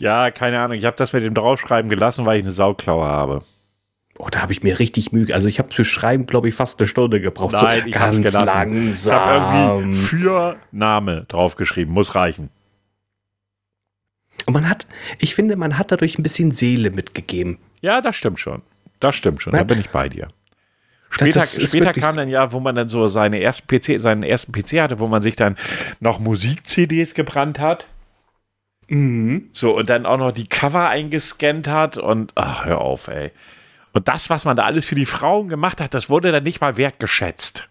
Ja, 0.00 0.30
keine 0.30 0.58
Ahnung. 0.58 0.78
Ich 0.78 0.86
habe 0.86 0.96
das 0.96 1.12
mit 1.12 1.22
dem 1.24 1.34
Draufschreiben 1.34 1.90
gelassen, 1.90 2.24
weil 2.24 2.38
ich 2.38 2.44
eine 2.44 2.52
Sauklaue 2.52 3.04
habe. 3.04 3.44
Oh, 4.18 4.28
da 4.30 4.40
habe 4.40 4.52
ich 4.52 4.62
mir 4.62 4.78
richtig 4.78 5.12
Mühe. 5.12 5.32
Also 5.34 5.46
ich 5.46 5.58
habe 5.58 5.72
für 5.72 5.84
Schreiben, 5.84 6.24
glaube 6.24 6.48
ich, 6.48 6.54
fast 6.54 6.80
eine 6.80 6.88
Stunde 6.88 7.20
gebraucht. 7.20 7.52
Nein, 7.52 7.82
so 7.82 7.86
ich 7.86 7.94
habe 7.98 8.12
ganz 8.14 8.16
gelassen. 8.16 8.92
Ich 8.94 9.12
habe 9.12 9.30
langsam. 9.30 9.78
irgendwie 9.80 9.98
für 9.98 10.56
Name 10.72 11.26
draufgeschrieben. 11.28 11.92
Muss 11.92 12.14
reichen. 12.14 12.48
Und 14.46 14.54
man 14.54 14.68
hat, 14.68 14.86
ich 15.18 15.34
finde, 15.34 15.56
man 15.56 15.76
hat 15.76 15.92
dadurch 15.92 16.18
ein 16.18 16.22
bisschen 16.22 16.52
Seele 16.52 16.90
mitgegeben. 16.90 17.58
Ja, 17.82 18.00
das 18.00 18.16
stimmt 18.16 18.38
schon. 18.38 18.62
Das 19.00 19.14
stimmt 19.14 19.42
schon. 19.42 19.52
Da 19.52 19.62
bin 19.64 19.80
ich 19.80 19.90
bei 19.90 20.08
dir. 20.08 20.28
Später, 21.10 21.40
das 21.40 21.68
später 21.68 21.92
kam 21.92 22.16
dann 22.16 22.28
ja, 22.28 22.52
wo 22.52 22.60
man 22.60 22.74
dann 22.76 22.88
so 22.88 23.08
seine 23.08 23.40
ersten 23.40 23.66
PC, 23.66 24.00
seinen 24.00 24.22
ersten 24.22 24.52
PC 24.52 24.80
hatte, 24.80 24.98
wo 25.00 25.08
man 25.08 25.22
sich 25.22 25.34
dann 25.36 25.56
noch 25.98 26.20
Musik-CDs 26.20 27.14
gebrannt 27.14 27.58
hat. 27.58 27.86
Mhm. 28.88 29.48
So, 29.52 29.76
und 29.76 29.90
dann 29.90 30.06
auch 30.06 30.18
noch 30.18 30.32
die 30.32 30.46
Cover 30.48 30.88
eingescannt 30.88 31.66
hat 31.68 31.98
und 31.98 32.32
ach, 32.36 32.64
hör 32.64 32.80
auf, 32.80 33.08
ey. 33.08 33.32
Und 33.92 34.06
das, 34.06 34.30
was 34.30 34.44
man 34.44 34.56
da 34.56 34.62
alles 34.62 34.84
für 34.86 34.94
die 34.94 35.06
Frauen 35.06 35.48
gemacht 35.48 35.80
hat, 35.80 35.94
das 35.94 36.08
wurde 36.10 36.30
dann 36.30 36.44
nicht 36.44 36.60
mal 36.60 36.76
wertgeschätzt. 36.76 37.68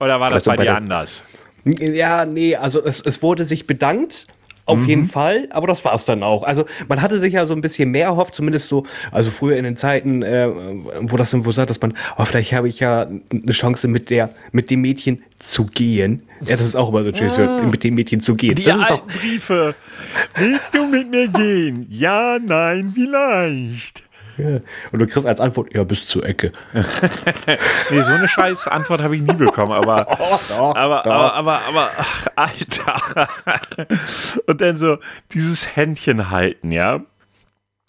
Oder 0.00 0.18
war 0.20 0.30
das 0.30 0.46
Also 0.48 0.50
bei, 0.50 0.56
bei 0.56 0.62
dir 0.64 0.70
der- 0.70 0.76
anders? 0.76 1.22
Ja, 1.64 2.26
nee, 2.26 2.56
also 2.56 2.84
es, 2.84 3.00
es 3.00 3.22
wurde 3.22 3.44
sich 3.44 3.66
bedankt. 3.66 4.26
Auf 4.66 4.80
Mhm. 4.80 4.88
jeden 4.88 5.04
Fall, 5.06 5.46
aber 5.50 5.66
das 5.66 5.84
war 5.84 5.94
es 5.94 6.06
dann 6.06 6.22
auch. 6.22 6.42
Also 6.42 6.64
man 6.88 7.02
hatte 7.02 7.18
sich 7.18 7.34
ja 7.34 7.44
so 7.44 7.52
ein 7.54 7.60
bisschen 7.60 7.90
mehr 7.90 8.06
erhofft, 8.06 8.34
zumindest 8.34 8.68
so, 8.68 8.84
also 9.12 9.30
früher 9.30 9.56
in 9.58 9.64
den 9.64 9.76
Zeiten, 9.76 10.22
äh, 10.22 10.48
wo 11.00 11.18
das 11.18 11.32
dann 11.32 11.44
wo 11.44 11.52
sagt, 11.52 11.68
dass 11.68 11.80
man, 11.82 11.92
oh, 12.16 12.24
vielleicht 12.24 12.52
habe 12.54 12.66
ich 12.68 12.80
ja 12.80 13.02
eine 13.02 13.52
Chance 13.52 13.88
mit 13.88 14.08
der, 14.08 14.30
mit 14.52 14.70
dem 14.70 14.80
Mädchen 14.80 15.22
zu 15.38 15.66
gehen. 15.66 16.22
Ja, 16.40 16.56
das 16.56 16.66
ist 16.66 16.76
auch 16.76 16.88
immer 16.88 17.04
so 17.04 17.14
schön, 17.14 17.28
so, 17.28 17.42
mit 17.70 17.84
dem 17.84 17.94
Mädchen 17.94 18.20
zu 18.20 18.34
gehen. 18.36 18.52
Ah. 18.52 18.54
Die 18.54 18.62
das 18.62 18.80
ist 18.80 18.90
doch, 18.90 19.06
Briefe. 19.06 19.74
Willst 20.36 20.64
du 20.72 20.86
mit 20.86 21.10
mir 21.10 21.28
gehen? 21.28 21.86
Ja, 21.90 22.38
nein, 22.42 22.90
vielleicht. 22.94 24.03
Ja. 24.36 24.60
Und 24.92 24.98
du 24.98 25.06
kriegst 25.06 25.26
als 25.26 25.40
Antwort, 25.40 25.74
ja, 25.74 25.84
bis 25.84 26.06
zur 26.06 26.24
Ecke. 26.24 26.52
Nee, 27.90 28.02
so 28.02 28.12
eine 28.12 28.28
scheiß 28.28 28.66
Antwort 28.68 29.02
habe 29.02 29.16
ich 29.16 29.22
nie 29.22 29.34
bekommen, 29.34 29.72
aber, 29.72 30.04
doch, 30.48 30.74
aber, 30.76 31.02
doch. 31.04 31.12
aber, 31.12 31.34
aber, 31.34 31.60
aber, 31.68 31.90
ach, 31.96 32.26
Alter. 32.34 33.28
Und 34.46 34.60
dann 34.60 34.76
so 34.76 34.98
dieses 35.32 35.76
Händchen 35.76 36.30
halten, 36.30 36.72
ja. 36.72 37.00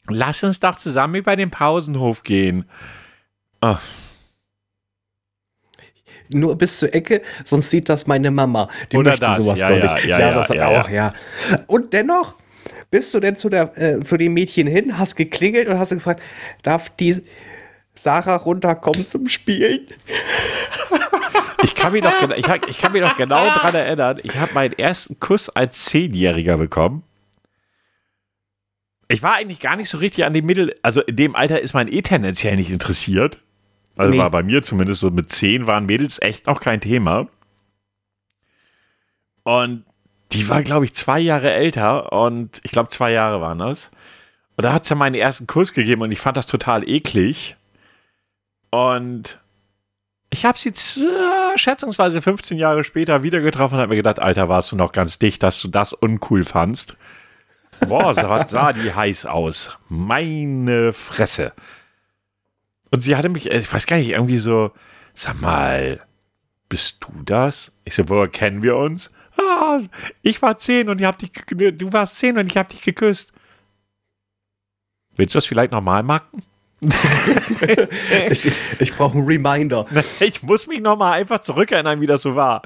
Lass 0.10 0.44
uns 0.44 0.60
doch 0.60 0.78
zusammen 0.78 1.16
über 1.16 1.36
den 1.36 1.50
Pausenhof 1.50 2.24
gehen. 2.24 2.66
Ah, 3.62 3.80
Nur 6.34 6.58
bis 6.58 6.80
zur 6.80 6.94
Ecke, 6.94 7.22
sonst 7.44 7.70
sieht 7.72 7.90
das 7.90 8.06
meine 8.06 8.32
Mama. 8.32 8.68
Die 8.92 8.98
Oder 8.98 9.12
möchte 9.12 9.26
das, 9.26 9.38
sowas, 9.38 9.60
ja, 9.60 9.68
glaub 9.70 9.84
ja, 9.84 9.98
ich. 9.98 10.06
ja, 10.06 10.20
ja, 10.20 10.34
das 10.34 10.50
ja, 10.50 10.68
auch, 10.68 10.90
ja. 10.90 11.14
Und 11.68 11.94
dennoch 11.94 12.36
bist 12.96 13.14
du 13.14 13.20
denn 13.20 13.36
zu, 13.36 13.50
der, 13.50 13.78
äh, 13.78 14.04
zu 14.06 14.16
dem 14.16 14.34
Mädchen 14.34 14.68
hin, 14.68 14.98
hast 14.98 15.18
geklingelt 15.18 15.68
und 15.68 15.78
hast 15.78 15.90
gefragt, 15.90 16.22
darf 16.64 16.90
die 16.92 17.22
Sarah 17.94 18.38
runterkommen 18.38 19.06
zum 19.06 19.28
Spielen? 19.28 19.86
Ich 21.64 21.76
kann 21.76 21.92
mich 21.92 22.04
doch, 22.04 22.14
gena- 22.22 22.38
ich, 22.38 22.48
ich 22.70 22.78
kann 22.80 22.94
mich 22.94 23.02
doch 23.02 23.18
genau 23.18 23.44
daran 23.48 23.76
erinnern, 23.76 24.20
ich 24.24 24.34
habe 24.36 24.54
meinen 24.54 24.72
ersten 24.80 25.20
Kuss 25.20 25.50
als 25.50 25.84
Zehnjähriger 25.84 26.58
bekommen. 26.58 27.04
Ich 29.10 29.22
war 29.22 29.34
eigentlich 29.34 29.60
gar 29.60 29.76
nicht 29.76 29.90
so 29.90 29.98
richtig 29.98 30.24
an 30.24 30.34
dem 30.34 30.46
Mittel, 30.46 30.74
also 30.82 31.02
in 31.02 31.18
dem 31.18 31.36
Alter 31.36 31.60
ist 31.60 31.74
man 31.74 31.90
eh 31.90 32.02
tendenziell 32.02 32.56
nicht 32.56 32.72
interessiert. 32.72 33.42
Also 33.98 34.12
Nee. 34.12 34.20
war 34.20 34.32
bei 34.32 34.42
mir 34.42 34.64
zumindest 34.64 35.02
so 35.02 35.10
mit 35.10 35.34
zehn 35.34 35.68
waren 35.68 35.86
Mädels 35.86 36.22
echt 36.22 36.48
noch 36.48 36.62
kein 36.62 36.80
Thema. 36.80 37.28
Und 39.44 39.84
die 40.36 40.50
war, 40.50 40.64
glaube 40.64 40.86
ich, 40.86 40.94
zwei 40.94 41.20
Jahre 41.20 41.52
älter 41.52 42.12
und 42.12 42.60
ich 42.64 42.72
glaube, 42.72 42.90
zwei 42.90 43.12
Jahre 43.12 43.42
waren 43.42 43.58
das. 43.58 43.90
Und 44.58 44.64
da 44.64 44.74
hat 44.74 44.84
es 44.84 44.90
ja 44.90 44.96
meinen 44.96 45.16
ersten 45.16 45.48
Kuss 45.48 45.74
gegeben 45.74 46.02
und 46.02 46.12
ich 46.12 46.20
fand 46.20 46.38
das 46.38 46.46
total 46.46 46.88
eklig. 46.88 47.56
Und 48.70 49.40
ich 50.30 50.46
habe 50.46 50.58
sie 50.58 50.70
äh, 50.70 51.58
schätzungsweise 51.58 52.22
15 52.22 52.58
Jahre 52.58 52.84
später 52.84 53.24
wieder 53.24 53.40
getroffen 53.40 53.76
und 53.76 53.82
habe 53.82 53.92
mir 53.92 53.96
gedacht, 53.96 54.20
Alter, 54.20 54.50
warst 54.50 54.72
du 54.72 54.76
noch 54.76 54.92
ganz 54.92 55.20
dicht, 55.20 55.42
dass 55.44 55.62
du 55.62 55.70
das 55.70 55.94
uncool 55.94 56.44
fandst. 56.44 56.98
Boah, 57.88 58.14
sah, 58.14 58.48
sah 58.48 58.74
die 58.74 58.94
heiß 58.94 59.26
aus. 59.26 59.78
Meine 59.88 60.94
Fresse. 60.94 61.54
Und 62.92 63.00
sie 63.00 63.16
hatte 63.16 63.30
mich, 63.30 63.52
äh, 63.52 63.60
ich 63.60 63.72
weiß 63.72 63.88
gar 63.88 63.98
nicht, 63.98 64.10
irgendwie 64.10 64.38
so, 64.38 64.72
sag 65.14 65.40
mal, 65.40 66.02
bist 66.68 67.04
du 67.06 67.24
das? 67.24 67.72
Ich 67.86 67.96
so, 67.96 68.10
woher 68.10 68.28
kennen 68.28 68.64
wir 68.64 68.76
uns? 68.76 69.12
Ah, 69.38 69.80
ich 70.22 70.42
war 70.42 70.58
zehn 70.58 70.90
und 70.90 71.00
ich 71.02 71.06
hab 71.08 71.18
dich, 71.20 71.32
ge- 71.34 71.72
du 71.72 71.92
warst 71.94 72.18
zehn 72.18 72.38
und 72.38 72.48
ich 72.52 72.58
hab 72.58 72.70
dich 72.70 72.82
geküsst. 72.82 73.32
Willst 75.16 75.34
du 75.36 75.38
das 75.38 75.46
vielleicht 75.46 75.72
nochmal 75.72 76.04
machen? 76.04 76.44
Ich, 78.30 78.52
ich 78.80 78.94
brauche 78.96 79.18
einen 79.18 79.26
Reminder. 79.28 79.86
Ich 80.20 80.44
muss 80.44 80.68
mich 80.68 80.82
noch 80.82 80.98
mal 80.98 81.14
einfach 81.14 81.42
zurückerinnern, 81.42 82.02
wie 82.02 82.06
das 82.08 82.22
so 82.22 82.36
war. 82.36 82.62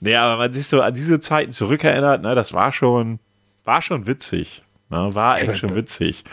Naja, 0.00 0.22
aber 0.22 0.32
wenn 0.34 0.38
man 0.50 0.52
sich 0.54 0.66
so 0.66 0.80
an 0.80 0.94
diese 0.94 1.20
Zeiten 1.20 1.52
zurückerinnert, 1.52 2.22
ne, 2.22 2.34
das 2.34 2.52
war 2.52 2.72
schon, 2.72 3.18
war 3.64 3.82
schon 3.82 4.06
witzig. 4.06 4.62
Ne, 4.90 5.14
war 5.14 5.40
echt 5.40 5.56
schon 5.58 5.74
witzig. 5.74 6.24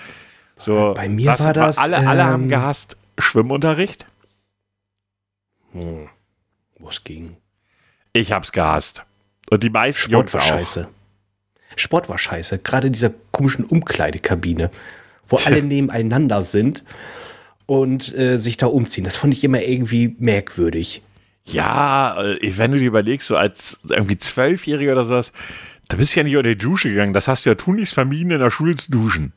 So, 0.56 0.93
Bei 0.95 1.10
mir 1.10 1.38
war 1.39 1.52
das, 1.54 1.78
Alle, 1.78 1.98
alle 2.08 2.24
haben 2.26 2.43
ähm, 2.43 2.50
gehasst 2.50 2.95
Schwimmunterricht. 3.17 4.06
Hm. 5.74 6.08
Wo 6.80 6.89
es 6.89 7.04
ging. 7.04 7.36
Ich 8.13 8.32
hab's 8.32 8.52
gehasst. 8.52 9.04
Und 9.49 9.63
die 9.63 9.69
meisten 9.69 10.03
Sport 10.03 10.12
Jungs 10.12 10.34
war 10.34 10.41
auch. 10.41 10.45
scheiße. 10.45 10.88
Sport 11.75 12.10
war 12.10 12.17
scheiße. 12.17 12.60
Gerade 12.60 12.88
in 12.88 12.93
dieser 12.93 13.12
komischen 13.31 13.65
Umkleidekabine, 13.65 14.71
wo 15.27 15.38
alle 15.38 15.62
nebeneinander 15.62 16.43
sind 16.43 16.84
und 17.65 18.15
äh, 18.17 18.38
sich 18.38 18.58
da 18.58 18.67
umziehen. 18.67 19.03
Das 19.03 19.17
fand 19.17 19.34
ich 19.34 19.43
immer 19.43 19.62
irgendwie 19.62 20.15
merkwürdig. 20.19 21.01
Ja, 21.45 22.21
äh, 22.21 22.58
wenn 22.58 22.71
du 22.71 22.79
dir 22.79 22.88
überlegst, 22.88 23.27
so 23.27 23.38
als 23.38 23.79
irgendwie 23.88 24.17
Zwölfjähriger 24.17 24.93
oder 24.93 25.05
sowas, 25.05 25.31
da 25.88 25.97
bist 25.97 26.15
du 26.15 26.19
ja 26.19 26.23
nicht 26.23 26.36
unter 26.36 26.49
die 26.49 26.58
Dusche 26.58 26.89
gegangen. 26.89 27.13
Das 27.13 27.27
hast 27.27 27.45
du 27.45 27.49
ja 27.49 27.55
tunlichst 27.55 27.93
vermieden, 27.93 28.31
in 28.31 28.39
der 28.39 28.51
Schule 28.51 28.75
zu 28.75 28.91
duschen. 28.91 29.34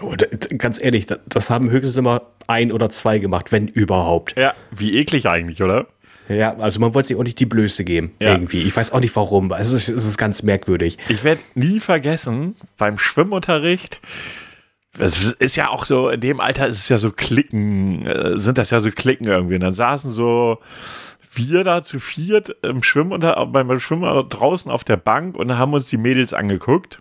Oh, 0.00 0.14
da, 0.16 0.26
ganz 0.56 0.82
ehrlich, 0.82 1.06
da, 1.06 1.18
das 1.26 1.50
haben 1.50 1.70
höchstens 1.70 1.96
immer 1.96 2.22
ein 2.46 2.72
oder 2.72 2.90
zwei 2.90 3.18
gemacht, 3.18 3.52
wenn 3.52 3.68
überhaupt. 3.68 4.36
Ja, 4.36 4.54
wie 4.70 4.96
eklig 4.98 5.26
eigentlich, 5.26 5.62
oder? 5.62 5.86
Ja, 6.34 6.56
also 6.56 6.80
man 6.80 6.94
wollte 6.94 7.08
sich 7.08 7.16
auch 7.16 7.22
nicht 7.22 7.38
die 7.38 7.46
Blöße 7.46 7.84
geben, 7.84 8.12
Ja. 8.20 8.32
irgendwie. 8.32 8.62
Ich 8.62 8.76
weiß 8.76 8.92
auch 8.92 9.00
nicht 9.00 9.14
warum. 9.16 9.52
Es 9.52 9.72
ist, 9.72 9.88
es 9.88 10.06
ist 10.06 10.18
ganz 10.18 10.42
merkwürdig. 10.42 10.98
Ich 11.08 11.24
werde 11.24 11.40
nie 11.54 11.80
vergessen, 11.80 12.56
beim 12.78 12.98
Schwimmunterricht, 12.98 14.00
es 14.98 15.32
ist 15.32 15.56
ja 15.56 15.68
auch 15.70 15.86
so, 15.86 16.10
in 16.10 16.20
dem 16.20 16.38
Alter 16.40 16.66
ist 16.66 16.76
es 16.78 16.88
ja 16.88 16.98
so 16.98 17.10
Klicken, 17.10 18.04
äh, 18.06 18.38
sind 18.38 18.58
das 18.58 18.70
ja 18.70 18.80
so 18.80 18.90
Klicken 18.90 19.26
irgendwie. 19.26 19.54
Und 19.54 19.62
dann 19.62 19.72
saßen 19.72 20.10
so 20.10 20.58
wir 21.34 21.64
da 21.64 21.82
zu 21.82 21.98
viert 21.98 22.54
im 22.62 22.82
Schwimmunter, 22.82 23.46
beim 23.46 23.80
Schwimmen 23.80 24.28
draußen 24.28 24.70
auf 24.70 24.84
der 24.84 24.98
Bank 24.98 25.36
und 25.38 25.56
haben 25.56 25.72
uns 25.72 25.88
die 25.88 25.96
Mädels 25.96 26.34
angeguckt, 26.34 27.00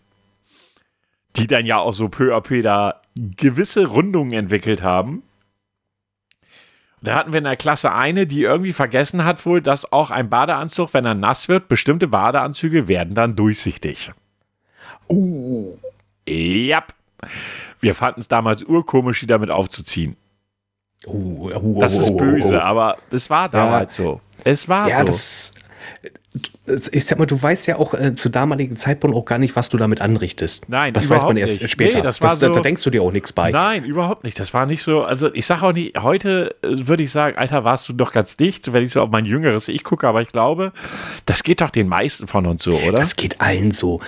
die 1.35 1.47
dann 1.47 1.65
ja 1.65 1.79
auch 1.79 1.93
so 1.93 2.07
peu 2.07 2.33
à 2.33 2.39
peu 2.39 2.61
da 2.61 3.01
gewisse 3.15 3.85
Rundungen 3.87 4.31
entwickelt 4.31 4.81
haben. 4.83 5.23
Da 7.03 7.15
hatten 7.15 7.33
wir 7.33 7.39
in 7.39 7.45
der 7.45 7.57
Klasse 7.57 7.91
eine, 7.93 8.27
die 8.27 8.43
irgendwie 8.43 8.73
vergessen 8.73 9.25
hat 9.25 9.43
wohl, 9.45 9.61
dass 9.61 9.91
auch 9.91 10.11
ein 10.11 10.29
Badeanzug, 10.29 10.93
wenn 10.93 11.05
er 11.05 11.15
nass 11.15 11.49
wird, 11.49 11.67
bestimmte 11.67 12.07
Badeanzüge 12.07 12.87
werden 12.87 13.15
dann 13.15 13.35
durchsichtig. 13.35 14.11
Uh. 15.09 15.75
Ja. 16.27 16.83
Wir 17.79 17.95
fanden 17.95 18.21
es 18.21 18.27
damals 18.27 18.63
urkomisch, 18.63 19.19
die 19.19 19.27
damit 19.27 19.49
aufzuziehen. 19.49 20.15
Uh, 21.07 21.49
uh, 21.55 21.79
Das 21.79 21.95
uh, 21.95 22.01
ist 22.01 22.17
böse, 22.17 22.61
aber 22.63 22.97
es 23.09 23.29
war 23.31 23.49
damals 23.49 23.95
so. 23.95 24.21
Es 24.43 24.69
war 24.69 24.87
Ja, 24.87 24.99
so. 24.99 25.05
das. 25.05 25.53
Ich 26.91 27.05
sag 27.05 27.19
mal, 27.19 27.25
du 27.25 27.41
weißt 27.41 27.67
ja 27.67 27.75
auch 27.75 27.93
äh, 27.93 28.13
zu 28.13 28.29
damaligen 28.29 28.77
Zeitpunkt 28.77 29.17
auch 29.17 29.25
gar 29.25 29.37
nicht, 29.37 29.55
was 29.57 29.67
du 29.67 29.77
damit 29.77 29.99
anrichtest. 29.99 30.69
Nein, 30.69 30.93
das 30.93 31.09
weiß 31.09 31.23
man 31.23 31.35
erst 31.35 31.61
nicht. 31.61 31.69
später. 31.71 31.97
Nee, 31.97 32.03
das 32.03 32.21
war 32.21 32.37
da, 32.37 32.47
da 32.47 32.53
so- 32.53 32.61
denkst 32.61 32.83
du 32.83 32.89
dir 32.89 33.03
auch 33.03 33.11
nichts 33.11 33.33
bei. 33.33 33.51
Nein, 33.51 33.83
überhaupt 33.83 34.23
nicht. 34.23 34.39
Das 34.39 34.53
war 34.53 34.65
nicht 34.65 34.81
so. 34.81 35.01
Also, 35.03 35.33
ich 35.33 35.45
sage 35.45 35.63
auch 35.65 35.73
nicht, 35.73 35.97
heute 36.01 36.55
äh, 36.63 36.87
würde 36.87 37.03
ich 37.03 37.11
sagen, 37.11 37.37
Alter, 37.37 37.65
warst 37.65 37.89
du 37.89 37.93
doch 37.93 38.13
ganz 38.13 38.37
dicht, 38.37 38.71
wenn 38.71 38.83
ich 38.83 38.93
so 38.93 39.01
auf 39.01 39.09
mein 39.09 39.25
jüngeres 39.25 39.67
Ich 39.67 39.83
gucke, 39.83 40.07
aber 40.07 40.21
ich 40.21 40.29
glaube, 40.29 40.71
das 41.25 41.43
geht 41.43 41.59
doch 41.59 41.69
den 41.69 41.89
meisten 41.89 42.27
von 42.27 42.45
uns 42.45 42.63
so, 42.63 42.75
oder? 42.77 42.93
Das 42.97 43.17
geht 43.17 43.41
allen 43.41 43.71
so. 43.71 43.99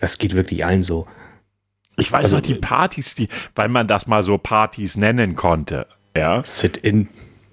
Das 0.00 0.18
geht 0.18 0.34
wirklich 0.34 0.64
allen 0.64 0.82
so. 0.82 1.06
ich 1.96 2.10
weiß 2.10 2.24
also- 2.24 2.36
noch, 2.36 2.42
die 2.42 2.54
Partys, 2.54 3.14
die, 3.14 3.28
weil 3.54 3.68
man 3.68 3.86
das 3.86 4.08
mal 4.08 4.24
so 4.24 4.38
Partys 4.38 4.96
nennen 4.96 5.36
konnte. 5.36 5.86
Ja. 6.16 6.42
Sit-in. 6.44 7.08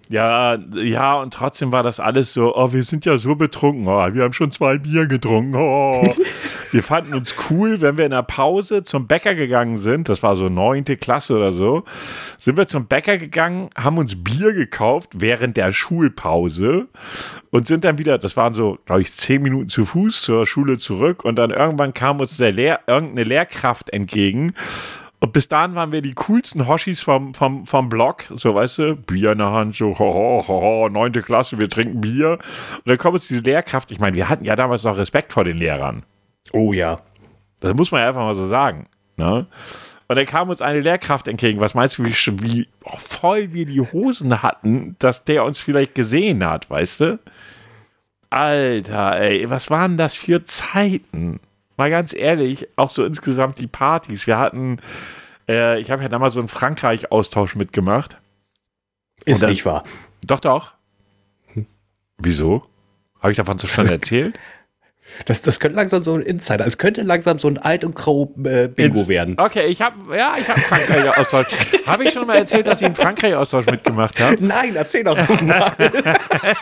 Ja, 0.09 0.57
ja, 0.73 1.15
und 1.15 1.33
trotzdem 1.33 1.73
war 1.73 1.83
das 1.83 1.99
alles 1.99 2.33
so, 2.33 2.55
oh, 2.55 2.71
wir 2.71 2.83
sind 2.83 3.05
ja 3.05 3.17
so 3.17 3.35
betrunken, 3.35 3.87
oh, 3.87 4.13
wir 4.13 4.23
haben 4.23 4.31
schon 4.31 4.51
zwei 4.51 4.77
Bier 4.77 5.05
getrunken, 5.05 5.55
oh. 5.55 6.01
wir 6.71 6.81
fanden 6.81 7.13
uns 7.13 7.35
cool, 7.49 7.81
wenn 7.81 7.97
wir 7.97 8.05
in 8.05 8.11
der 8.11 8.23
Pause 8.23 8.83
zum 8.83 9.07
Bäcker 9.07 9.35
gegangen 9.35 9.77
sind, 9.77 10.07
das 10.07 10.23
war 10.23 10.37
so 10.37 10.45
neunte 10.45 10.95
Klasse 10.95 11.35
oder 11.35 11.51
so, 11.51 11.83
sind 12.37 12.55
wir 12.55 12.67
zum 12.67 12.87
Bäcker 12.87 13.17
gegangen, 13.17 13.69
haben 13.77 13.97
uns 13.97 14.23
Bier 14.23 14.53
gekauft 14.53 15.11
während 15.17 15.57
der 15.57 15.73
Schulpause 15.73 16.87
und 17.51 17.67
sind 17.67 17.83
dann 17.83 17.97
wieder, 17.97 18.17
das 18.17 18.37
waren 18.37 18.53
so, 18.53 18.77
glaube 18.85 19.01
ich, 19.01 19.11
zehn 19.11 19.41
Minuten 19.41 19.67
zu 19.67 19.83
Fuß 19.83 20.21
zur 20.21 20.45
Schule 20.45 20.77
zurück 20.77 21.25
und 21.25 21.35
dann 21.35 21.49
irgendwann 21.49 21.93
kam 21.93 22.21
uns 22.21 22.37
der 22.37 22.53
Lehr 22.53 22.79
irgendeine 22.87 23.25
Lehrkraft 23.25 23.89
entgegen 23.89 24.53
und 25.19 25.33
bis 25.33 25.47
dahin 25.47 25.73
waren 25.73 25.91
wir 25.91 26.01
die 26.01 26.13
coolsten 26.13 26.67
Hoshis 26.67 27.01
vom, 27.01 27.33
vom, 27.33 27.65
vom 27.65 27.89
Block. 27.89 28.25
So, 28.35 28.53
weißt 28.53 28.77
du, 28.77 28.95
Bier 28.95 29.31
in 29.31 29.39
der 29.39 29.51
Hand, 29.51 29.75
so, 29.75 29.97
ho, 29.97 30.13
ho, 30.13 30.47
ho, 30.47 30.61
ho, 30.61 30.89
neunte 30.89 31.23
Klasse, 31.23 31.57
wir 31.57 31.69
trinken 31.69 32.01
Bier. 32.01 32.33
Und 32.33 32.87
dann 32.87 32.97
kommt 32.97 33.15
uns 33.15 33.27
diese 33.27 33.41
Lehrkraft. 33.41 33.91
Ich 33.91 33.99
meine, 33.99 34.15
wir 34.15 34.29
hatten 34.29 34.45
ja 34.45 34.55
damals 34.55 34.83
noch 34.83 34.97
Respekt 34.97 35.33
vor 35.33 35.43
den 35.43 35.57
Lehrern. 35.57 36.03
Oh 36.53 36.71
ja. 36.71 36.99
Das 37.61 37.73
muss 37.73 37.91
man 37.91 38.01
ja 38.01 38.09
einfach 38.09 38.21
mal 38.21 38.35
so 38.35 38.45
sagen. 38.45 38.87
Ne? 39.15 39.47
Und 40.07 40.15
dann 40.15 40.25
kam 40.27 40.49
uns 40.49 40.61
eine 40.61 40.81
Lehrkraft 40.81 41.27
entgegen. 41.27 41.59
Was 41.59 41.73
meinst 41.73 41.97
du, 41.97 42.03
wie, 42.03 42.13
wie 42.43 42.67
voll 42.83 43.53
wir 43.53 43.65
die 43.65 43.81
Hosen 43.81 44.43
hatten, 44.43 44.95
dass 44.99 45.23
der 45.23 45.43
uns 45.43 45.59
vielleicht 45.59 45.95
gesehen 45.95 46.45
hat, 46.45 46.69
weißt 46.69 47.01
du? 47.01 47.19
Alter, 48.29 49.19
ey, 49.19 49.49
was 49.49 49.71
waren 49.71 49.97
das 49.97 50.13
für 50.13 50.43
Zeiten? 50.43 51.39
Mal 51.77 51.89
ganz 51.89 52.13
ehrlich, 52.13 52.67
auch 52.75 52.89
so 52.89 53.05
insgesamt 53.05 53.59
die 53.59 53.67
Partys. 53.67 54.25
Wir 54.27 54.37
hatten, 54.37 54.77
äh, 55.47 55.79
ich 55.79 55.91
habe 55.91 56.01
ja 56.03 56.09
damals 56.09 56.33
so 56.33 56.39
einen 56.39 56.49
Frankreich-Austausch 56.49 57.55
mitgemacht. 57.55 58.17
Ist 59.25 59.41
dann- 59.43 59.49
nicht 59.51 59.65
wahr. 59.65 59.83
Doch, 60.25 60.39
doch. 60.39 60.73
Wieso? 62.17 62.65
Habe 63.19 63.31
ich 63.31 63.37
davon 63.37 63.59
schon 63.59 63.87
erzählt? 63.89 64.39
Das, 65.25 65.41
das 65.41 65.59
könnte 65.59 65.75
langsam 65.77 66.03
so 66.03 66.15
ein 66.15 66.21
Insider. 66.21 66.65
Es 66.65 66.77
könnte 66.77 67.01
langsam 67.01 67.39
so 67.39 67.47
ein 67.47 67.57
alt 67.57 67.83
und 67.83 67.95
grau 67.95 68.33
äh, 68.43 68.69
werden. 69.07 69.35
Okay, 69.39 69.67
ich 69.67 69.81
habe, 69.81 70.15
ja, 70.15 70.35
ich 70.39 70.47
habe 70.47 70.59
Frankreich-Austausch. 70.59 71.45
habe 71.87 72.03
ich 72.03 72.11
schon 72.11 72.27
mal 72.27 72.37
erzählt, 72.37 72.67
dass 72.67 72.81
ich 72.81 72.85
einen 72.85 72.95
Frankreich-Austausch 72.95 73.65
mitgemacht 73.67 74.19
habe? 74.19 74.35
Nein, 74.39 74.75
erzähl 74.75 75.03
doch 75.03 75.17
mal. 75.41 75.71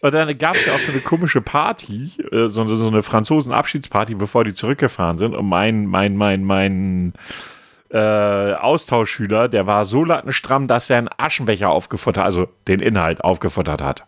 Und 0.00 0.12
dann 0.12 0.36
gab 0.38 0.54
es 0.54 0.66
ja 0.66 0.72
auch 0.74 0.78
so 0.78 0.92
eine 0.92 1.00
komische 1.00 1.40
Party, 1.40 2.12
äh, 2.30 2.48
so, 2.48 2.62
eine- 2.62 2.76
so 2.76 2.86
eine 2.88 3.02
Franzosen-Abschiedsparty, 3.02 4.14
bevor 4.14 4.44
die 4.44 4.54
zurückgefahren 4.54 5.18
sind. 5.18 5.34
Und 5.34 5.46
mein, 5.48 5.86
mein, 5.86 6.16
mein, 6.16 6.44
mein 6.44 7.14
äh, 7.90 8.52
Austauschschüler, 8.54 9.48
der 9.48 9.66
war 9.66 9.84
so 9.86 10.04
lattenstramm, 10.04 10.68
dass 10.68 10.90
er 10.90 10.98
einen 10.98 11.08
Aschenbecher 11.16 11.70
aufgefuttert, 11.70 12.24
also 12.24 12.48
den 12.68 12.80
Inhalt 12.80 13.24
aufgefuttert 13.24 13.82
hat. 13.82 14.04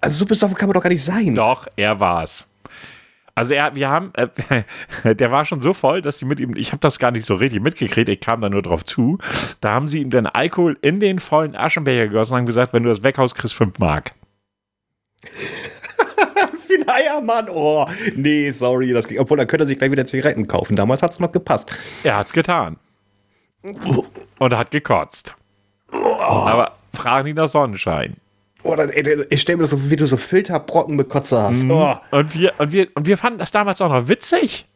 Also 0.00 0.16
so 0.20 0.26
besoffen 0.26 0.56
kann 0.56 0.68
man 0.68 0.74
doch 0.74 0.82
gar 0.82 0.90
nicht 0.90 1.04
sein. 1.04 1.34
Doch, 1.34 1.66
er 1.76 2.00
war's. 2.00 2.46
Also 3.34 3.54
er, 3.54 3.74
wir 3.74 3.88
haben, 3.88 4.12
äh, 4.14 5.14
der 5.14 5.30
war 5.30 5.44
schon 5.46 5.62
so 5.62 5.72
voll, 5.72 6.02
dass 6.02 6.18
sie 6.18 6.26
mit 6.26 6.38
ihm, 6.38 6.54
ich 6.54 6.68
habe 6.72 6.80
das 6.80 6.98
gar 6.98 7.10
nicht 7.10 7.24
so 7.26 7.34
richtig 7.34 7.62
mitgekriegt, 7.62 8.08
ich 8.10 8.20
kam 8.20 8.42
da 8.42 8.50
nur 8.50 8.60
drauf 8.62 8.84
zu. 8.84 9.18
Da 9.60 9.72
haben 9.72 9.88
sie 9.88 10.02
ihm 10.02 10.10
dann 10.10 10.26
Alkohol 10.26 10.76
in 10.82 11.00
den 11.00 11.18
vollen 11.18 11.56
Aschenbecher 11.56 12.08
gegossen 12.08 12.34
und 12.34 12.40
haben 12.40 12.46
gesagt, 12.46 12.72
wenn 12.74 12.82
du 12.82 12.90
das 12.90 13.02
weghaust, 13.02 13.34
kriegst 13.34 13.54
du 13.54 13.64
5 13.64 13.78
Mark. 13.78 14.12
Wie 16.68 16.76
ein 16.76 16.88
Eiermann. 16.88 17.48
Oh, 17.50 17.86
nee, 18.16 18.50
sorry. 18.52 18.92
Das, 18.92 19.08
ging- 19.08 19.18
obwohl, 19.18 19.36
dann 19.38 19.46
könnte 19.46 19.64
er 19.64 19.68
sich 19.68 19.78
gleich 19.78 19.90
wieder 19.90 20.06
Zigaretten 20.06 20.46
kaufen. 20.46 20.76
Damals 20.76 21.02
hat 21.02 21.12
es 21.12 21.20
noch 21.20 21.32
gepasst. 21.32 21.70
Er 22.02 22.16
hat's 22.16 22.32
getan. 22.32 22.76
Und 24.38 24.52
er 24.52 24.58
hat 24.58 24.70
gekotzt. 24.70 25.34
Aber 25.90 26.72
fragen 26.94 27.28
ihn 27.28 27.36
nach 27.36 27.48
Sonnenschein. 27.48 28.16
Oder 28.62 28.88
ich 29.32 29.40
stelle 29.40 29.56
mir 29.58 29.62
das 29.64 29.70
so, 29.70 29.90
wie 29.90 29.96
du 29.96 30.06
so 30.06 30.16
Filterbrocken 30.16 30.94
mit 30.96 31.08
Kotze 31.08 31.42
hast. 31.42 31.64
Oh, 31.68 31.96
Und 32.10 32.34
wir, 32.34 32.52
und, 32.58 32.72
wir, 32.72 32.88
und 32.94 33.06
wir 33.06 33.18
fanden 33.18 33.38
das 33.38 33.50
damals 33.50 33.80
auch 33.80 33.88
noch 33.88 34.06
witzig. 34.08 34.66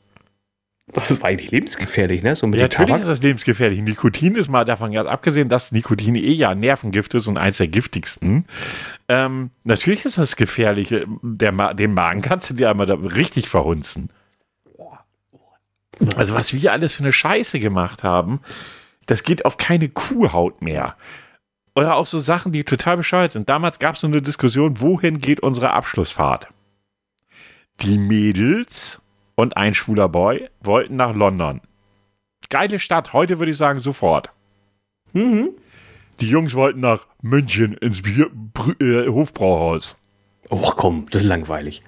das 0.93 1.21
war 1.23 1.29
eigentlich 1.31 1.51
lebensgefährlich, 1.53 2.23
ne? 2.23 2.35
So 2.37 2.47
mit 2.49 2.59
Ja, 2.59 2.65
natürlich 2.65 2.89
Tabak. 2.89 3.01
ist 3.03 3.09
das 3.09 3.23
lebensgefährlich. 3.23 3.81
Nikotin 3.81 4.35
ist 4.35 4.49
mal 4.49 4.65
davon 4.65 4.93
ganz 4.93 5.09
abgesehen, 5.09 5.49
dass 5.49 5.71
Nikotin 5.73 6.15
eh 6.17 6.33
ja 6.33 6.51
ein 6.51 6.61
Nervengift 6.61 7.15
ist 7.15 7.27
und 7.29 7.39
eins 7.39 7.59
der 7.59 7.69
giftigsten. 7.69 8.45
Ähm, 9.09 9.51
natürlich 9.65 10.05
ist 10.05 10.19
das 10.19 10.35
gefährlich. 10.37 10.93
Der, 11.23 11.53
Ma- 11.53 11.75
den 11.75 11.95
Magen 11.95 12.23
kannst 12.23 12.51
du 12.51 12.55
dir 12.55 12.71
einmal 12.71 12.87
da 12.87 12.95
richtig 12.95 13.49
verhunzen. 13.49 14.11
Also, 16.17 16.35
was 16.35 16.53
wir 16.53 16.73
alles 16.73 16.93
für 16.93 17.03
eine 17.05 17.13
Scheiße 17.13 17.59
gemacht 17.59 18.03
haben, 18.03 18.41
das 19.07 19.23
geht 19.23 19.45
auf 19.47 19.57
keine 19.57 19.89
Kuhhaut 19.89 20.61
mehr. 20.61 20.95
Oder 21.77 21.97
auch 21.97 22.07
so 22.07 22.19
Sachen, 22.19 22.53
die 22.53 22.65
total 22.65 22.97
bescheuert 22.97 23.33
sind. 23.33 23.51
Damals 23.51 23.79
gab 23.79 23.95
es 23.95 24.01
so 24.01 24.07
eine 24.07 24.23
Diskussion, 24.23 24.81
wohin 24.81 25.19
geht 25.19 25.41
unsere 25.41 25.75
Abschlussfahrt? 25.75 26.49
Die 27.83 27.99
Mädels 27.99 29.03
und 29.35 29.59
ein 29.59 29.75
schwuler 29.75 30.09
Boy 30.09 30.49
wollten 30.61 30.97
nach 30.97 31.15
London. 31.15 31.61
Geile 32.49 32.79
Stadt, 32.79 33.13
heute 33.13 33.39
würde 33.39 33.53
ich 33.53 33.59
sagen 33.59 33.81
sofort. 33.81 34.31
Mhm. 35.13 35.51
Die 36.21 36.31
Jungs 36.31 36.55
wollten 36.55 36.81
nach 36.81 37.07
München 37.21 37.75
ins 37.75 38.01
Bier, 38.01 38.31
äh, 38.81 39.09
Hofbrauhaus. 39.09 40.01
Och 40.51 40.77
komm, 40.77 41.07
das 41.11 41.23
ist 41.23 41.29
langweilig. 41.29 41.83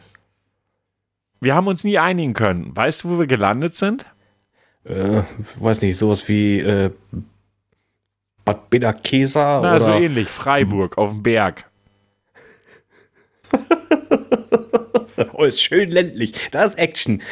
Wir 1.40 1.54
haben 1.54 1.66
uns 1.66 1.84
nie 1.84 1.96
einigen 1.96 2.34
können. 2.34 2.76
Weißt 2.76 3.04
du, 3.04 3.10
wo 3.10 3.18
wir 3.18 3.26
gelandet 3.26 3.74
sind? 3.74 4.04
Äh, 4.84 5.22
weiß 5.56 5.80
nicht, 5.80 5.96
sowas 5.96 6.28
wie 6.28 6.58
äh, 6.58 6.90
Bad 8.48 8.70
Bederkesa 8.70 9.60
Na, 9.62 9.76
oder 9.76 9.80
so 9.80 9.90
ähnlich. 9.90 10.28
Freiburg 10.28 10.98
auf 10.98 11.10
dem 11.10 11.22
Berg. 11.22 11.64
Oh, 15.32 15.44
ist 15.44 15.62
schön 15.62 15.92
ländlich. 15.92 16.32
Da 16.50 16.64
ist 16.64 16.76
Action. 16.78 17.22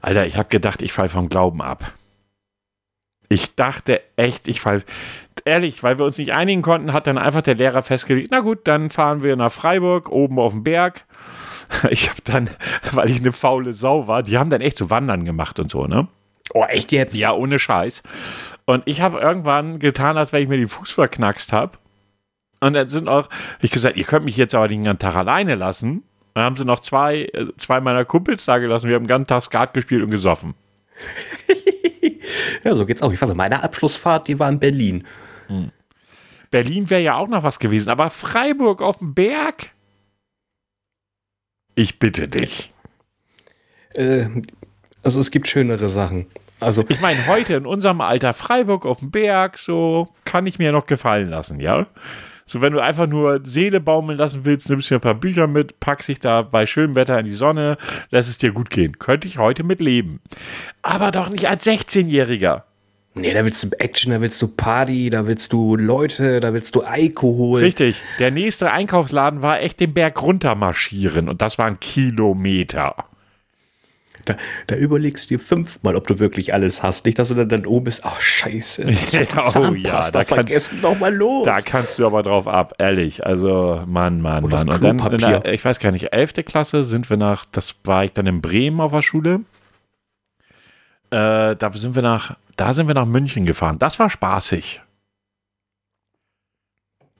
Alter, 0.00 0.26
ich 0.26 0.36
habe 0.36 0.48
gedacht, 0.48 0.82
ich 0.82 0.92
fall 0.92 1.08
vom 1.08 1.28
Glauben 1.28 1.62
ab. 1.62 1.92
Ich 3.28 3.54
dachte 3.54 4.00
echt, 4.16 4.48
ich 4.48 4.60
fall. 4.60 4.82
Ehrlich, 5.44 5.84
weil 5.84 5.98
wir 5.98 6.04
uns 6.04 6.18
nicht 6.18 6.34
einigen 6.34 6.62
konnten, 6.62 6.92
hat 6.92 7.06
dann 7.06 7.18
einfach 7.18 7.42
der 7.42 7.54
Lehrer 7.54 7.84
festgelegt, 7.84 8.28
na 8.32 8.40
gut, 8.40 8.60
dann 8.64 8.90
fahren 8.90 9.22
wir 9.22 9.36
nach 9.36 9.52
Freiburg, 9.52 10.10
oben 10.10 10.38
auf 10.40 10.52
dem 10.52 10.64
Berg. 10.64 11.04
Ich 11.90 12.10
habe 12.10 12.20
dann, 12.24 12.50
weil 12.90 13.08
ich 13.08 13.20
eine 13.20 13.32
faule 13.32 13.72
Sau 13.72 14.06
war, 14.06 14.22
die 14.22 14.36
haben 14.36 14.50
dann 14.50 14.60
echt 14.60 14.76
so 14.76 14.90
Wandern 14.90 15.24
gemacht 15.24 15.58
und 15.58 15.70
so, 15.70 15.84
ne? 15.84 16.06
Oh, 16.54 16.64
echt 16.64 16.92
jetzt? 16.92 17.16
Ja, 17.16 17.32
ohne 17.32 17.58
Scheiß. 17.58 18.02
Und 18.64 18.82
ich 18.86 19.00
habe 19.00 19.20
irgendwann 19.20 19.78
getan, 19.78 20.16
als 20.16 20.32
wenn 20.32 20.42
ich 20.42 20.48
mir 20.48 20.58
den 20.58 20.68
Fuß 20.68 20.92
verknackst 20.92 21.52
habe. 21.52 21.78
Und 22.60 22.74
dann 22.74 22.88
sind 22.88 23.08
auch, 23.08 23.28
ich 23.60 23.70
gesagt, 23.70 23.96
ihr 23.96 24.04
könnt 24.04 24.24
mich 24.24 24.36
jetzt 24.36 24.54
aber 24.54 24.68
den 24.68 24.84
ganzen 24.84 25.00
Tag 25.00 25.16
alleine 25.16 25.54
lassen. 25.54 26.02
Dann 26.34 26.44
haben 26.44 26.56
sie 26.56 26.64
noch 26.64 26.80
zwei, 26.80 27.30
zwei 27.56 27.80
meiner 27.80 28.04
Kumpels 28.04 28.44
da 28.44 28.58
gelassen. 28.58 28.88
Wir 28.88 28.96
haben 28.96 29.04
den 29.04 29.08
ganzen 29.08 29.26
Tag 29.26 29.42
Skat 29.42 29.74
gespielt 29.74 30.02
und 30.02 30.10
gesoffen. 30.10 30.54
Ja, 32.64 32.74
so 32.74 32.86
geht's 32.86 33.02
auch. 33.02 33.12
Ich 33.12 33.20
weiß 33.20 33.28
nicht, 33.28 33.36
meine 33.36 33.62
Abschlussfahrt, 33.62 34.28
die 34.28 34.38
war 34.38 34.48
in 34.48 34.60
Berlin. 34.60 35.04
Berlin 36.50 36.90
wäre 36.90 37.02
ja 37.02 37.16
auch 37.16 37.28
noch 37.28 37.42
was 37.42 37.58
gewesen, 37.58 37.88
aber 37.88 38.10
Freiburg 38.10 38.82
auf 38.82 38.98
dem 38.98 39.14
Berg? 39.14 39.70
Ich 41.74 41.98
bitte 41.98 42.28
dich. 42.28 42.72
Äh, 43.94 44.26
also 45.02 45.20
es 45.20 45.30
gibt 45.30 45.48
schönere 45.48 45.88
Sachen. 45.88 46.26
Also 46.60 46.84
ich 46.88 47.00
meine, 47.00 47.26
heute 47.26 47.54
in 47.54 47.66
unserem 47.66 48.00
Alter 48.00 48.32
Freiburg 48.34 48.86
auf 48.86 49.00
dem 49.00 49.10
Berg, 49.10 49.58
so 49.58 50.08
kann 50.24 50.46
ich 50.46 50.58
mir 50.58 50.70
noch 50.72 50.86
gefallen 50.86 51.28
lassen, 51.28 51.58
ja? 51.58 51.86
So, 52.44 52.60
wenn 52.60 52.72
du 52.72 52.80
einfach 52.80 53.06
nur 53.06 53.40
Seele 53.44 53.80
baumeln 53.80 54.18
lassen 54.18 54.44
willst, 54.44 54.68
nimmst 54.68 54.90
du 54.90 54.96
ein 54.96 55.00
paar 55.00 55.14
Bücher 55.14 55.46
mit, 55.46 55.80
packst 55.80 56.08
dich 56.08 56.20
da 56.20 56.42
bei 56.42 56.66
schönem 56.66 56.96
Wetter 56.96 57.18
in 57.18 57.24
die 57.24 57.32
Sonne, 57.32 57.78
lässt 58.10 58.28
es 58.28 58.38
dir 58.38 58.52
gut 58.52 58.68
gehen. 58.70 58.98
Könnte 58.98 59.28
ich 59.28 59.38
heute 59.38 59.64
mit 59.64 59.80
leben. 59.80 60.20
Aber 60.82 61.12
doch 61.12 61.30
nicht 61.30 61.48
als 61.48 61.66
16-Jähriger. 61.66 62.62
Nee, 63.14 63.34
da 63.34 63.44
willst 63.44 63.62
du 63.62 63.68
Action, 63.78 64.12
da 64.12 64.20
willst 64.20 64.40
du 64.40 64.48
Party, 64.48 65.10
da 65.10 65.26
willst 65.26 65.52
du 65.52 65.76
Leute, 65.76 66.40
da 66.40 66.54
willst 66.54 66.74
du 66.74 66.80
Alkohol. 66.80 67.60
Richtig. 67.60 68.02
Der 68.18 68.30
nächste 68.30 68.72
Einkaufsladen 68.72 69.42
war 69.42 69.60
echt 69.60 69.80
den 69.80 69.92
Berg 69.92 70.20
runter 70.22 70.54
marschieren 70.54 71.28
und 71.28 71.42
das 71.42 71.58
waren 71.58 71.78
Kilometer. 71.78 73.04
Da, 74.24 74.36
da, 74.66 74.76
überlegst 74.76 75.30
du 75.30 75.34
dir 75.34 75.40
fünfmal, 75.40 75.96
ob 75.96 76.06
du 76.06 76.18
wirklich 76.18 76.54
alles 76.54 76.82
hast. 76.82 77.04
Nicht, 77.06 77.18
dass 77.18 77.28
du 77.28 77.34
dann, 77.34 77.48
dann 77.48 77.66
oben 77.66 77.84
bist, 77.84 78.02
ach 78.04 78.20
scheiße. 78.20 78.84
oh 79.54 79.74
ja, 79.74 80.00
da 80.10 80.24
vergessen 80.24 80.80
kannst, 80.80 80.82
noch 80.82 80.98
mal 80.98 81.14
los. 81.14 81.44
Da 81.44 81.60
kannst 81.60 81.98
du 81.98 82.06
aber 82.06 82.22
drauf 82.22 82.46
ab, 82.46 82.74
ehrlich. 82.78 83.24
Also, 83.26 83.82
Mann, 83.86 84.20
Mann, 84.20 84.44
Mann. 84.44 84.68
Und 84.68 84.82
dann, 84.82 85.18
der, 85.18 85.44
ich 85.52 85.64
weiß 85.64 85.78
gar 85.78 85.92
nicht, 85.92 86.12
11. 86.12 86.34
Klasse 86.44 86.84
sind 86.84 87.10
wir 87.10 87.16
nach, 87.16 87.44
das 87.52 87.74
war 87.84 88.04
ich 88.04 88.12
dann 88.12 88.26
in 88.26 88.40
Bremen 88.40 88.80
auf 88.80 88.92
der 88.92 89.02
Schule. 89.02 89.40
Äh, 91.10 91.56
da 91.56 91.70
sind 91.74 91.94
wir 91.94 92.02
nach, 92.02 92.36
da 92.56 92.72
sind 92.72 92.86
wir 92.86 92.94
nach 92.94 93.06
München 93.06 93.44
gefahren. 93.44 93.78
Das 93.78 93.98
war 93.98 94.08
spaßig. 94.08 94.80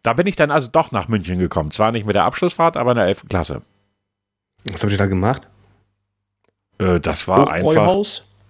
Da 0.02 0.14
bin 0.14 0.26
ich 0.26 0.36
dann 0.36 0.50
also 0.50 0.68
doch 0.70 0.90
nach 0.90 1.08
München 1.08 1.38
gekommen. 1.38 1.70
Zwar 1.70 1.92
nicht 1.92 2.06
mit 2.06 2.16
der 2.16 2.24
Abschlussfahrt, 2.24 2.76
aber 2.76 2.92
in 2.92 2.96
der 2.96 3.06
11. 3.06 3.28
Klasse. 3.28 3.62
Was 4.64 4.82
habt 4.82 4.92
ihr 4.92 4.98
da 4.98 5.06
gemacht? 5.06 5.46
Äh, 6.82 7.00
das 7.00 7.28
war 7.28 7.50
einfach. 7.50 8.02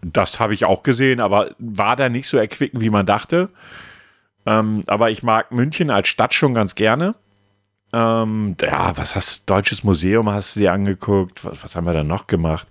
Das 0.04 0.40
habe 0.40 0.52
ich 0.52 0.64
auch 0.64 0.82
gesehen, 0.82 1.20
aber 1.20 1.54
war 1.58 1.94
da 1.94 2.08
nicht 2.08 2.28
so 2.28 2.36
erquickend, 2.36 2.82
wie 2.82 2.90
man 2.90 3.06
dachte. 3.06 3.50
Ähm, 4.46 4.82
aber 4.86 5.10
ich 5.10 5.22
mag 5.22 5.52
München 5.52 5.90
als 5.90 6.08
Stadt 6.08 6.34
schon 6.34 6.54
ganz 6.54 6.74
gerne. 6.74 7.14
Ähm, 7.92 8.56
ja, 8.60 8.96
was 8.96 9.14
hast 9.14 9.48
Deutsches 9.48 9.84
Museum 9.84 10.28
hast 10.28 10.56
du 10.56 10.60
dir 10.60 10.72
angeguckt? 10.72 11.44
Was, 11.44 11.62
was 11.62 11.76
haben 11.76 11.86
wir 11.86 11.92
da 11.92 12.02
noch 12.02 12.26
gemacht? 12.26 12.66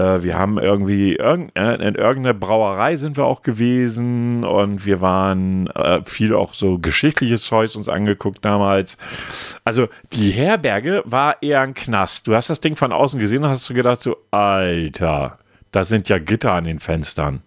Äh, 0.00 0.22
wir 0.22 0.38
haben 0.38 0.58
irgendwie 0.58 1.16
irg 1.16 1.50
äh, 1.54 1.74
in 1.74 1.94
irgendeiner 1.94 2.34
Brauerei 2.34 2.96
sind 2.96 3.16
wir 3.16 3.24
auch 3.24 3.42
gewesen 3.42 4.44
und 4.44 4.86
wir 4.86 5.00
waren 5.00 5.66
äh, 5.68 6.00
viel 6.04 6.34
auch 6.34 6.54
so 6.54 6.78
geschichtliches 6.78 7.44
Zeug 7.44 7.74
uns 7.76 7.88
angeguckt 7.88 8.44
damals. 8.44 8.96
Also 9.64 9.88
die 10.12 10.30
Herberge 10.30 11.02
war 11.04 11.42
eher 11.42 11.60
ein 11.60 11.74
Knast. 11.74 12.26
Du 12.26 12.34
hast 12.34 12.48
das 12.48 12.60
Ding 12.60 12.76
von 12.76 12.92
außen 12.92 13.20
gesehen 13.20 13.44
und 13.44 13.50
hast 13.50 13.68
du 13.68 13.74
gedacht 13.74 14.00
so, 14.00 14.16
Alter, 14.30 15.38
da 15.70 15.84
sind 15.84 16.08
ja 16.08 16.18
Gitter 16.18 16.54
an 16.54 16.64
den 16.64 16.80
Fenstern. 16.80 17.42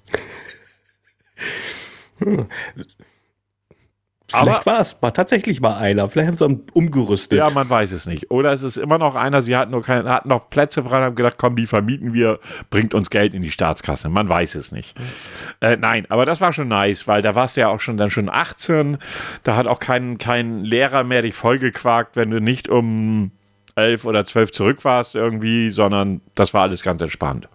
Vielleicht 4.41 4.65
war 4.65 4.79
es 4.79 5.01
war 5.01 5.13
tatsächlich 5.13 5.61
mal 5.61 5.77
einer. 5.77 6.09
Vielleicht 6.09 6.27
haben 6.27 6.37
sie 6.37 6.63
umgerüstet. 6.73 7.39
Ja, 7.39 7.49
man 7.49 7.69
weiß 7.69 7.91
es 7.91 8.05
nicht. 8.05 8.31
Oder 8.31 8.53
es 8.53 8.63
ist 8.63 8.77
immer 8.77 8.97
noch 8.97 9.15
einer, 9.15 9.41
sie 9.41 9.55
hatten, 9.55 9.71
nur 9.71 9.83
keine, 9.83 10.09
hatten 10.09 10.29
noch 10.29 10.49
Plätze 10.49 10.83
frei 10.83 10.97
und 10.97 11.03
haben 11.03 11.15
gedacht, 11.15 11.35
komm, 11.37 11.55
die 11.55 11.67
vermieten 11.67 12.13
wir, 12.13 12.39
bringt 12.69 12.93
uns 12.93 13.09
Geld 13.09 13.33
in 13.33 13.41
die 13.41 13.51
Staatskasse. 13.51 14.09
Man 14.09 14.29
weiß 14.29 14.55
es 14.55 14.71
nicht. 14.71 14.95
Äh, 15.61 15.77
nein, 15.77 16.05
aber 16.09 16.25
das 16.25 16.41
war 16.41 16.53
schon 16.53 16.67
nice, 16.67 17.07
weil 17.07 17.21
da 17.21 17.35
warst 17.35 17.57
du 17.57 17.61
ja 17.61 17.69
auch 17.69 17.79
schon 17.79 17.97
dann 17.97 18.11
schon 18.11 18.29
18. 18.29 18.97
Da 19.43 19.55
hat 19.55 19.67
auch 19.67 19.79
kein, 19.79 20.17
kein 20.17 20.63
Lehrer 20.63 21.03
mehr 21.03 21.21
dich 21.21 21.35
vollgequakt, 21.35 22.15
wenn 22.15 22.31
du 22.31 22.41
nicht 22.41 22.69
um 22.69 23.31
11 23.75 24.05
oder 24.05 24.25
12 24.25 24.51
zurück 24.51 24.85
warst 24.85 25.15
irgendwie, 25.15 25.69
sondern 25.69 26.21
das 26.35 26.53
war 26.53 26.63
alles 26.63 26.83
ganz 26.83 27.01
entspannt. 27.01 27.49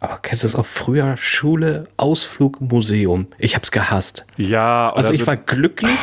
Aber 0.00 0.18
kennst 0.22 0.44
du 0.44 0.48
das 0.48 0.54
auch 0.54 0.66
früher? 0.66 1.16
Schule, 1.18 1.86
Ausflug, 1.98 2.60
Museum. 2.60 3.26
Ich 3.38 3.54
hab's 3.54 3.70
gehasst. 3.70 4.26
Ja. 4.38 4.90
Also 4.94 5.12
ich 5.12 5.26
war 5.26 5.36
glücklich, 5.36 5.98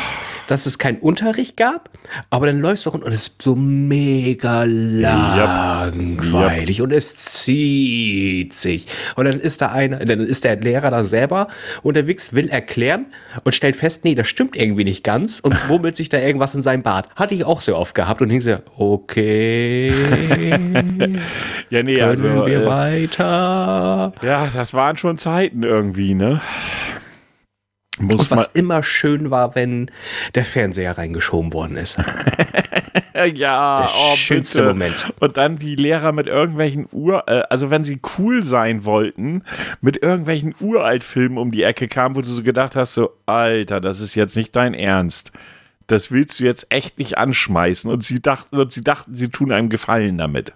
dass 0.48 0.66
es 0.66 0.78
keinen 0.78 0.98
Unterricht 0.98 1.56
gab, 1.56 1.90
aber 2.30 2.46
dann 2.46 2.58
läufst 2.58 2.86
du 2.86 2.90
und 2.90 3.06
es 3.06 3.28
ist 3.28 3.40
so 3.42 3.54
mega 3.54 4.64
langweilig 4.66 5.28
yep. 6.78 6.84
und 6.84 6.92
es 6.92 7.14
zieht 7.14 8.52
sich. 8.54 8.88
Und 9.14 9.26
dann 9.26 9.38
ist 9.38 9.60
da 9.60 9.68
einer, 9.68 9.98
dann 9.98 10.18
ist 10.20 10.42
der 10.42 10.56
Lehrer 10.56 10.90
da 10.90 11.04
selber 11.04 11.46
unterwegs, 11.82 12.32
will 12.32 12.48
erklären 12.48 13.06
und 13.44 13.54
stellt 13.54 13.76
fest, 13.76 14.04
nee, 14.04 14.16
das 14.16 14.26
stimmt 14.26 14.56
irgendwie 14.56 14.82
nicht 14.84 15.04
ganz 15.04 15.38
und 15.38 15.54
murmelt 15.68 15.96
sich 15.96 16.08
da 16.08 16.18
irgendwas 16.18 16.56
in 16.56 16.62
seinem 16.62 16.82
Bart. 16.82 17.08
Hatte 17.14 17.34
ich 17.34 17.44
auch 17.44 17.60
sehr 17.60 17.76
oft 17.76 17.94
gehabt 17.94 18.20
und 18.22 18.30
hing 18.30 18.40
so, 18.40 18.56
okay. 18.76 19.90
ja, 21.70 21.82
nee, 21.84 21.96
können 21.96 22.08
also, 22.08 22.46
wir 22.46 22.62
äh, 22.62 22.66
weiter 22.66 23.68
ja, 24.22 24.48
das 24.52 24.74
waren 24.74 24.96
schon 24.96 25.18
Zeiten 25.18 25.62
irgendwie, 25.62 26.14
ne? 26.14 26.40
Muss 27.98 28.30
und 28.30 28.38
was 28.38 28.48
immer 28.48 28.82
schön 28.82 29.30
war, 29.30 29.54
wenn 29.54 29.90
der 30.34 30.44
Fernseher 30.44 30.96
reingeschoben 30.96 31.52
worden 31.52 31.76
ist. 31.76 31.98
ja, 33.34 33.80
der 33.80 33.90
oh, 33.90 34.16
schönste 34.16 34.58
bitte. 34.58 34.68
Moment. 34.68 35.12
Und 35.20 35.36
dann 35.36 35.56
die 35.56 35.74
Lehrer 35.74 36.12
mit 36.12 36.26
irgendwelchen 36.26 36.86
Ur, 36.92 37.24
äh, 37.26 37.42
also 37.50 37.70
wenn 37.70 37.84
sie 37.84 38.00
cool 38.18 38.42
sein 38.42 38.84
wollten, 38.84 39.42
mit 39.80 40.02
irgendwelchen 40.02 40.54
Uraltfilmen 40.60 41.38
um 41.38 41.50
die 41.50 41.62
Ecke 41.62 41.88
kamen, 41.88 42.16
wo 42.16 42.20
du 42.20 42.28
so 42.28 42.42
gedacht 42.42 42.76
hast, 42.76 42.94
so, 42.94 43.10
Alter, 43.26 43.80
das 43.80 44.00
ist 44.00 44.14
jetzt 44.14 44.36
nicht 44.36 44.54
dein 44.54 44.74
Ernst. 44.74 45.32
Das 45.86 46.10
willst 46.10 46.38
du 46.38 46.44
jetzt 46.44 46.66
echt 46.70 46.98
nicht 46.98 47.18
anschmeißen. 47.18 47.90
Und 47.90 48.04
sie 48.04 48.20
dachten, 48.20 48.58
und 48.58 48.72
sie 48.72 48.82
dachten, 48.82 49.16
sie 49.16 49.28
tun 49.28 49.52
einem 49.52 49.70
Gefallen 49.70 50.18
damit. 50.18 50.52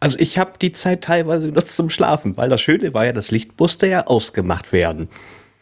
Also 0.00 0.18
ich 0.18 0.38
habe 0.38 0.52
die 0.60 0.72
Zeit 0.72 1.02
teilweise 1.02 1.48
genutzt 1.48 1.76
zum 1.76 1.90
Schlafen, 1.90 2.36
weil 2.36 2.48
das 2.48 2.60
Schöne 2.60 2.94
war 2.94 3.06
ja, 3.06 3.12
das 3.12 3.30
Licht 3.30 3.58
musste 3.58 3.86
ja 3.86 4.06
ausgemacht 4.06 4.72
werden. 4.72 5.08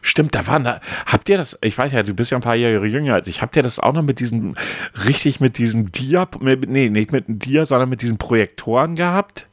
Stimmt, 0.06 0.34
da 0.34 0.46
waren 0.46 0.64
da. 0.64 0.80
Habt 1.06 1.30
ihr 1.30 1.38
das? 1.38 1.56
Ich 1.62 1.78
weiß 1.78 1.92
ja, 1.92 2.02
du 2.02 2.12
bist 2.12 2.30
ja 2.30 2.36
ein 2.36 2.42
paar 2.42 2.56
Jahre 2.56 2.86
jünger 2.86 3.14
als 3.14 3.26
ich. 3.26 3.40
Habt 3.40 3.56
ihr 3.56 3.62
das 3.62 3.78
auch 3.78 3.94
noch 3.94 4.02
mit 4.02 4.20
diesem, 4.20 4.54
richtig 5.06 5.40
mit 5.40 5.56
diesem 5.56 5.92
Dia, 5.92 6.28
mit, 6.40 6.68
nee, 6.68 6.90
nicht 6.90 7.10
mit 7.10 7.26
einem 7.26 7.38
Dia, 7.38 7.64
sondern 7.64 7.88
mit 7.88 8.02
diesen 8.02 8.18
Projektoren 8.18 8.96
gehabt? 8.96 9.46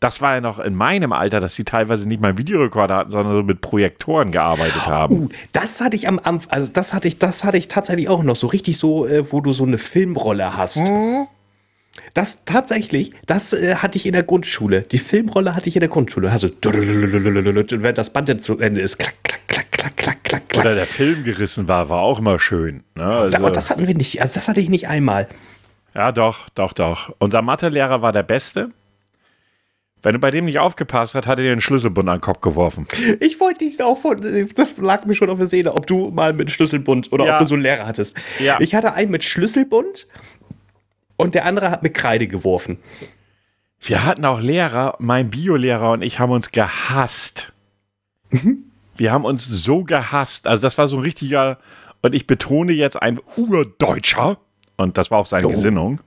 Das 0.00 0.20
war 0.20 0.34
ja 0.34 0.40
noch 0.40 0.58
in 0.58 0.74
meinem 0.74 1.12
Alter, 1.12 1.38
dass 1.38 1.54
sie 1.54 1.62
teilweise 1.62 2.08
nicht 2.08 2.20
mal 2.20 2.28
einen 2.28 2.38
Videorekorder 2.38 2.96
hatten, 2.96 3.10
sondern 3.12 3.34
so 3.34 3.42
mit 3.44 3.60
Projektoren 3.60 4.32
gearbeitet 4.32 4.86
haben. 4.86 5.14
Uh, 5.14 5.28
das 5.52 5.80
hatte 5.80 5.94
ich 5.94 6.08
am, 6.08 6.18
am 6.18 6.40
also 6.48 6.68
das 6.72 6.92
hatte 6.92 7.06
ich, 7.06 7.20
das 7.20 7.44
hatte 7.44 7.56
ich 7.56 7.68
tatsächlich 7.68 8.08
auch 8.08 8.24
noch 8.24 8.36
so 8.36 8.48
richtig 8.48 8.78
so, 8.78 9.06
äh, 9.06 9.30
wo 9.30 9.40
du 9.40 9.52
so 9.52 9.62
eine 9.64 9.78
Filmrolle 9.78 10.56
hast. 10.56 10.88
Mhm. 10.88 11.28
Das 12.14 12.44
tatsächlich, 12.44 13.12
das 13.26 13.52
äh, 13.52 13.76
hatte 13.76 13.96
ich 13.96 14.06
in 14.06 14.12
der 14.12 14.22
Grundschule. 14.22 14.82
Die 14.82 14.98
Filmrolle 14.98 15.54
hatte 15.54 15.68
ich 15.68 15.76
in 15.76 15.80
der 15.80 15.88
Grundschule. 15.88 16.30
Also, 16.30 16.48
wenn 16.62 17.94
das 17.94 18.10
Band 18.10 18.42
zu 18.42 18.58
Ende 18.58 18.80
ist, 18.80 18.98
klack, 18.98 19.14
klack, 19.22 19.40
klack, 19.46 19.70
klack, 19.70 19.96
klack, 19.96 20.24
klack, 20.24 20.48
klack. 20.48 20.64
Oder 20.64 20.74
der 20.74 20.86
Film 20.86 21.24
gerissen 21.24 21.68
war, 21.68 21.88
war 21.88 22.00
auch 22.00 22.18
immer 22.18 22.38
schön. 22.40 22.82
Ne? 22.94 23.04
Also, 23.04 23.36
Aber 23.36 23.50
das 23.50 23.70
hatten 23.70 23.86
wir 23.86 23.94
nicht. 23.94 24.20
Also, 24.20 24.34
das 24.34 24.48
hatte 24.48 24.60
ich 24.60 24.68
nicht 24.68 24.88
einmal. 24.88 25.28
Ja, 25.94 26.12
doch, 26.12 26.48
doch, 26.54 26.72
doch. 26.72 27.14
Unser 27.18 27.42
Mathelehrer 27.42 28.02
war 28.02 28.12
der 28.12 28.22
Beste. 28.22 28.70
Wenn 30.02 30.14
du 30.14 30.18
bei 30.18 30.30
dem 30.30 30.46
nicht 30.46 30.58
aufgepasst 30.58 31.14
hast, 31.14 31.26
hat 31.26 31.38
er 31.38 31.44
dir 31.44 31.52
einen 31.52 31.60
Schlüsselbund 31.60 32.08
an 32.08 32.16
den 32.16 32.20
Kopf 32.22 32.40
geworfen. 32.40 32.86
Ich 33.20 33.38
wollte 33.38 33.64
dich 33.64 33.82
auch 33.82 33.98
von, 33.98 34.18
das 34.54 34.78
lag 34.78 35.04
mir 35.04 35.14
schon 35.14 35.28
auf 35.28 35.38
der 35.38 35.46
Seele, 35.46 35.74
ob 35.74 35.86
du 35.86 36.10
mal 36.10 36.32
mit 36.32 36.50
Schlüsselbund 36.50 37.12
oder 37.12 37.26
ja. 37.26 37.34
ob 37.34 37.40
du 37.40 37.44
so 37.44 37.54
einen 37.54 37.62
Lehrer 37.62 37.86
hattest. 37.86 38.16
Ja. 38.38 38.58
Ich 38.60 38.74
hatte 38.74 38.94
einen 38.94 39.10
mit 39.10 39.24
Schlüsselbund 39.24 40.06
und 41.20 41.34
der 41.34 41.44
andere 41.44 41.70
hat 41.70 41.82
mit 41.82 41.94
Kreide 41.94 42.26
geworfen. 42.26 42.78
Wir 43.80 44.04
hatten 44.04 44.24
auch 44.24 44.40
Lehrer, 44.40 44.96
mein 44.98 45.30
Biolehrer 45.30 45.92
und 45.92 46.02
ich 46.02 46.18
haben 46.18 46.32
uns 46.32 46.50
gehasst. 46.50 47.52
Mhm. 48.30 48.64
Wir 48.96 49.12
haben 49.12 49.24
uns 49.24 49.46
so 49.46 49.84
gehasst. 49.84 50.46
Also 50.46 50.62
das 50.62 50.76
war 50.76 50.88
so 50.88 50.98
ein 50.98 51.02
richtiger, 51.02 51.58
und 52.02 52.14
ich 52.14 52.26
betone 52.26 52.72
jetzt 52.72 53.00
ein 53.00 53.20
Urdeutscher. 53.36 54.38
Und 54.76 54.98
das 54.98 55.10
war 55.10 55.18
auch 55.18 55.26
seine 55.26 55.46
oh. 55.46 55.50
Gesinnung. 55.50 56.00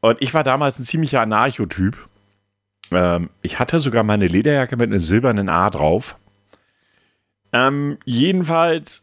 Und 0.00 0.20
ich 0.20 0.34
war 0.34 0.44
damals 0.44 0.78
ein 0.78 0.84
ziemlicher 0.84 1.20
Anarchotyp. 1.20 1.96
Ähm, 2.92 3.30
ich 3.42 3.58
hatte 3.58 3.80
sogar 3.80 4.04
meine 4.04 4.28
Lederjacke 4.28 4.76
mit 4.76 4.90
einem 4.90 5.02
silbernen 5.02 5.48
A 5.48 5.70
drauf. 5.70 6.16
Ähm, 7.52 7.98
jedenfalls, 8.04 9.02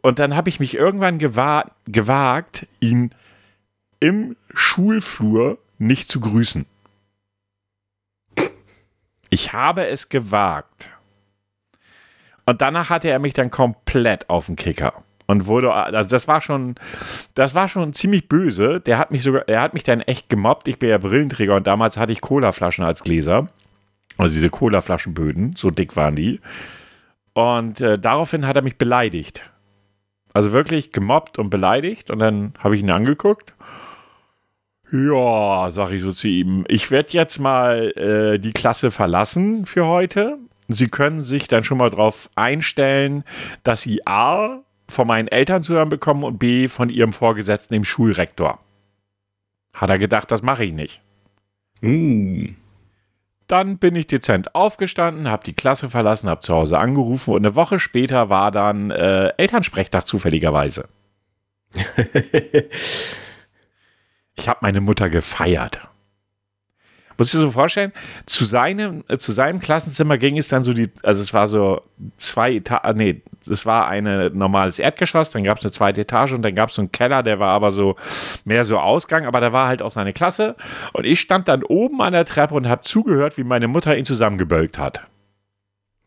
und 0.00 0.18
dann 0.18 0.34
habe 0.34 0.48
ich 0.48 0.60
mich 0.60 0.74
irgendwann 0.74 1.18
gewa 1.18 1.70
gewagt, 1.86 2.66
ihn 2.80 3.12
im 4.00 4.36
Schulflur 4.54 5.58
nicht 5.78 6.10
zu 6.10 6.20
grüßen. 6.20 6.66
Ich 9.30 9.52
habe 9.52 9.86
es 9.86 10.08
gewagt. 10.08 10.90
Und 12.46 12.62
danach 12.62 12.90
hatte 12.90 13.10
er 13.10 13.18
mich 13.18 13.34
dann 13.34 13.50
komplett 13.50 14.30
auf 14.30 14.46
den 14.46 14.56
Kicker. 14.56 15.02
Und 15.26 15.46
wurde, 15.46 15.72
also 15.72 16.08
das 16.08 16.28
war 16.28 16.40
schon, 16.40 16.76
das 17.34 17.54
war 17.54 17.68
schon 17.68 17.92
ziemlich 17.92 18.28
böse. 18.28 18.80
Der 18.80 18.98
hat 18.98 19.10
mich 19.10 19.24
sogar, 19.24 19.48
er 19.48 19.60
hat 19.60 19.74
mich 19.74 19.82
dann 19.82 20.00
echt 20.00 20.28
gemobbt. 20.28 20.68
Ich 20.68 20.78
bin 20.78 20.88
ja 20.88 20.98
Brillenträger 20.98 21.56
und 21.56 21.66
damals 21.66 21.96
hatte 21.96 22.12
ich 22.12 22.20
Colaflaschen 22.20 22.84
als 22.84 23.02
Gläser. 23.02 23.48
Also 24.18 24.34
diese 24.34 24.50
Colaflaschenböden, 24.50 25.56
so 25.56 25.70
dick 25.70 25.96
waren 25.96 26.14
die. 26.14 26.40
Und 27.34 27.80
äh, 27.80 27.98
daraufhin 27.98 28.46
hat 28.46 28.56
er 28.56 28.62
mich 28.62 28.78
beleidigt. 28.78 29.42
Also 30.32 30.52
wirklich 30.52 30.92
gemobbt 30.92 31.38
und 31.38 31.50
beleidigt. 31.50 32.12
Und 32.12 32.20
dann 32.20 32.54
habe 32.60 32.76
ich 32.76 32.82
ihn 32.82 32.90
angeguckt. 32.90 33.52
Ja, 34.92 35.70
sag 35.72 35.90
ich 35.90 36.02
so 36.02 36.12
zu 36.12 36.28
ihm. 36.28 36.64
Ich 36.68 36.90
werde 36.90 37.10
jetzt 37.10 37.38
mal 37.38 37.90
äh, 37.96 38.38
die 38.38 38.52
Klasse 38.52 38.90
verlassen 38.90 39.66
für 39.66 39.86
heute. 39.86 40.38
Sie 40.68 40.88
können 40.88 41.22
sich 41.22 41.48
dann 41.48 41.64
schon 41.64 41.78
mal 41.78 41.90
darauf 41.90 42.30
einstellen, 42.34 43.24
dass 43.62 43.82
Sie 43.82 44.06
A 44.06 44.60
von 44.88 45.06
meinen 45.06 45.28
Eltern 45.28 45.62
zu 45.62 45.74
hören 45.74 45.88
bekommen 45.88 46.22
und 46.22 46.38
B 46.38 46.68
von 46.68 46.88
Ihrem 46.88 47.12
Vorgesetzten, 47.12 47.74
dem 47.74 47.84
Schulrektor. 47.84 48.60
Hat 49.72 49.90
er 49.90 49.98
gedacht, 49.98 50.30
das 50.30 50.42
mache 50.42 50.64
ich 50.64 50.72
nicht. 50.72 51.00
Hm. 51.80 52.56
Dann 53.48 53.78
bin 53.78 53.94
ich 53.94 54.06
dezent 54.06 54.54
aufgestanden, 54.54 55.30
habe 55.30 55.44
die 55.44 55.52
Klasse 55.52 55.88
verlassen, 55.90 56.28
habe 56.28 56.40
zu 56.40 56.54
Hause 56.54 56.78
angerufen 56.78 57.34
und 57.34 57.44
eine 57.44 57.54
Woche 57.54 57.78
später 57.78 58.28
war 58.28 58.50
dann 58.50 58.90
äh, 58.90 59.28
Elternsprechtag 59.36 60.06
zufälligerweise. 60.06 60.88
ich 64.36 64.48
habe 64.48 64.60
meine 64.62 64.80
Mutter 64.80 65.10
gefeiert. 65.10 65.88
Muss 67.18 67.28
ich 67.28 67.32
dir 67.32 67.46
so 67.46 67.50
vorstellen, 67.50 67.92
zu 68.26 68.44
seinem, 68.44 69.02
äh, 69.08 69.16
zu 69.16 69.32
seinem 69.32 69.58
Klassenzimmer 69.60 70.18
ging 70.18 70.36
es 70.36 70.48
dann 70.48 70.64
so 70.64 70.72
die, 70.74 70.90
also 71.02 71.22
es 71.22 71.32
war 71.32 71.48
so 71.48 71.80
zwei 72.18 72.56
Etagen, 72.56 72.98
nee, 72.98 73.22
es 73.50 73.64
war 73.64 73.88
ein 73.88 74.04
normales 74.36 74.78
Erdgeschoss, 74.78 75.30
dann 75.30 75.42
gab 75.42 75.58
es 75.58 75.64
eine 75.64 75.72
zweite 75.72 76.02
Etage 76.02 76.32
und 76.32 76.42
dann 76.42 76.54
gab 76.54 76.68
es 76.68 76.74
so 76.74 76.82
einen 76.82 76.92
Keller, 76.92 77.22
der 77.22 77.38
war 77.38 77.50
aber 77.50 77.70
so 77.70 77.96
mehr 78.44 78.64
so 78.64 78.78
Ausgang, 78.78 79.24
aber 79.24 79.40
da 79.40 79.52
war 79.52 79.66
halt 79.66 79.80
auch 79.80 79.92
seine 79.92 80.12
Klasse 80.12 80.56
und 80.92 81.06
ich 81.06 81.20
stand 81.20 81.48
dann 81.48 81.62
oben 81.62 82.02
an 82.02 82.12
der 82.12 82.26
Treppe 82.26 82.54
und 82.54 82.68
habe 82.68 82.82
zugehört, 82.82 83.38
wie 83.38 83.44
meine 83.44 83.68
Mutter 83.68 83.96
ihn 83.96 84.04
zusammengebölkt 84.04 84.78
hat. 84.78 85.06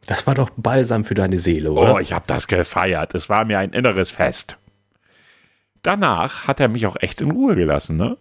Das 0.06 0.28
war 0.28 0.36
doch 0.36 0.50
balsam 0.58 1.04
für 1.04 1.16
deine 1.16 1.40
Seele, 1.40 1.72
oder? 1.72 1.96
Oh, 1.96 2.00
ich 2.00 2.14
habe 2.14 2.26
das 2.28 2.48
gefeiert. 2.48 3.14
Es 3.14 3.30
war 3.30 3.46
mir 3.46 3.60
ein 3.60 3.74
inneres 3.74 4.12
Fest. 4.12 4.58
Danach 5.82 6.48
hat 6.48 6.60
er 6.60 6.68
mich 6.68 6.86
auch 6.86 6.98
echt 7.00 7.22
in 7.22 7.32
Ruhe 7.32 7.56
gelassen, 7.56 7.98
ne? 7.98 8.18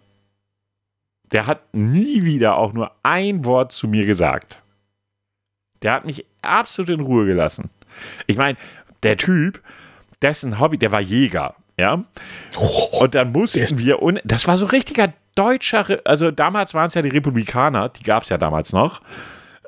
Der 1.31 1.45
hat 1.45 1.63
nie 1.73 2.23
wieder 2.23 2.57
auch 2.57 2.73
nur 2.73 2.91
ein 3.03 3.45
Wort 3.45 3.71
zu 3.71 3.87
mir 3.87 4.05
gesagt. 4.05 4.59
Der 5.81 5.93
hat 5.93 6.05
mich 6.05 6.25
absolut 6.41 6.89
in 6.89 7.01
Ruhe 7.01 7.25
gelassen. 7.25 7.69
Ich 8.27 8.37
meine, 8.37 8.57
der 9.03 9.17
Typ, 9.17 9.61
dessen 10.21 10.59
Hobby, 10.59 10.77
der 10.77 10.91
war 10.91 11.01
Jäger, 11.01 11.55
ja. 11.77 12.03
Und 12.91 13.15
dann 13.15 13.31
mussten 13.31 13.77
wir, 13.77 14.01
und 14.01 14.19
das 14.23 14.47
war 14.47 14.57
so 14.57 14.65
richtiger 14.65 15.11
deutscher, 15.35 15.87
Re- 15.87 16.01
also 16.03 16.31
damals 16.31 16.73
waren 16.73 16.87
es 16.87 16.95
ja 16.95 17.01
die 17.01 17.09
Republikaner, 17.09 17.89
die 17.89 18.03
gab 18.03 18.23
es 18.23 18.29
ja 18.29 18.37
damals 18.37 18.73
noch. 18.73 19.01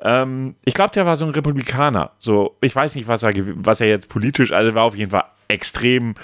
Ähm, 0.02 0.56
ich 0.64 0.74
glaube, 0.74 0.92
der 0.92 1.06
war 1.06 1.16
so 1.16 1.24
ein 1.24 1.30
Republikaner. 1.30 2.10
So, 2.18 2.56
ich 2.60 2.74
weiß 2.74 2.96
nicht, 2.96 3.06
was 3.06 3.22
er, 3.22 3.32
was 3.64 3.80
er 3.80 3.86
jetzt 3.86 4.08
politisch, 4.08 4.52
also 4.52 4.74
war 4.74 4.82
auf 4.82 4.96
jeden 4.96 5.12
Fall 5.12 5.24
extrem 5.48 6.14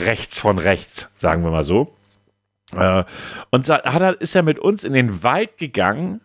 rechts 0.00 0.40
von 0.40 0.58
rechts, 0.58 1.08
sagen 1.14 1.42
wir 1.44 1.50
mal 1.50 1.64
so. 1.64 1.94
Äh, 2.74 3.04
und 3.50 3.68
hat 3.68 4.16
ist 4.16 4.34
er 4.34 4.42
mit 4.42 4.58
uns 4.58 4.84
in 4.84 4.92
den 4.92 5.22
Wald 5.22 5.58
gegangen 5.58 6.20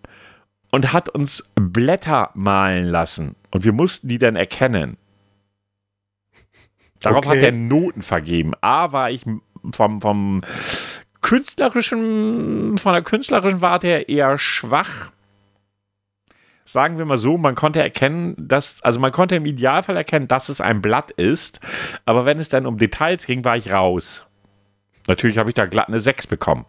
und 0.72 0.94
hat 0.94 1.10
uns 1.10 1.44
Blätter 1.56 2.32
malen 2.34 2.86
lassen. 2.86 3.36
Und 3.52 3.64
wir 3.64 3.74
mussten 3.74 4.08
die 4.08 4.18
dann 4.18 4.36
erkennen. 4.36 4.98
Darauf 7.02 7.26
Okay. 7.26 7.38
hat 7.38 7.44
er 7.44 7.52
Noten 7.52 8.02
vergeben. 8.02 8.54
A 8.62 8.92
war 8.92 9.12
ich 9.12 9.24
vom, 9.72 10.02
vom 10.02 10.44
künstlerischen, 11.22 12.78
von 12.78 12.94
der 12.94 13.02
künstlerischen 13.04 13.62
Warte 13.62 13.88
her 13.88 14.10
eher 14.10 14.38
schwach. 14.38 15.12
Sagen 16.68 16.98
wir 16.98 17.06
mal 17.06 17.20
so, 17.20 17.38
man 17.38 17.54
konnte 17.54 17.80
erkennen, 17.82 18.36
dass, 18.38 18.82
also 18.82 19.00
man 19.00 19.12
konnte 19.12 19.36
im 19.36 19.46
Idealfall 19.46 19.96
erkennen, 19.96 20.28
dass 20.28 20.50
es 20.50 20.62
ein 20.62 20.82
Blatt 20.82 21.12
ist, 21.12 21.60
aber 22.06 22.26
wenn 22.26 22.40
es 22.40 22.50
dann 22.50 22.66
um 22.66 22.78
Details 22.78 23.28
ging, 23.28 23.46
war 23.46 23.56
ich 23.56 23.72
raus. 23.72 24.26
Natürlich 25.08 25.38
habe 25.38 25.52
ich 25.52 25.54
da 25.54 25.68
glatt 25.68 25.88
eine 25.88 26.00
6 26.00 26.26
bekommen. 26.26 26.66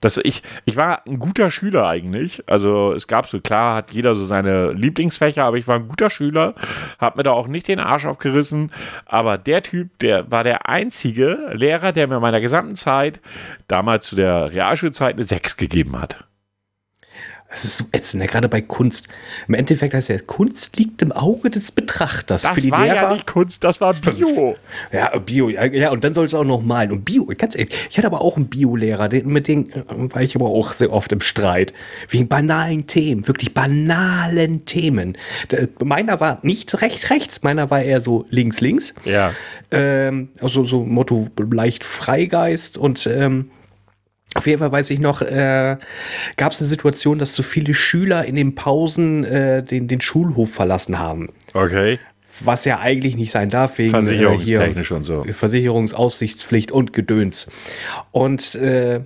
Das, 0.00 0.18
ich, 0.20 0.42
ich 0.64 0.74
war 0.74 1.06
ein 1.06 1.20
guter 1.20 1.52
Schüler 1.52 1.86
eigentlich. 1.86 2.42
Also 2.48 2.92
es 2.92 3.06
gab 3.06 3.28
so, 3.28 3.40
klar, 3.40 3.76
hat 3.76 3.92
jeder 3.92 4.16
so 4.16 4.24
seine 4.24 4.72
Lieblingsfächer, 4.72 5.44
aber 5.44 5.58
ich 5.58 5.68
war 5.68 5.76
ein 5.76 5.86
guter 5.86 6.10
Schüler, 6.10 6.56
habe 6.98 7.18
mir 7.18 7.22
da 7.22 7.30
auch 7.30 7.46
nicht 7.46 7.68
den 7.68 7.78
Arsch 7.78 8.04
aufgerissen. 8.04 8.72
Aber 9.06 9.38
der 9.38 9.62
Typ, 9.62 9.96
der 10.00 10.28
war 10.28 10.42
der 10.42 10.68
einzige 10.68 11.52
Lehrer, 11.52 11.92
der 11.92 12.08
mir 12.08 12.16
in 12.16 12.22
meiner 12.22 12.40
gesamten 12.40 12.74
Zeit, 12.74 13.20
damals 13.68 14.08
zu 14.08 14.16
der 14.16 14.50
Realschulzeit, 14.50 15.14
eine 15.14 15.24
6 15.24 15.56
gegeben 15.56 16.00
hat. 16.00 16.24
Das 17.52 17.64
ist 17.64 17.76
so 17.76 17.84
ätzend, 17.92 18.24
ja, 18.24 18.30
gerade 18.30 18.48
bei 18.48 18.62
Kunst. 18.62 19.06
Im 19.46 19.52
Endeffekt 19.54 19.92
heißt 19.92 20.08
ja, 20.08 20.18
Kunst 20.18 20.78
liegt 20.78 21.02
im 21.02 21.12
Auge 21.12 21.50
des 21.50 21.70
Betrachters. 21.70 22.42
Das 22.42 22.54
Für 22.54 22.62
die 22.62 22.70
war 22.70 22.82
Lehrer. 22.82 22.94
ja 22.94 23.12
nicht 23.12 23.26
Kunst, 23.26 23.62
das 23.62 23.78
war 23.80 23.92
Bio. 23.92 24.56
Ja, 24.90 25.18
Bio, 25.18 25.50
ja, 25.50 25.66
ja, 25.66 25.90
und 25.90 26.02
dann 26.02 26.14
sollst 26.14 26.32
du 26.32 26.38
auch 26.38 26.44
noch 26.44 26.62
malen. 26.62 26.92
Und 26.92 27.04
Bio, 27.04 27.26
ganz 27.36 27.54
ehrlich, 27.54 27.74
ich 27.90 27.98
hatte 27.98 28.06
aber 28.06 28.22
auch 28.22 28.36
einen 28.36 28.46
Bio-Lehrer, 28.46 29.10
mit 29.24 29.48
dem 29.48 29.68
äh, 29.68 29.82
war 29.86 30.22
ich 30.22 30.34
aber 30.34 30.46
auch 30.46 30.72
sehr 30.72 30.90
oft 30.90 31.12
im 31.12 31.20
Streit. 31.20 31.74
Wegen 32.08 32.26
banalen 32.26 32.86
Themen, 32.86 33.28
wirklich 33.28 33.52
banalen 33.52 34.64
Themen. 34.64 35.18
Meiner 35.84 36.20
war 36.20 36.38
nicht 36.42 36.80
rechts, 36.80 37.10
rechts, 37.10 37.42
meiner 37.42 37.70
war 37.70 37.82
eher 37.82 38.00
so 38.00 38.24
links, 38.30 38.62
links. 38.62 38.94
Ja. 39.04 39.34
Ähm, 39.70 40.30
also 40.40 40.64
so 40.64 40.84
Motto 40.84 41.28
leicht 41.50 41.84
Freigeist 41.84 42.78
und 42.78 43.06
ähm, 43.06 43.50
auf 44.34 44.46
jeden 44.46 44.60
Fall 44.60 44.72
weiß 44.72 44.90
ich 44.90 44.98
noch, 44.98 45.22
äh, 45.22 45.76
gab 46.36 46.52
es 46.52 46.60
eine 46.60 46.68
Situation, 46.68 47.18
dass 47.18 47.34
so 47.34 47.42
viele 47.42 47.74
Schüler 47.74 48.24
in 48.24 48.36
den 48.36 48.54
Pausen 48.54 49.24
äh, 49.24 49.62
den, 49.62 49.88
den 49.88 50.00
Schulhof 50.00 50.52
verlassen 50.52 50.98
haben. 50.98 51.28
Okay. 51.52 51.98
Was 52.42 52.64
ja 52.64 52.80
eigentlich 52.80 53.16
nicht 53.16 53.30
sein 53.30 53.50
darf, 53.50 53.76
wegen 53.76 53.90
Versicherungstechnisch 53.90 54.90
äh, 54.90 54.94
und 54.94 55.04
so. 55.04 55.24
Versicherungsaufsichtspflicht 55.24 56.72
und 56.72 56.94
Gedöns. 56.94 57.48
Und 58.10 58.54
äh, 58.54 59.00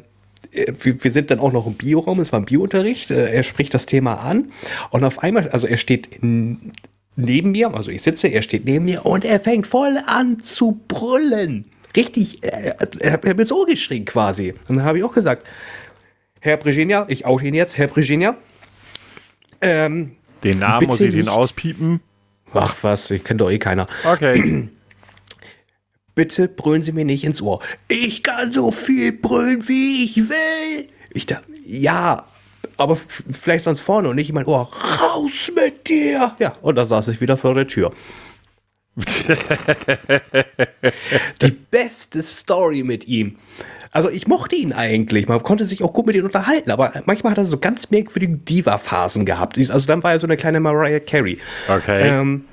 wir, 0.53 1.05
wir 1.05 1.11
sind 1.11 1.31
dann 1.31 1.41
auch 1.41 1.53
noch 1.53 1.67
im 1.67 1.75
Bioraum, 1.75 2.21
es 2.21 2.33
war 2.33 2.41
ein 2.41 2.45
Biounterricht, 2.45 3.11
äh, 3.11 3.31
er 3.33 3.43
spricht 3.43 3.75
das 3.75 3.87
Thema 3.87 4.15
an 4.15 4.53
und 4.91 5.03
auf 5.03 5.23
einmal, 5.25 5.49
also 5.49 5.67
er 5.67 5.77
steht 5.77 6.21
neben 6.23 7.51
mir, 7.51 7.75
also 7.75 7.91
ich 7.91 8.03
sitze, 8.03 8.29
er 8.29 8.43
steht 8.43 8.65
neben 8.65 8.85
mir 8.85 9.05
und 9.05 9.25
er 9.25 9.41
fängt 9.41 9.67
voll 9.67 9.99
an 10.07 10.41
zu 10.43 10.81
brüllen. 10.87 11.65
Richtig, 11.97 12.45
äh, 12.45 12.75
er 13.01 13.13
hat 13.13 13.25
mir 13.25 13.39
ins 13.39 13.53
Ohr 13.53 13.67
geschrien 13.67 14.05
quasi. 14.05 14.55
Und 14.69 14.77
dann 14.77 14.85
habe 14.85 14.99
ich 14.99 15.05
auch 15.05 15.15
gesagt, 15.15 15.47
Herr 16.41 16.57
Brigenia, 16.59 17.07
ich 17.09 17.25
auch 17.25 17.41
ihn 17.41 17.55
jetzt, 17.55 17.77
Herr 17.79 17.89
Brigenia, 17.89 18.37
ähm, 19.61 20.17
Den 20.45 20.59
Namen 20.59 20.87
muss 20.87 21.01
ich 21.01 21.11
den 21.11 21.21
nicht. 21.21 21.29
auspiepen. 21.31 22.01
ach 22.53 22.77
was, 22.83 23.11
ich 23.11 23.25
kennt 23.25 23.41
doch 23.41 23.51
eh 23.51 23.59
keiner. 23.59 23.87
Okay. 24.05 24.69
bitte 26.15 26.49
brüllen 26.49 26.83
Sie 26.83 26.93
mir 26.93 27.05
nicht 27.05 27.25
ins 27.25 27.41
Ohr. 27.41 27.61
Ich 27.89 28.23
kann 28.25 28.53
so 28.53 28.73
viel 28.73 29.13
brüllen, 29.13 29.69
wie 29.69 30.05
ich 30.05 30.17
will. 30.17 30.89
Ich 31.13 31.27
dachte, 31.27 31.45
ja, 31.65 32.27
aber 32.77 32.97
vielleicht 32.97 33.65
sonst 33.65 33.81
vorne 33.81 34.09
und 34.09 34.17
nicht 34.17 34.29
in 34.29 34.35
mein 34.35 34.47
Ohr. 34.47 34.69
Raus 35.01 35.53
mit 35.55 35.89
dir! 35.89 36.35
Ja, 36.39 36.57
und 36.63 36.75
da 36.77 36.85
saß 36.87 37.09
ich 37.09 37.21
wieder 37.21 37.37
vor 37.37 37.55
der 37.55 37.67
Tür. 37.67 37.93
Die 41.43 41.51
beste 41.71 42.23
Story 42.23 42.83
mit 42.83 43.07
ihm. 43.07 43.37
Also 43.93 44.11
ich 44.11 44.27
mochte 44.27 44.57
ihn 44.57 44.73
eigentlich. 44.73 45.29
Man 45.29 45.43
konnte 45.43 45.65
sich 45.65 45.83
auch 45.83 45.93
gut 45.93 46.07
mit 46.07 46.17
ihm 46.17 46.25
unterhalten, 46.25 46.71
aber 46.71 46.93
manchmal 47.05 47.33
hat 47.33 47.39
er 47.39 47.47
so 47.47 47.59
ganz 47.59 47.91
merkwürdige 47.91 48.37
Diva-Phasen 48.37 49.25
gehabt. 49.25 49.59
Also 49.59 49.87
dann 49.87 50.03
war 50.03 50.13
er 50.13 50.19
so 50.19 50.27
eine 50.27 50.37
kleine 50.37 50.61
Mariah 50.61 51.01
Carey. 51.01 51.39
Okay. 51.69 52.09
Ähm, 52.09 52.45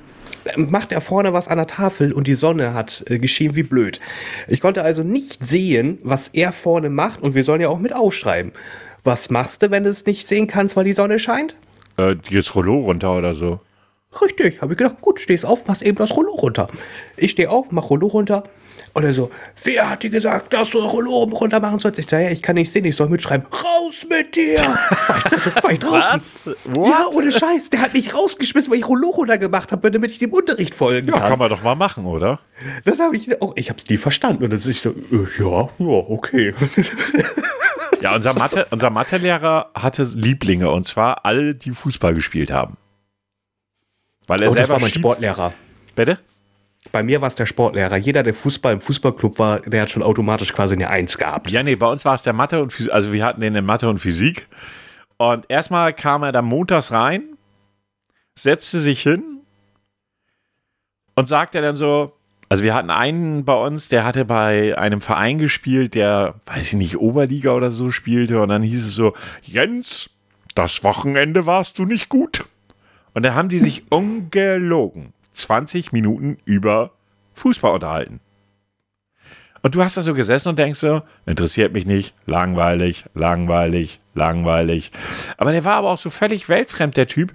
macht 0.55 0.91
er 0.91 1.01
vorne 1.01 1.33
was 1.33 1.47
an 1.47 1.57
der 1.57 1.67
Tafel 1.67 2.13
und 2.13 2.27
die 2.27 2.35
Sonne 2.35 2.73
hat 2.73 3.03
äh, 3.07 3.17
geschienen 3.17 3.55
wie 3.55 3.63
blöd. 3.63 3.99
Ich 4.47 4.61
konnte 4.61 4.83
also 4.83 5.03
nicht 5.03 5.45
sehen, 5.45 5.99
was 6.03 6.29
er 6.29 6.51
vorne 6.51 6.89
macht 6.89 7.21
und 7.21 7.35
wir 7.35 7.43
sollen 7.43 7.61
ja 7.61 7.69
auch 7.69 7.79
mit 7.79 7.93
ausschreiben. 7.93 8.51
Was 9.03 9.29
machst 9.29 9.63
du, 9.63 9.71
wenn 9.71 9.83
du 9.83 9.89
es 9.89 10.05
nicht 10.05 10.27
sehen 10.27 10.47
kannst, 10.47 10.75
weil 10.75 10.85
die 10.85 10.93
Sonne 10.93 11.19
scheint? 11.19 11.55
äh, 11.97 12.15
jetzt 12.29 12.55
Rollo 12.55 12.79
runter 12.79 13.17
oder 13.17 13.33
so. 13.33 13.59
Richtig, 14.21 14.61
habe 14.61 14.73
ich 14.73 14.77
gedacht, 14.77 15.01
gut, 15.01 15.19
stehst 15.19 15.45
auf, 15.45 15.65
machst 15.67 15.81
eben 15.81 15.97
das 15.97 16.11
Rollo 16.15 16.31
runter. 16.33 16.67
Ich 17.17 17.31
stehe 17.31 17.49
auf, 17.49 17.67
mach 17.71 17.89
Rollo 17.89 18.07
runter. 18.07 18.43
Und 18.95 19.03
er 19.03 19.13
so, 19.13 19.31
wer 19.63 19.89
hat 19.89 20.03
dir 20.03 20.11
gesagt, 20.11 20.53
dass 20.53 20.69
du 20.69 20.77
Rollo 20.77 21.23
runter 21.23 21.59
machen 21.59 21.79
sollst? 21.79 21.97
Ich 21.97 22.07
sage, 22.07 22.25
ja, 22.25 22.29
ich 22.29 22.43
kann 22.43 22.53
nicht 22.55 22.71
sehen, 22.71 22.85
ich 22.85 22.95
soll 22.95 23.09
mitschreiben. 23.09 23.47
Raus 23.51 24.05
mit 24.07 24.35
dir! 24.35 24.59
War 25.07 25.31
ich, 25.31 25.41
so, 25.43 25.51
war 25.55 25.71
ich 25.71 25.79
draußen? 25.79 26.55
Ja, 26.75 27.05
ohne 27.11 27.31
Scheiß. 27.31 27.71
Der 27.71 27.81
hat 27.81 27.93
mich 27.93 28.13
rausgeschmissen, 28.13 28.71
weil 28.71 28.77
ich 28.79 28.87
Rollo 28.87 29.09
runter 29.09 29.39
gemacht 29.39 29.71
habe, 29.71 29.89
damit 29.89 30.11
ich 30.11 30.19
dem 30.19 30.31
Unterricht 30.31 30.75
folgen 30.75 31.07
Ja, 31.07 31.13
kann. 31.17 31.29
kann 31.31 31.39
man 31.39 31.49
doch 31.49 31.63
mal 31.63 31.73
machen, 31.73 32.05
oder? 32.05 32.39
Das 32.85 32.99
habe 32.99 33.15
ich, 33.15 33.29
oh, 33.41 33.53
ich 33.55 33.69
habe 33.69 33.79
es 33.79 33.89
nie 33.89 33.97
verstanden. 33.97 34.43
Und 34.43 34.51
dann 34.51 34.59
ist 34.59 34.67
ich 34.67 34.81
so, 34.81 34.91
äh, 34.91 35.25
ja, 35.39 35.69
ja, 35.79 36.03
okay. 36.09 36.53
Ja, 38.01 38.15
unser, 38.15 38.33
Mathe, 38.35 38.67
unser 38.69 38.89
Mathelehrer 38.89 39.71
hatte 39.73 40.03
Lieblinge 40.03 40.69
und 40.69 40.85
zwar 40.87 41.25
alle, 41.25 41.55
die 41.55 41.71
Fußball 41.71 42.13
gespielt 42.13 42.51
haben. 42.51 42.77
Weil 44.27 44.43
er 44.43 44.51
Oh, 44.51 44.55
das 44.55 44.69
war 44.69 44.79
mein 44.79 44.93
Sportlehrer. 44.93 45.53
Bitte? 45.95 46.19
Bei 46.91 47.01
mir 47.01 47.21
war 47.21 47.27
es 47.27 47.35
der 47.35 47.45
Sportlehrer. 47.45 47.97
Jeder, 47.97 48.23
der 48.23 48.33
Fußball 48.33 48.73
im 48.73 48.81
Fußballclub 48.81 49.39
war, 49.39 49.61
der 49.61 49.83
hat 49.83 49.89
schon 49.89 50.03
automatisch 50.03 50.53
quasi 50.53 50.75
eine 50.75 50.89
Eins 50.89 51.17
gehabt. 51.17 51.49
Ja, 51.49 51.63
nee, 51.63 51.75
bei 51.75 51.87
uns 51.87 52.03
war 52.03 52.15
es 52.15 52.23
der 52.23 52.33
Mathe 52.33 52.61
und 52.61 52.73
Physik. 52.73 52.91
Also 52.93 53.13
wir 53.13 53.25
hatten 53.25 53.41
den 53.41 53.55
in 53.55 53.65
Mathe 53.65 53.89
und 53.89 53.99
Physik. 53.99 54.47
Und 55.17 55.45
erstmal 55.47 55.93
kam 55.93 56.23
er 56.23 56.31
dann 56.31 56.45
montags 56.45 56.91
rein, 56.91 57.37
setzte 58.37 58.79
sich 58.79 59.01
hin 59.01 59.41
und 61.15 61.29
sagt 61.29 61.55
er 61.55 61.61
dann 61.61 61.75
so, 61.75 62.13
also 62.49 62.63
wir 62.63 62.73
hatten 62.73 62.89
einen 62.89 63.45
bei 63.45 63.55
uns, 63.55 63.87
der 63.87 64.03
hatte 64.03 64.25
bei 64.25 64.77
einem 64.77 65.01
Verein 65.01 65.37
gespielt, 65.37 65.95
der, 65.95 66.35
weiß 66.45 66.67
ich 66.67 66.73
nicht, 66.73 66.97
Oberliga 66.97 67.51
oder 67.51 67.71
so 67.71 67.89
spielte 67.91 68.41
und 68.41 68.49
dann 68.49 68.61
hieß 68.61 68.85
es 68.85 68.95
so, 68.95 69.13
Jens, 69.43 70.09
das 70.53 70.83
Wochenende 70.83 71.45
warst 71.45 71.79
du 71.79 71.85
nicht 71.85 72.09
gut. 72.09 72.45
Und 73.13 73.23
da 73.23 73.33
haben 73.33 73.49
die 73.49 73.59
sich 73.59 73.83
ungelogen 73.91 75.13
20 75.33 75.91
Minuten 75.91 76.37
über 76.45 76.91
Fußball 77.33 77.73
unterhalten. 77.73 78.19
Und 79.63 79.75
du 79.75 79.83
hast 79.83 79.95
da 79.95 80.01
so 80.01 80.13
gesessen 80.13 80.49
und 80.49 80.59
denkst 80.59 80.79
so, 80.79 81.03
interessiert 81.25 81.71
mich 81.71 81.85
nicht, 81.85 82.13
langweilig, 82.25 83.05
langweilig, 83.13 84.01
langweilig. 84.13 84.91
Aber 85.37 85.53
der 85.53 85.63
war 85.63 85.75
aber 85.75 85.89
auch 85.89 85.97
so 85.97 86.09
völlig 86.09 86.49
weltfremd, 86.49 86.97
der 86.97 87.07
Typ. 87.07 87.33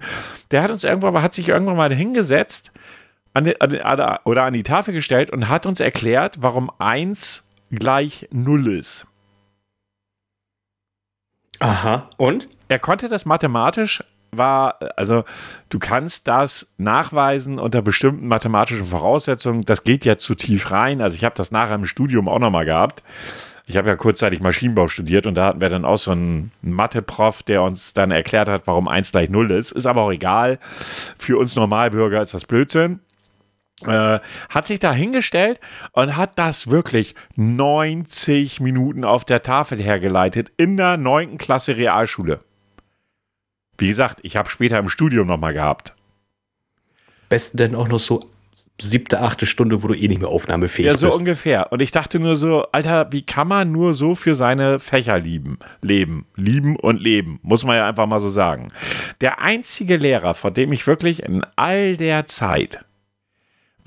Der 0.51 0.61
hat 0.61 0.69
uns 0.69 0.83
irgendwann, 0.83 1.19
hat 1.23 1.33
sich 1.33 1.49
irgendwann 1.49 1.75
mal 1.75 1.93
hingesetzt 1.93 2.71
an 3.33 3.45
die, 3.45 3.59
an 3.59 3.69
die, 3.71 3.81
oder 4.25 4.43
an 4.43 4.53
die 4.53 4.63
Tafel 4.63 4.93
gestellt 4.93 5.31
und 5.31 5.49
hat 5.49 5.65
uns 5.65 5.79
erklärt, 5.79 6.35
warum 6.39 6.71
1 6.77 7.43
gleich 7.71 8.27
0 8.31 8.77
ist. 8.77 9.07
Aha, 11.59 12.09
und? 12.17 12.47
Er 12.67 12.79
konnte 12.79 13.09
das 13.09 13.25
mathematisch 13.25 14.03
war, 14.31 14.79
also 14.95 15.23
du 15.69 15.79
kannst 15.79 16.27
das 16.27 16.67
nachweisen 16.77 17.59
unter 17.59 17.81
bestimmten 17.81 18.27
mathematischen 18.27 18.85
Voraussetzungen. 18.85 19.63
Das 19.63 19.83
geht 19.83 20.05
ja 20.05 20.17
zu 20.17 20.35
tief 20.35 20.71
rein. 20.71 21.01
Also 21.01 21.15
ich 21.15 21.23
habe 21.23 21.35
das 21.35 21.51
nachher 21.51 21.75
im 21.75 21.85
Studium 21.85 22.27
auch 22.27 22.39
nochmal 22.39 22.65
gehabt. 22.65 23.03
Ich 23.69 23.77
habe 23.77 23.87
ja 23.87 23.95
kurzzeitig 23.95 24.39
Maschinenbau 24.39 24.87
studiert 24.87 25.27
und 25.27 25.35
da 25.35 25.45
hatten 25.45 25.61
wir 25.61 25.69
dann 25.69 25.85
auch 25.85 25.99
so 25.99 26.09
einen 26.09 26.51
Mathe-Prof, 26.63 27.43
der 27.43 27.61
uns 27.61 27.93
dann 27.93 28.09
erklärt 28.09 28.49
hat, 28.49 28.63
warum 28.65 28.87
1 28.87 29.11
gleich 29.11 29.29
0 29.29 29.51
ist. 29.51 29.71
Ist 29.71 29.85
aber 29.85 30.01
auch 30.01 30.11
egal. 30.11 30.57
Für 31.19 31.37
uns 31.37 31.55
Normalbürger 31.55 32.19
ist 32.19 32.33
das 32.33 32.45
Blödsinn. 32.45 32.99
Äh, 33.85 34.19
hat 34.49 34.65
sich 34.65 34.79
da 34.79 34.91
hingestellt 34.91 35.59
und 35.91 36.17
hat 36.17 36.37
das 36.37 36.69
wirklich 36.69 37.15
90 37.35 38.59
Minuten 38.59 39.05
auf 39.05 39.23
der 39.23 39.43
Tafel 39.43 39.79
hergeleitet 39.79 40.51
in 40.57 40.75
der 40.75 40.97
9. 40.97 41.37
Klasse 41.37 41.77
Realschule. 41.77 42.41
Wie 43.79 43.87
gesagt, 43.87 44.19
ich 44.23 44.35
habe 44.35 44.49
später 44.49 44.77
im 44.77 44.89
Studium 44.89 45.27
nochmal 45.27 45.53
gehabt. 45.53 45.93
Besten 47.29 47.57
denn 47.57 47.75
auch 47.75 47.87
noch 47.87 47.99
so 47.99 48.29
siebte, 48.81 49.19
achte 49.21 49.45
Stunde, 49.45 49.83
wo 49.83 49.87
du 49.87 49.93
eh 49.93 50.07
nicht 50.07 50.21
mehr 50.21 50.29
aufnahmefähig 50.29 50.91
bist. 50.91 51.03
Ja, 51.03 51.11
so 51.11 51.17
ungefähr. 51.17 51.71
Und 51.71 51.81
ich 51.81 51.91
dachte 51.91 52.19
nur 52.19 52.35
so, 52.35 52.63
Alter, 52.71 53.11
wie 53.11 53.21
kann 53.21 53.47
man 53.47 53.71
nur 53.71 53.93
so 53.93 54.15
für 54.15 54.35
seine 54.35 54.79
Fächer 54.79 55.19
lieben? 55.19 55.59
Leben. 55.81 56.25
Lieben 56.35 56.75
und 56.75 57.01
leben. 57.01 57.39
Muss 57.41 57.63
man 57.63 57.75
ja 57.75 57.87
einfach 57.87 58.07
mal 58.07 58.19
so 58.19 58.29
sagen. 58.29 58.69
Der 59.21 59.41
einzige 59.41 59.97
Lehrer, 59.97 60.33
vor 60.33 60.51
dem 60.51 60.71
ich 60.71 60.87
wirklich 60.87 61.23
in 61.23 61.43
all 61.55 61.97
der 61.97 62.25
Zeit 62.25 62.79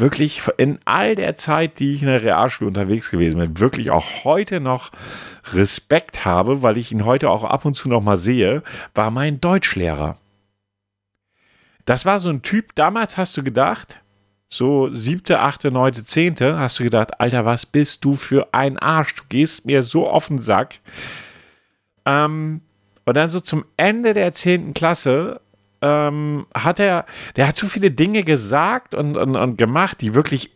wirklich 0.02 0.42
in 0.58 0.78
all 0.84 1.14
der 1.14 1.36
Zeit, 1.36 1.78
die 1.78 1.94
ich 1.94 2.02
in 2.02 2.08
der 2.08 2.22
Realschule 2.22 2.68
unterwegs 2.68 3.10
gewesen 3.10 3.38
bin, 3.38 3.60
wirklich 3.60 3.90
auch 3.90 4.24
heute 4.24 4.60
noch 4.60 4.90
Respekt 5.52 6.26
habe, 6.26 6.62
weil 6.62 6.76
ich 6.76 6.92
ihn 6.92 7.06
heute 7.06 7.30
auch 7.30 7.44
ab 7.44 7.64
und 7.64 7.74
zu 7.74 7.88
noch 7.88 8.02
mal 8.02 8.18
sehe, 8.18 8.62
war 8.94 9.10
mein 9.10 9.40
Deutschlehrer. 9.40 10.18
Das 11.84 12.04
war 12.04 12.20
so 12.20 12.28
ein 12.28 12.42
Typ, 12.42 12.74
damals 12.74 13.16
hast 13.16 13.36
du 13.36 13.42
gedacht, 13.42 14.00
so 14.48 14.92
siebte, 14.92 15.40
achte, 15.40 15.70
neunte, 15.70 16.04
zehnte, 16.04 16.58
hast 16.58 16.78
du 16.78 16.84
gedacht, 16.84 17.20
Alter, 17.20 17.46
was 17.46 17.64
bist 17.64 18.04
du 18.04 18.16
für 18.16 18.52
ein 18.52 18.78
Arsch? 18.78 19.14
Du 19.14 19.22
gehst 19.28 19.64
mir 19.64 19.82
so 19.82 20.08
auf 20.08 20.28
den 20.28 20.38
Sack. 20.38 20.80
Ähm, 22.04 22.60
und 23.04 23.16
dann 23.16 23.30
so 23.30 23.40
zum 23.40 23.64
Ende 23.76 24.12
der 24.12 24.34
zehnten 24.34 24.74
Klasse 24.74 25.40
ähm, 25.82 26.46
hat 26.54 26.78
er, 26.78 27.04
der 27.36 27.48
hat 27.48 27.56
so 27.56 27.66
viele 27.66 27.90
Dinge 27.90 28.22
gesagt 28.22 28.94
und, 28.94 29.16
und, 29.16 29.36
und 29.36 29.58
gemacht, 29.58 30.00
die 30.00 30.14
wirklich 30.14 30.50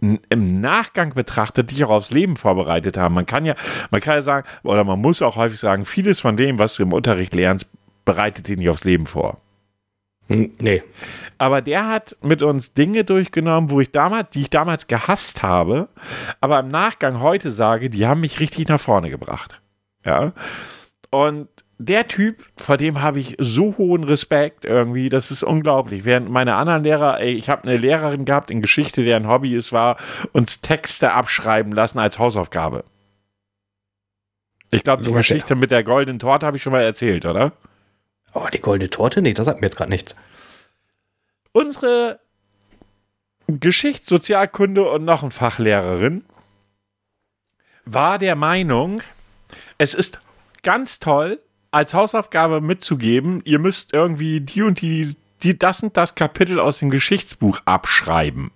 im 0.00 0.60
Nachgang 0.60 1.14
betrachtet 1.14 1.70
dich 1.70 1.84
auch 1.84 1.90
aufs 1.90 2.10
Leben 2.10 2.36
vorbereitet 2.36 2.98
haben. 2.98 3.14
Man 3.14 3.24
kann 3.24 3.46
ja, 3.46 3.54
man 3.90 4.02
kann 4.02 4.14
ja 4.14 4.22
sagen, 4.22 4.46
oder 4.62 4.84
man 4.84 5.00
muss 5.00 5.22
auch 5.22 5.36
häufig 5.36 5.58
sagen, 5.58 5.86
vieles 5.86 6.20
von 6.20 6.36
dem, 6.36 6.58
was 6.58 6.74
du 6.74 6.82
im 6.82 6.92
Unterricht 6.92 7.34
lernst, 7.34 7.66
bereitet 8.04 8.48
dich 8.48 8.58
nicht 8.58 8.68
aufs 8.68 8.84
Leben 8.84 9.06
vor. 9.06 9.40
Hm, 10.28 10.50
nee. 10.58 10.82
Aber 11.38 11.62
der 11.62 11.88
hat 11.88 12.16
mit 12.22 12.42
uns 12.42 12.74
Dinge 12.74 13.04
durchgenommen, 13.04 13.70
wo 13.70 13.80
ich 13.80 13.90
damals, 13.90 14.30
die 14.30 14.42
ich 14.42 14.50
damals 14.50 14.86
gehasst 14.86 15.42
habe, 15.42 15.88
aber 16.40 16.60
im 16.60 16.68
Nachgang 16.68 17.20
heute 17.20 17.50
sage, 17.50 17.88
die 17.88 18.06
haben 18.06 18.20
mich 18.20 18.40
richtig 18.40 18.68
nach 18.68 18.80
vorne 18.80 19.08
gebracht. 19.08 19.60
Ja. 20.04 20.32
Und 21.10 21.48
der 21.78 22.08
Typ, 22.08 22.44
vor 22.56 22.76
dem 22.76 23.02
habe 23.02 23.20
ich 23.20 23.36
so 23.38 23.76
hohen 23.76 24.04
Respekt 24.04 24.64
irgendwie, 24.64 25.08
das 25.08 25.30
ist 25.30 25.42
unglaublich. 25.42 26.04
Während 26.04 26.30
meine 26.30 26.54
anderen 26.54 26.84
Lehrer, 26.84 27.20
ey, 27.20 27.32
ich 27.32 27.50
habe 27.50 27.64
eine 27.64 27.76
Lehrerin 27.76 28.24
gehabt 28.24 28.50
in 28.50 28.62
Geschichte, 28.62 29.04
deren 29.04 29.28
Hobby 29.28 29.54
es 29.54 29.72
war, 29.72 29.98
uns 30.32 30.62
Texte 30.62 31.12
abschreiben 31.12 31.72
lassen 31.72 31.98
als 31.98 32.18
Hausaufgabe. 32.18 32.84
Ich 34.70 34.82
glaube, 34.82 35.02
die 35.02 35.12
Geschichte 35.12 35.54
mit 35.54 35.70
der 35.70 35.84
goldenen 35.84 36.18
Torte 36.18 36.46
habe 36.46 36.56
ich 36.56 36.62
schon 36.62 36.72
mal 36.72 36.82
erzählt, 36.82 37.26
oder? 37.26 37.52
Oh, 38.32 38.46
die 38.52 38.60
goldene 38.60 38.90
Torte? 38.90 39.22
Nee, 39.22 39.34
das 39.34 39.46
sagt 39.46 39.60
mir 39.60 39.66
jetzt 39.66 39.76
gerade 39.76 39.90
nichts. 39.90 40.16
Unsere 41.52 42.20
Geschichts-, 43.46 44.08
Sozialkunde 44.08 44.88
und 44.90 45.04
noch 45.04 45.22
ein 45.22 45.30
Fachlehrerin 45.30 46.24
war 47.84 48.18
der 48.18 48.34
Meinung, 48.34 49.02
es 49.78 49.94
ist 49.94 50.18
ganz 50.62 50.98
toll, 50.98 51.40
als 51.70 51.94
Hausaufgabe 51.94 52.60
mitzugeben, 52.60 53.42
ihr 53.44 53.58
müsst 53.58 53.92
irgendwie 53.92 54.40
die 54.40 54.62
und 54.62 54.80
die, 54.80 55.14
die 55.42 55.58
das 55.58 55.82
und 55.82 55.96
das 55.96 56.14
Kapitel 56.14 56.60
aus 56.60 56.78
dem 56.78 56.90
Geschichtsbuch 56.90 57.60
abschreiben. 57.64 58.50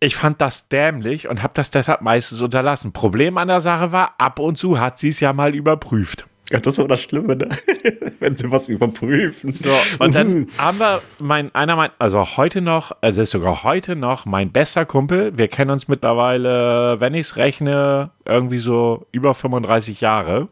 Ich 0.00 0.16
fand 0.16 0.40
das 0.40 0.68
dämlich 0.68 1.28
und 1.28 1.44
habe 1.44 1.54
das 1.54 1.70
deshalb 1.70 2.00
meistens 2.00 2.42
unterlassen. 2.42 2.92
Problem 2.92 3.38
an 3.38 3.46
der 3.46 3.60
Sache 3.60 3.92
war, 3.92 4.16
ab 4.18 4.40
und 4.40 4.58
zu 4.58 4.80
hat 4.80 4.98
sie 4.98 5.10
es 5.10 5.20
ja 5.20 5.32
mal 5.32 5.54
überprüft. 5.54 6.26
Ja, 6.50 6.60
das 6.60 6.74
ist 6.74 6.78
aber 6.80 6.88
das 6.88 7.02
Schlimme, 7.02 7.36
ne? 7.36 7.48
wenn 8.20 8.36
sie 8.36 8.50
was 8.50 8.68
überprüfen. 8.68 9.50
So, 9.50 9.70
und 9.98 10.14
dann 10.14 10.48
haben 10.58 10.78
wir 10.78 11.02
mein, 11.20 11.54
einer 11.54 11.76
mein, 11.76 11.90
also 11.98 12.36
heute 12.36 12.60
noch, 12.60 12.92
also 13.00 13.22
ist 13.22 13.30
sogar 13.30 13.62
heute 13.62 13.96
noch 13.96 14.26
mein 14.26 14.52
bester 14.52 14.84
Kumpel. 14.84 15.36
Wir 15.36 15.48
kennen 15.48 15.70
uns 15.70 15.88
mittlerweile, 15.88 17.00
wenn 17.00 17.14
ich 17.14 17.26
es 17.26 17.36
rechne, 17.36 18.10
irgendwie 18.24 18.58
so 18.58 19.06
über 19.12 19.34
35 19.34 20.00
Jahre. 20.00 20.48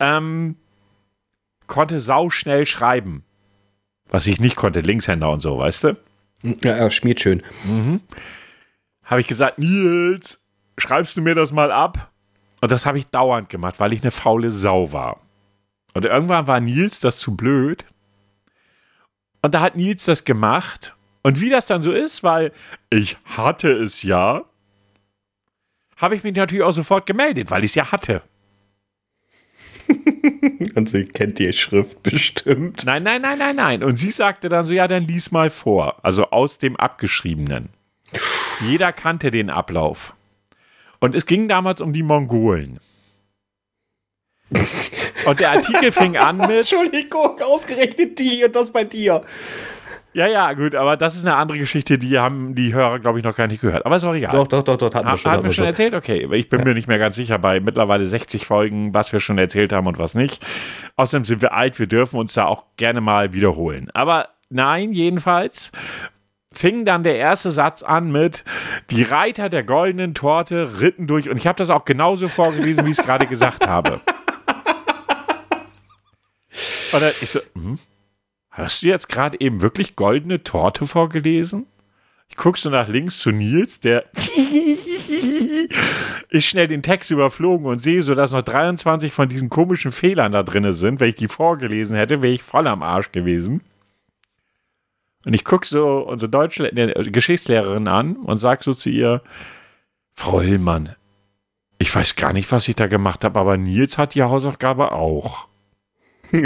Ähm, 0.00 0.56
konnte 1.66 1.98
sauschnell 1.98 2.66
schreiben. 2.66 3.24
Was 4.08 4.26
ich 4.26 4.40
nicht 4.40 4.56
konnte, 4.56 4.80
Linkshänder 4.80 5.30
und 5.30 5.40
so, 5.40 5.58
weißt 5.58 5.84
du? 5.84 5.96
Ja, 6.62 6.72
er 6.72 6.90
schmiert 6.90 7.20
schön. 7.20 7.42
Mhm. 7.64 8.00
Habe 9.02 9.20
ich 9.20 9.26
gesagt, 9.26 9.58
Nils, 9.58 10.40
schreibst 10.78 11.16
du 11.16 11.22
mir 11.22 11.34
das 11.34 11.52
mal 11.52 11.72
ab? 11.72 12.10
Und 12.64 12.72
das 12.72 12.86
habe 12.86 12.98
ich 12.98 13.06
dauernd 13.08 13.50
gemacht, 13.50 13.78
weil 13.78 13.92
ich 13.92 14.00
eine 14.00 14.10
faule 14.10 14.50
Sau 14.50 14.90
war. 14.90 15.20
Und 15.92 16.06
irgendwann 16.06 16.46
war 16.46 16.60
Nils 16.60 16.98
das 16.98 17.18
zu 17.18 17.36
blöd. 17.36 17.84
Und 19.42 19.52
da 19.52 19.60
hat 19.60 19.76
Nils 19.76 20.06
das 20.06 20.24
gemacht. 20.24 20.94
Und 21.22 21.42
wie 21.42 21.50
das 21.50 21.66
dann 21.66 21.82
so 21.82 21.92
ist, 21.92 22.24
weil 22.24 22.52
ich 22.88 23.18
hatte 23.36 23.70
es 23.70 24.02
ja, 24.02 24.46
habe 25.98 26.16
ich 26.16 26.24
mich 26.24 26.34
natürlich 26.34 26.64
auch 26.64 26.72
sofort 26.72 27.04
gemeldet, 27.04 27.50
weil 27.50 27.64
ich 27.64 27.72
es 27.72 27.74
ja 27.74 27.92
hatte. 27.92 28.22
Und 30.74 30.88
sie 30.88 31.04
kennt 31.04 31.38
die 31.38 31.52
Schrift 31.52 32.02
bestimmt. 32.02 32.86
Nein, 32.86 33.02
nein, 33.02 33.20
nein, 33.20 33.36
nein, 33.36 33.56
nein. 33.56 33.84
Und 33.84 33.98
sie 33.98 34.10
sagte 34.10 34.48
dann 34.48 34.64
so, 34.64 34.72
ja, 34.72 34.88
dann 34.88 35.06
lies 35.06 35.30
mal 35.30 35.50
vor. 35.50 36.02
Also 36.02 36.30
aus 36.30 36.56
dem 36.56 36.76
Abgeschriebenen. 36.76 37.68
Jeder 38.66 38.90
kannte 38.90 39.30
den 39.30 39.50
Ablauf. 39.50 40.14
Und 41.04 41.14
es 41.14 41.26
ging 41.26 41.48
damals 41.48 41.82
um 41.82 41.92
die 41.92 42.02
Mongolen. 42.02 42.80
Und 45.26 45.38
der 45.38 45.50
Artikel 45.50 45.92
fing 45.92 46.16
an 46.16 46.38
mit. 46.38 46.50
Entschuldigung, 46.50 47.38
ausgerechnet 47.42 48.18
die 48.18 48.42
und 48.42 48.56
das 48.56 48.70
bei 48.70 48.84
dir. 48.84 49.20
Ja, 50.14 50.26
ja, 50.26 50.50
gut, 50.54 50.74
aber 50.74 50.96
das 50.96 51.14
ist 51.14 51.26
eine 51.26 51.36
andere 51.36 51.58
Geschichte, 51.58 51.98
die 51.98 52.18
haben 52.18 52.54
die 52.54 52.72
Hörer, 52.72 53.00
glaube 53.00 53.18
ich, 53.18 53.24
noch 53.24 53.36
gar 53.36 53.48
nicht 53.48 53.60
gehört. 53.60 53.84
Aber 53.84 53.96
ist 53.96 54.04
auch 54.04 54.14
egal. 54.14 54.32
Doch, 54.32 54.46
doch, 54.46 54.62
doch, 54.62 54.78
doch 54.78 54.94
hatten 54.94 55.10
wir 55.10 55.18
schon. 55.18 55.30
Haben 55.30 55.44
wir 55.44 55.52
schon 55.52 55.66
erzählt? 55.66 55.92
Okay, 55.92 56.26
ich 56.32 56.48
bin 56.48 56.60
ja. 56.60 56.64
mir 56.64 56.74
nicht 56.74 56.88
mehr 56.88 56.98
ganz 56.98 57.16
sicher 57.16 57.36
bei 57.36 57.60
mittlerweile 57.60 58.06
60 58.06 58.46
Folgen, 58.46 58.94
was 58.94 59.12
wir 59.12 59.20
schon 59.20 59.36
erzählt 59.36 59.74
haben 59.74 59.86
und 59.86 59.98
was 59.98 60.14
nicht. 60.14 60.42
Außerdem 60.96 61.26
sind 61.26 61.42
wir 61.42 61.52
alt, 61.52 61.78
wir 61.78 61.86
dürfen 61.86 62.18
uns 62.18 62.32
da 62.32 62.46
auch 62.46 62.64
gerne 62.78 63.02
mal 63.02 63.34
wiederholen. 63.34 63.90
Aber 63.92 64.30
nein, 64.48 64.94
jedenfalls 64.94 65.70
fing 66.54 66.84
dann 66.84 67.04
der 67.04 67.16
erste 67.16 67.50
Satz 67.50 67.82
an 67.82 68.10
mit 68.12 68.44
Die 68.90 69.02
Reiter 69.02 69.48
der 69.48 69.64
goldenen 69.64 70.14
Torte 70.14 70.80
ritten 70.80 71.06
durch. 71.06 71.28
Und 71.28 71.36
ich 71.36 71.46
habe 71.46 71.58
das 71.58 71.70
auch 71.70 71.84
genauso 71.84 72.28
vorgelesen, 72.28 72.86
wie 72.86 72.92
ich 72.92 72.98
es 72.98 73.04
gerade 73.04 73.26
gesagt 73.26 73.66
habe. 73.66 74.00
Oder 76.94 77.08
ich 77.08 77.30
so, 77.30 77.40
hm, 77.54 77.78
hast 78.50 78.82
du 78.82 78.86
jetzt 78.86 79.08
gerade 79.08 79.40
eben 79.40 79.62
wirklich 79.62 79.96
goldene 79.96 80.44
Torte 80.44 80.86
vorgelesen? 80.86 81.66
Ich 82.28 82.36
gucke 82.36 82.58
so 82.58 82.70
nach 82.70 82.88
links 82.88 83.18
zu 83.18 83.30
Nils, 83.30 83.80
der 83.80 84.04
ist 86.30 86.46
schnell 86.46 86.68
den 86.68 86.82
Text 86.82 87.10
überflogen 87.10 87.66
und 87.66 87.80
sehe 87.80 88.02
so, 88.02 88.14
dass 88.14 88.32
noch 88.32 88.42
23 88.42 89.12
von 89.12 89.28
diesen 89.28 89.50
komischen 89.50 89.92
Fehlern 89.92 90.32
da 90.32 90.42
drin 90.42 90.72
sind. 90.72 91.00
Wenn 91.00 91.10
ich 91.10 91.16
die 91.16 91.28
vorgelesen 91.28 91.96
hätte, 91.96 92.22
wäre 92.22 92.32
ich 92.34 92.42
voll 92.42 92.66
am 92.66 92.82
Arsch 92.82 93.12
gewesen. 93.12 93.60
Und 95.24 95.34
ich 95.34 95.44
gucke 95.44 95.66
so 95.66 96.06
unsere 96.06 96.28
deutsche 96.28 96.66
äh, 96.66 97.10
Geschichtslehrerin 97.10 97.88
an 97.88 98.16
und 98.16 98.38
sage 98.38 98.62
so 98.62 98.74
zu 98.74 98.90
ihr, 98.90 99.22
Frau 100.12 100.40
Hillmann, 100.40 100.94
ich 101.78 101.94
weiß 101.94 102.16
gar 102.16 102.32
nicht, 102.32 102.50
was 102.52 102.68
ich 102.68 102.76
da 102.76 102.86
gemacht 102.86 103.24
habe, 103.24 103.38
aber 103.38 103.56
Nils 103.56 103.98
hat 103.98 104.14
die 104.14 104.22
Hausaufgabe 104.22 104.92
auch. 104.92 105.48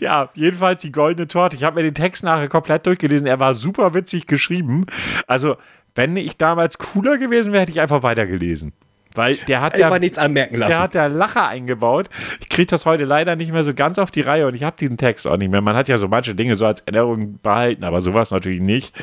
ja, 0.00 0.30
jedenfalls 0.34 0.82
die 0.82 0.92
goldene 0.92 1.28
Torte. 1.28 1.56
Ich 1.56 1.64
habe 1.64 1.76
mir 1.76 1.82
den 1.82 1.94
Text 1.94 2.22
nachher 2.24 2.48
komplett 2.48 2.86
durchgelesen. 2.86 3.26
Er 3.26 3.40
war 3.40 3.54
super 3.54 3.94
witzig 3.94 4.26
geschrieben. 4.26 4.86
Also, 5.26 5.56
wenn 5.94 6.16
ich 6.16 6.36
damals 6.36 6.78
cooler 6.78 7.18
gewesen 7.18 7.52
wäre, 7.52 7.62
hätte 7.62 7.72
ich 7.72 7.80
einfach 7.80 8.02
weitergelesen. 8.02 8.72
Weil 9.14 9.36
der 9.36 9.60
hat 9.60 9.76
ja 9.76 9.98
nichts 9.98 10.18
anmerken 10.18 10.56
lassen. 10.56 10.70
Der 10.70 10.80
hat 10.80 10.94
der 10.94 11.08
Lacher 11.08 11.48
eingebaut. 11.48 12.08
Ich 12.40 12.48
kriege 12.48 12.66
das 12.66 12.86
heute 12.86 13.04
leider 13.04 13.34
nicht 13.34 13.52
mehr 13.52 13.64
so 13.64 13.74
ganz 13.74 13.98
auf 13.98 14.10
die 14.10 14.20
Reihe 14.20 14.46
und 14.46 14.54
ich 14.54 14.62
habe 14.62 14.76
diesen 14.78 14.96
Text 14.96 15.26
auch 15.26 15.36
nicht 15.36 15.50
mehr. 15.50 15.60
Man 15.60 15.74
hat 15.74 15.88
ja 15.88 15.96
so 15.96 16.06
manche 16.06 16.34
Dinge 16.34 16.54
so 16.54 16.66
als 16.66 16.82
Erinnerung 16.82 17.40
behalten, 17.42 17.82
aber 17.82 18.02
sowas 18.02 18.30
natürlich 18.30 18.60
nicht. 18.60 18.94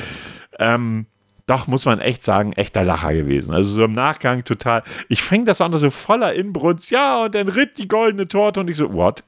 Ähm, 0.59 1.07
doch, 1.45 1.67
muss 1.67 1.85
man 1.85 1.99
echt 1.99 2.23
sagen, 2.23 2.53
echter 2.53 2.83
Lacher 2.83 3.13
gewesen. 3.13 3.53
Also 3.53 3.69
so 3.69 3.85
im 3.85 3.93
Nachgang 3.93 4.43
total. 4.43 4.83
Ich 5.09 5.23
fing 5.23 5.45
das 5.45 5.61
an 5.61 5.77
so 5.77 5.89
voller 5.89 6.33
Inbrunst. 6.33 6.89
Ja, 6.89 7.23
und 7.25 7.35
dann 7.35 7.49
ritt 7.49 7.77
die 7.77 7.87
goldene 7.87 8.27
Torte 8.27 8.61
und 8.61 8.69
ich 8.69 8.77
so, 8.77 8.93
what? 8.93 9.23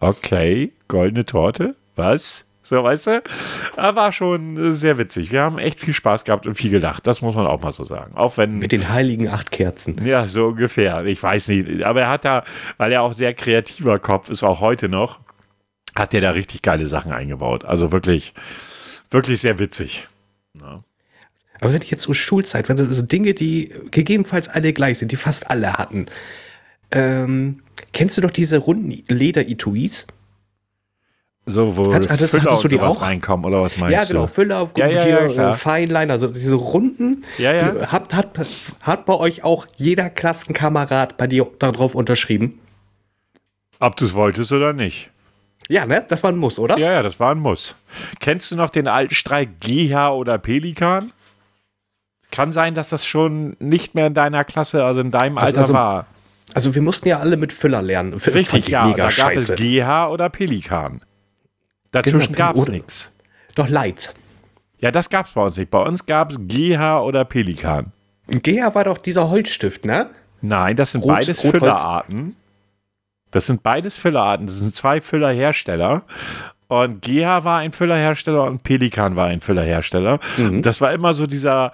Okay, 0.00 0.72
goldene 0.88 1.24
Torte? 1.24 1.74
Was? 1.94 2.45
So, 2.68 2.82
weißt 2.82 3.06
du? 3.06 3.22
War 3.76 4.10
schon 4.10 4.72
sehr 4.72 4.98
witzig. 4.98 5.30
Wir 5.30 5.42
haben 5.42 5.58
echt 5.58 5.80
viel 5.80 5.94
Spaß 5.94 6.24
gehabt 6.24 6.48
und 6.48 6.54
viel 6.56 6.72
gelacht. 6.72 7.06
Das 7.06 7.22
muss 7.22 7.36
man 7.36 7.46
auch 7.46 7.62
mal 7.62 7.70
so 7.70 7.84
sagen. 7.84 8.16
Auch 8.16 8.38
wenn. 8.38 8.58
Mit 8.58 8.72
den 8.72 8.88
heiligen 8.88 9.28
acht 9.28 9.52
Kerzen. 9.52 10.04
Ja, 10.04 10.26
so 10.26 10.46
ungefähr. 10.46 11.04
Ich 11.04 11.22
weiß 11.22 11.46
nicht. 11.46 11.84
Aber 11.84 12.00
er 12.00 12.08
hat 12.08 12.24
da, 12.24 12.44
weil 12.76 12.90
er 12.90 13.02
auch 13.02 13.12
sehr 13.12 13.34
kreativer 13.34 14.00
Kopf 14.00 14.30
ist, 14.30 14.42
auch 14.42 14.58
heute 14.58 14.88
noch, 14.88 15.20
hat 15.94 16.12
er 16.12 16.20
da 16.20 16.30
richtig 16.30 16.62
geile 16.62 16.88
Sachen 16.88 17.12
eingebaut. 17.12 17.64
Also 17.64 17.92
wirklich, 17.92 18.34
wirklich 19.10 19.40
sehr 19.40 19.60
witzig. 19.60 20.08
Ja. 20.60 20.82
Aber 21.60 21.72
wenn 21.72 21.82
ich 21.82 21.90
jetzt 21.92 22.02
so 22.02 22.14
Schulzeit, 22.14 22.68
wenn 22.68 22.92
so 22.92 23.02
Dinge, 23.02 23.34
die 23.34 23.72
gegebenenfalls 23.92 24.48
alle 24.48 24.72
gleich 24.72 24.98
sind, 24.98 25.12
die 25.12 25.16
fast 25.16 25.52
alle 25.52 25.74
hatten. 25.74 26.06
Ähm, 26.90 27.62
kennst 27.92 28.18
du 28.18 28.22
doch 28.22 28.32
diese 28.32 28.58
runden 28.58 28.90
Leder-Etuis? 29.06 30.08
So, 31.48 31.76
wo 31.76 31.94
Hat, 31.94 32.08
hattest, 32.10 32.32
Füller 32.32 32.42
hattest 32.44 32.64
du 32.64 32.68
die 32.68 32.80
auch? 32.80 33.00
reinkommen 33.00 33.44
oder 33.46 33.62
was 33.62 33.76
meinst 33.76 33.92
Ja, 33.94 34.02
du? 34.04 34.14
genau, 34.14 34.26
Füller, 34.26 34.68
Ja, 34.76 34.86
ja, 34.88 35.02
hier, 35.04 35.30
ja, 35.30 35.50
äh, 35.50 35.54
Feinlein, 35.54 36.10
also 36.10 36.26
diese 36.26 36.56
Runden. 36.56 37.24
Ja, 37.38 37.52
ja. 37.52 37.86
Hat, 37.92 38.12
hat, 38.12 38.30
hat 38.82 39.06
bei 39.06 39.14
euch 39.14 39.44
auch 39.44 39.66
jeder 39.76 40.10
Klassenkamerad 40.10 41.16
bei 41.16 41.28
dir 41.28 41.46
darauf 41.60 41.94
unterschrieben? 41.94 42.58
Ob 43.78 43.94
du 43.96 44.06
es 44.06 44.14
wolltest 44.14 44.50
oder 44.52 44.72
nicht. 44.72 45.10
Ja, 45.68 45.86
ne? 45.86 46.04
Das 46.08 46.24
war 46.24 46.32
ein 46.32 46.36
Muss, 46.36 46.58
oder? 46.58 46.78
Ja, 46.78 46.92
ja, 46.92 47.02
das 47.02 47.20
war 47.20 47.32
ein 47.32 47.38
Muss. 47.38 47.76
Kennst 48.18 48.50
du 48.50 48.56
noch 48.56 48.70
den 48.70 48.88
alten 48.88 49.14
Streik 49.14 49.60
GH 49.60 50.10
oder 50.14 50.38
Pelikan? 50.38 51.12
Kann 52.32 52.50
sein, 52.52 52.74
dass 52.74 52.88
das 52.88 53.06
schon 53.06 53.56
nicht 53.60 53.94
mehr 53.94 54.08
in 54.08 54.14
deiner 54.14 54.42
Klasse, 54.44 54.84
also 54.84 55.00
in 55.00 55.12
deinem 55.12 55.38
Also- 55.38 55.46
Alter 55.48 55.60
also 55.60 55.74
war. 55.74 56.06
Also 56.54 56.74
wir 56.74 56.82
mussten 56.82 57.08
ja 57.08 57.18
alle 57.18 57.36
mit 57.36 57.52
Füller 57.52 57.82
lernen. 57.82 58.14
Richtig, 58.14 58.64
ich 58.64 58.68
ja. 58.68 58.88
Da 58.88 58.92
gab 58.96 59.08
es 59.08 59.14
scheiße. 59.14 59.54
GH 59.56 60.08
oder 60.08 60.28
Pelikan. 60.28 61.00
Dazwischen 61.92 62.32
Genau, 62.34 62.52
gab 62.52 62.56
es 62.56 62.68
nichts. 62.68 63.10
Doch 63.54 63.68
Lights. 63.68 64.14
Ja, 64.78 64.90
das 64.90 65.08
gab 65.08 65.26
es 65.26 65.32
bei 65.32 65.42
uns 65.42 65.56
nicht. 65.56 65.70
Bei 65.70 65.80
uns 65.80 66.04
gab 66.06 66.30
es 66.30 66.38
GH 66.46 67.00
oder 67.02 67.24
Pelikan. 67.24 67.92
GH 68.28 68.74
war 68.74 68.84
doch 68.84 68.98
dieser 68.98 69.30
Holzstift, 69.30 69.84
ne? 69.84 70.10
Nein, 70.42 70.76
das 70.76 70.92
sind 70.92 71.02
Rot- 71.02 71.16
beides 71.16 71.38
Rotholz. 71.44 71.62
Füllerarten. 71.62 72.36
Das 73.30 73.46
sind 73.46 73.62
beides 73.62 73.96
Füllerarten. 73.96 74.46
Das 74.46 74.56
sind 74.56 74.74
zwei 74.74 75.00
Füllerhersteller. 75.00 76.02
Und 76.68 77.00
GH 77.02 77.44
war 77.44 77.58
ein 77.60 77.72
Füllerhersteller 77.72 78.44
und 78.44 78.62
Pelikan 78.64 79.16
war 79.16 79.26
ein 79.26 79.40
Füllerhersteller. 79.40 80.18
Mhm. 80.36 80.62
Das 80.62 80.80
war 80.80 80.92
immer 80.92 81.14
so 81.14 81.26
dieser, 81.26 81.72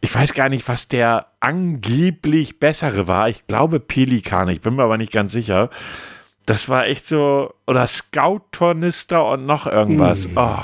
ich 0.00 0.14
weiß 0.14 0.34
gar 0.34 0.48
nicht, 0.50 0.68
was 0.68 0.88
der 0.88 1.26
angeblich 1.40 2.60
bessere 2.60 3.08
war. 3.08 3.28
Ich 3.28 3.46
glaube 3.46 3.80
Pelikan, 3.80 4.48
ich 4.48 4.60
bin 4.60 4.76
mir 4.76 4.82
aber 4.84 4.98
nicht 4.98 5.12
ganz 5.12 5.32
sicher. 5.32 5.70
Das 6.50 6.68
war 6.68 6.88
echt 6.88 7.06
so, 7.06 7.54
oder 7.68 7.86
Scout-Tornister 7.86 9.24
und 9.24 9.46
noch 9.46 9.68
irgendwas. 9.68 10.26
Mhm. 10.26 10.34
Oh. 10.34 10.58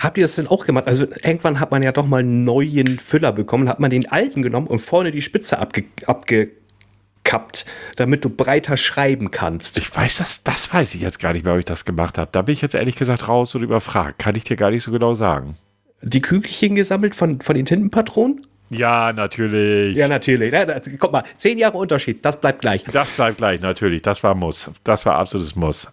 Habt 0.00 0.16
ihr 0.16 0.24
das 0.24 0.36
denn 0.36 0.46
auch 0.46 0.64
gemacht? 0.64 0.86
Also 0.86 1.04
irgendwann 1.22 1.60
hat 1.60 1.70
man 1.70 1.82
ja 1.82 1.92
doch 1.92 2.06
mal 2.06 2.20
einen 2.20 2.44
neuen 2.44 2.98
Füller 2.98 3.32
bekommen, 3.32 3.68
hat 3.68 3.78
man 3.78 3.90
den 3.90 4.10
alten 4.10 4.40
genommen 4.40 4.66
und 4.66 4.78
vorne 4.78 5.10
die 5.10 5.20
Spitze 5.20 5.58
abge 5.58 5.84
abgekappt, 6.06 7.66
damit 7.96 8.24
du 8.24 8.30
breiter 8.30 8.78
schreiben 8.78 9.30
kannst. 9.30 9.76
Ich 9.76 9.94
weiß 9.94 10.16
das, 10.16 10.44
das 10.44 10.72
weiß 10.72 10.94
ich 10.94 11.02
jetzt 11.02 11.18
gar 11.18 11.34
nicht 11.34 11.44
mehr, 11.44 11.52
ob 11.52 11.58
ich 11.58 11.66
das 11.66 11.84
gemacht 11.84 12.16
habe. 12.16 12.30
Da 12.32 12.40
bin 12.40 12.54
ich 12.54 12.62
jetzt 12.62 12.74
ehrlich 12.74 12.96
gesagt 12.96 13.28
raus 13.28 13.54
und 13.54 13.62
überfragt. 13.62 14.18
Kann 14.18 14.34
ich 14.34 14.44
dir 14.44 14.56
gar 14.56 14.70
nicht 14.70 14.84
so 14.84 14.90
genau 14.90 15.14
sagen. 15.14 15.58
Die 16.00 16.22
Kügelchen 16.22 16.74
gesammelt 16.74 17.14
von, 17.14 17.42
von 17.42 17.54
den 17.54 17.66
Tintenpatronen? 17.66 18.46
Ja, 18.70 19.12
natürlich. 19.12 19.96
Ja, 19.96 20.08
natürlich. 20.08 20.52
Ja, 20.52 20.64
da, 20.64 20.80
guck 20.98 21.12
mal, 21.12 21.22
zehn 21.36 21.58
Jahre 21.58 21.76
Unterschied, 21.76 22.24
das 22.24 22.40
bleibt 22.40 22.60
gleich. 22.60 22.82
Das 22.84 23.10
bleibt 23.10 23.38
gleich, 23.38 23.60
natürlich. 23.60 24.02
Das 24.02 24.22
war 24.22 24.34
Muss. 24.34 24.70
Das 24.84 25.06
war 25.06 25.16
absolutes 25.16 25.54
Muss. 25.54 25.88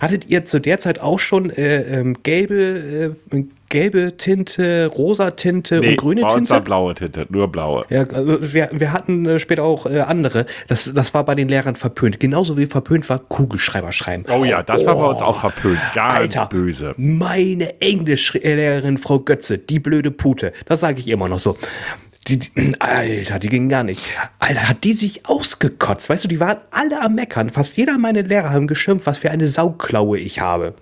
Hattet 0.00 0.26
ihr 0.28 0.44
zu 0.44 0.60
der 0.60 0.80
Zeit 0.80 1.00
auch 1.00 1.18
schon 1.18 1.50
äh, 1.50 1.82
ähm, 1.82 2.16
gelbe, 2.22 3.14
äh, 3.30 3.44
gelbe 3.68 4.16
Tinte, 4.16 4.86
rosa 4.86 5.32
Tinte 5.32 5.80
und 5.80 5.96
grüne 5.96 6.22
bei 6.22 6.28
uns 6.28 6.48
war 6.50 6.58
Tinte? 6.58 6.64
blaue 6.64 6.94
Tinte, 6.94 7.26
nur 7.28 7.48
blaue. 7.48 7.84
Ja, 7.90 8.04
also 8.04 8.54
wir, 8.54 8.70
wir 8.72 8.92
hatten 8.92 9.26
äh, 9.26 9.38
später 9.38 9.62
auch 9.62 9.86
äh, 9.86 10.00
andere. 10.00 10.46
Das, 10.68 10.90
das 10.92 11.12
war 11.12 11.24
bei 11.24 11.34
den 11.34 11.48
Lehrern 11.48 11.76
verpönt. 11.76 12.18
Genauso 12.18 12.56
wie 12.56 12.66
verpönt 12.66 13.08
war 13.08 13.18
Kugelschreiber 13.18 13.92
schreiben. 13.92 14.24
Oh 14.34 14.44
ja, 14.44 14.62
das 14.62 14.86
war 14.86 14.96
bei 14.96 15.06
uns 15.06 15.20
auch 15.20 15.40
verpönt. 15.40 15.80
Ganz 15.94 16.14
Alter, 16.14 16.46
böse. 16.46 16.94
Meine 16.96 17.80
Englischlehrerin, 17.80 18.98
Frau 18.98 19.18
Götze, 19.20 19.58
die 19.58 19.78
blöde 19.78 20.10
Pute, 20.10 20.52
das 20.66 20.80
sage 20.80 20.98
ich 20.98 21.08
immer 21.08 21.28
noch 21.28 21.40
so. 21.40 21.56
Die, 22.28 22.38
die, 22.38 22.74
Alter, 22.78 23.38
die 23.38 23.48
ging 23.48 23.68
gar 23.68 23.84
nicht. 23.84 24.00
Alter, 24.38 24.68
hat 24.68 24.84
die 24.84 24.92
sich 24.92 25.26
ausgekotzt. 25.26 26.08
Weißt 26.08 26.24
du, 26.24 26.28
die 26.28 26.40
waren 26.40 26.58
alle 26.70 27.00
am 27.00 27.14
Meckern. 27.14 27.50
Fast 27.50 27.76
jeder 27.76 27.98
meiner 27.98 28.22
Lehrer 28.22 28.50
haben 28.50 28.66
geschimpft, 28.66 29.06
was 29.06 29.18
für 29.18 29.30
eine 29.30 29.48
Sauklaue 29.48 30.18
ich 30.18 30.40
habe. 30.40 30.74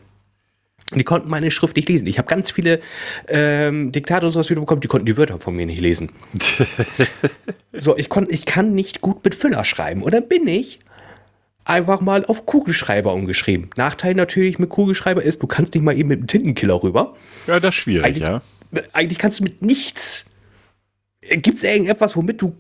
Die 0.95 1.05
konnten 1.05 1.31
meine 1.31 1.51
Schrift 1.51 1.77
nicht 1.77 1.89
lesen. 1.89 2.07
Ich 2.07 2.19
habe 2.19 2.29
ganz 2.29 2.51
viele 2.51 2.81
ähm, 3.29 3.93
Diktate 3.93 4.27
und 4.27 4.33
sowas 4.33 4.51
wieder 4.51 4.61
bekommen, 4.61 4.83
die 4.83 4.89
konnten 4.89 5.07
die 5.07 5.17
Wörter 5.17 5.39
von 5.39 5.57
mir 5.57 5.67
nicht 5.67 5.81
lesen. 5.81 6.11
so, 7.73 7.97
ich, 7.97 8.09
konnt, 8.09 8.31
ich 8.31 8.45
kann 8.45 8.75
nicht 8.75 9.01
gut 9.01 9.25
mit 9.25 9.35
Füller 9.35 9.65
schreiben. 9.65 10.03
Dann 10.11 10.29
bin 10.29 10.47
ich 10.47 10.81
einfach 11.65 12.01
mal 12.01 12.25
auf 12.27 12.47
Kugelschreiber 12.47 13.13
umgeschrieben. 13.13 13.71
Nachteil 13.77 14.15
natürlich 14.15 14.59
mit 14.59 14.69
Kugelschreiber 14.69 15.23
ist, 15.23 15.43
du 15.43 15.47
kannst 15.47 15.75
nicht 15.75 15.83
mal 15.83 15.97
eben 15.97 16.09
mit 16.09 16.19
einem 16.19 16.27
Tintenkiller 16.27 16.83
rüber. 16.83 17.15
Ja, 17.47 17.61
das 17.61 17.75
ist 17.75 17.81
schwierig, 17.81 18.07
Eigentlich, 18.07 18.25
ja. 18.25 18.43
eigentlich 18.93 19.19
kannst 19.19 19.41
du 19.41 19.45
mit 19.45 19.63
nichts. 19.63 20.27
Gibt 21.31 21.59
es 21.59 21.65
irgendetwas, 21.65 22.17
womit 22.17 22.43
du 22.43 22.55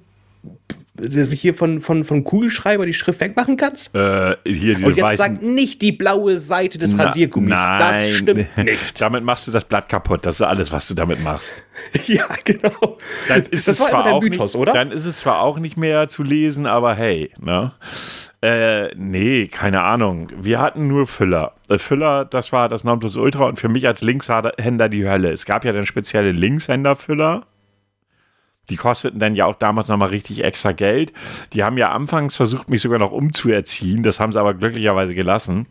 hier 1.30 1.54
von, 1.54 1.80
von, 1.80 2.04
von 2.04 2.22
Kugelschreiber 2.22 2.84
die 2.84 2.94
Schrift 2.94 3.20
wegmachen 3.20 3.56
kannst? 3.56 3.94
Äh, 3.94 4.36
hier 4.44 4.74
diese 4.74 4.86
Und 4.86 4.96
jetzt 4.96 5.04
weißen. 5.04 5.16
sag 5.16 5.42
nicht 5.42 5.80
die 5.82 5.92
blaue 5.92 6.38
Seite 6.38 6.78
des 6.78 6.94
Na- 6.94 7.04
Radiergummis. 7.04 7.58
Das 7.58 7.92
nein. 7.92 8.12
stimmt 8.12 8.56
nicht. 8.58 9.00
Damit 9.00 9.24
machst 9.24 9.46
du 9.46 9.50
das 9.50 9.64
Blatt 9.64 9.88
kaputt. 9.88 10.26
Das 10.26 10.36
ist 10.36 10.42
alles, 10.42 10.70
was 10.70 10.86
du 10.88 10.94
damit 10.94 11.22
machst. 11.22 11.54
ja, 12.06 12.26
genau. 12.44 12.98
Dann 13.28 13.42
ist 13.44 13.68
das 13.68 13.78
es 13.78 13.80
war 13.80 13.90
zwar 13.90 14.12
auch 14.12 14.22
Mythos, 14.22 14.54
nicht, 14.54 14.60
oder? 14.60 14.72
Dann 14.74 14.92
ist 14.92 15.06
es 15.06 15.20
zwar 15.20 15.40
auch 15.40 15.58
nicht 15.58 15.76
mehr 15.76 16.08
zu 16.08 16.22
lesen, 16.22 16.66
aber 16.66 16.94
hey, 16.94 17.30
ne? 17.40 17.72
Äh, 18.42 18.92
nee, 18.96 19.46
keine 19.46 19.84
Ahnung. 19.84 20.28
Wir 20.36 20.58
hatten 20.60 20.88
nur 20.88 21.06
Füller. 21.06 21.54
Äh, 21.68 21.78
Füller, 21.78 22.24
das 22.24 22.52
war 22.52 22.68
das 22.68 22.82
Nonplusultra 22.84 23.46
und 23.46 23.58
für 23.58 23.68
mich 23.68 23.86
als 23.86 24.02
Linkshänder 24.02 24.88
die 24.88 25.08
Hölle. 25.08 25.30
Es 25.30 25.46
gab 25.46 25.64
ja 25.64 25.72
dann 25.72 25.86
spezielle 25.86 26.32
Linkshänder-Füller. 26.32 27.46
Die 28.70 28.76
kosteten 28.76 29.18
dann 29.18 29.34
ja 29.34 29.46
auch 29.46 29.56
damals 29.56 29.88
nochmal 29.88 30.10
richtig 30.10 30.44
extra 30.44 30.72
Geld. 30.72 31.12
Die 31.52 31.64
haben 31.64 31.76
ja 31.78 31.90
anfangs 31.90 32.36
versucht, 32.36 32.70
mich 32.70 32.80
sogar 32.80 32.98
noch 32.98 33.10
umzuerziehen. 33.10 34.02
Das 34.02 34.20
haben 34.20 34.32
sie 34.32 34.40
aber 34.40 34.54
glücklicherweise 34.54 35.14
gelassen. 35.14 35.66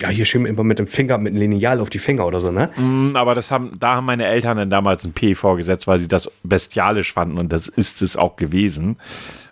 Ja, 0.00 0.08
hier 0.08 0.24
schön 0.24 0.46
immer 0.46 0.64
mit 0.64 0.78
dem 0.78 0.86
Finger, 0.86 1.18
mit 1.18 1.32
einem 1.32 1.42
Lineal 1.42 1.80
auf 1.80 1.90
die 1.90 2.00
Finger 2.00 2.26
oder 2.26 2.40
so, 2.40 2.50
ne? 2.50 2.70
Mm, 2.76 3.14
Aber 3.14 3.34
das 3.34 3.50
haben, 3.50 3.78
da 3.78 3.96
haben 3.96 4.06
meine 4.06 4.26
Eltern 4.26 4.56
dann 4.56 4.70
damals 4.70 5.04
ein 5.04 5.12
P 5.12 5.34
vorgesetzt, 5.34 5.86
weil 5.86 5.98
sie 5.98 6.08
das 6.08 6.30
bestialisch 6.42 7.12
fanden 7.12 7.38
und 7.38 7.52
das 7.52 7.68
ist 7.68 8.02
es 8.02 8.16
auch 8.16 8.34
gewesen. 8.36 8.96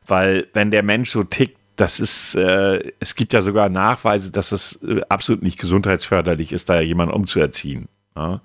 Weil 0.06 0.48
wenn 0.54 0.72
der 0.72 0.82
Mensch 0.82 1.10
so 1.10 1.22
tickt, 1.22 1.56
das 1.76 2.00
ist, 2.00 2.34
äh, 2.34 2.92
es 2.98 3.14
gibt 3.14 3.32
ja 3.32 3.42
sogar 3.42 3.68
Nachweise, 3.68 4.32
dass 4.32 4.50
es 4.50 4.80
äh, 4.82 5.00
absolut 5.08 5.42
nicht 5.42 5.58
gesundheitsförderlich 5.58 6.52
ist, 6.52 6.68
da 6.68 6.80
jemanden 6.80 7.14
umzuerziehen. 7.14 7.88
Ja? 8.16 8.40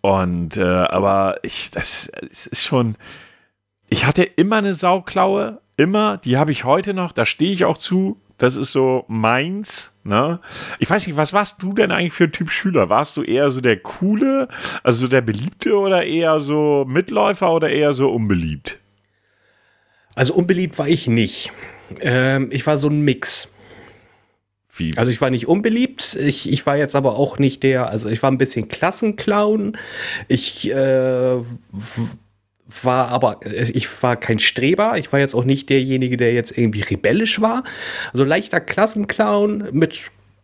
Und 0.00 0.56
äh, 0.56 0.62
aber 0.62 1.36
ich, 1.42 1.70
das, 1.70 2.10
es 2.30 2.46
ist 2.46 2.62
schon. 2.62 2.96
Ich 3.90 4.04
hatte 4.04 4.22
immer 4.22 4.56
eine 4.56 4.74
Sauklaue, 4.74 5.60
immer, 5.76 6.18
die 6.18 6.36
habe 6.36 6.52
ich 6.52 6.64
heute 6.64 6.92
noch, 6.92 7.12
da 7.12 7.24
stehe 7.24 7.52
ich 7.52 7.64
auch 7.64 7.78
zu. 7.78 8.20
Das 8.36 8.54
ist 8.54 8.70
so 8.70 9.04
meins. 9.08 9.90
Ne? 10.04 10.38
Ich 10.78 10.88
weiß 10.88 11.06
nicht, 11.06 11.16
was 11.16 11.32
warst 11.32 11.62
du 11.62 11.72
denn 11.72 11.90
eigentlich 11.90 12.12
für 12.12 12.24
ein 12.24 12.32
Typ 12.32 12.50
Schüler? 12.50 12.88
Warst 12.88 13.16
du 13.16 13.22
eher 13.22 13.50
so 13.50 13.60
der 13.60 13.78
coole, 13.78 14.48
also 14.84 15.02
so 15.02 15.08
der 15.08 15.22
beliebte 15.22 15.76
oder 15.76 16.04
eher 16.04 16.38
so 16.38 16.84
Mitläufer 16.86 17.52
oder 17.52 17.70
eher 17.70 17.94
so 17.94 18.10
unbeliebt? 18.10 18.78
Also 20.14 20.34
unbeliebt 20.34 20.78
war 20.78 20.88
ich 20.88 21.08
nicht. 21.08 21.52
Ähm, 22.00 22.48
ich 22.52 22.66
war 22.66 22.76
so 22.76 22.88
ein 22.88 23.00
Mix. 23.00 23.48
Wie? 24.78 24.96
Also 24.96 25.10
ich 25.10 25.20
war 25.20 25.30
nicht 25.30 25.48
unbeliebt, 25.48 26.14
ich, 26.14 26.50
ich 26.50 26.64
war 26.66 26.76
jetzt 26.76 26.94
aber 26.94 27.16
auch 27.16 27.38
nicht 27.38 27.62
der, 27.62 27.90
also 27.90 28.08
ich 28.08 28.22
war 28.22 28.30
ein 28.30 28.38
bisschen 28.38 28.68
Klassenclown. 28.68 29.76
Ich 30.28 30.70
äh, 30.70 31.36
war 32.84 33.08
aber, 33.08 33.40
ich 33.44 34.02
war 34.02 34.16
kein 34.16 34.38
Streber, 34.38 34.98
ich 34.98 35.12
war 35.12 35.20
jetzt 35.20 35.34
auch 35.34 35.44
nicht 35.44 35.68
derjenige, 35.70 36.16
der 36.16 36.32
jetzt 36.32 36.56
irgendwie 36.56 36.82
rebellisch 36.82 37.40
war. 37.40 37.64
Also 38.12 38.24
leichter 38.24 38.60
Klassenclown 38.60 39.68
mit 39.72 40.00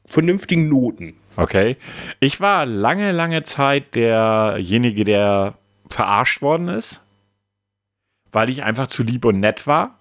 vernünftigen 0.07 0.69
Noten. 0.69 1.15
Okay. 1.37 1.77
Ich 2.21 2.41
war 2.41 2.67
lange, 2.67 3.13
lange 3.13 3.43
Zeit 3.43 3.95
derjenige, 3.95 5.05
der 5.05 5.55
verarscht 5.89 6.43
worden 6.43 6.69
ist, 6.69 7.03
weil 8.33 8.51
ich 8.51 8.63
einfach 8.63 8.87
zu 8.87 9.03
lieb 9.03 9.25
und 9.25 9.41
nett 9.41 9.67
war. 9.67 9.99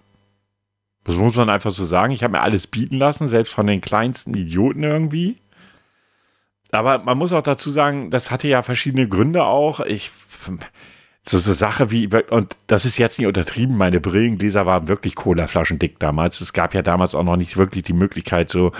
Das 1.04 1.16
muss 1.16 1.36
man 1.36 1.50
einfach 1.50 1.70
so 1.70 1.84
sagen. 1.84 2.12
Ich 2.12 2.24
habe 2.24 2.32
mir 2.32 2.42
alles 2.42 2.66
bieten 2.66 2.96
lassen, 2.96 3.28
selbst 3.28 3.54
von 3.54 3.66
den 3.66 3.80
kleinsten 3.80 4.34
Idioten 4.34 4.82
irgendwie. 4.82 5.36
Aber 6.72 6.98
man 6.98 7.18
muss 7.18 7.32
auch 7.32 7.42
dazu 7.42 7.70
sagen, 7.70 8.10
das 8.10 8.30
hatte 8.30 8.48
ja 8.48 8.62
verschiedene 8.62 9.08
Gründe 9.08 9.44
auch. 9.44 9.80
Ich 9.80 10.10
so 11.26 11.38
so 11.38 11.52
Sache 11.54 11.90
wie 11.90 12.08
und 12.30 12.56
das 12.66 12.84
ist 12.84 12.98
jetzt 12.98 13.18
nicht 13.18 13.26
untertrieben. 13.26 13.76
Meine 13.76 14.00
Brillengläser 14.00 14.66
waren 14.66 14.88
wirklich 14.88 15.14
Colaflaschen 15.14 15.78
dick 15.78 15.98
damals. 15.98 16.40
Es 16.40 16.52
gab 16.52 16.74
ja 16.74 16.82
damals 16.82 17.14
auch 17.14 17.22
noch 17.22 17.36
nicht 17.36 17.56
wirklich 17.56 17.84
die 17.84 17.94
Möglichkeit, 17.94 18.50
so 18.50 18.72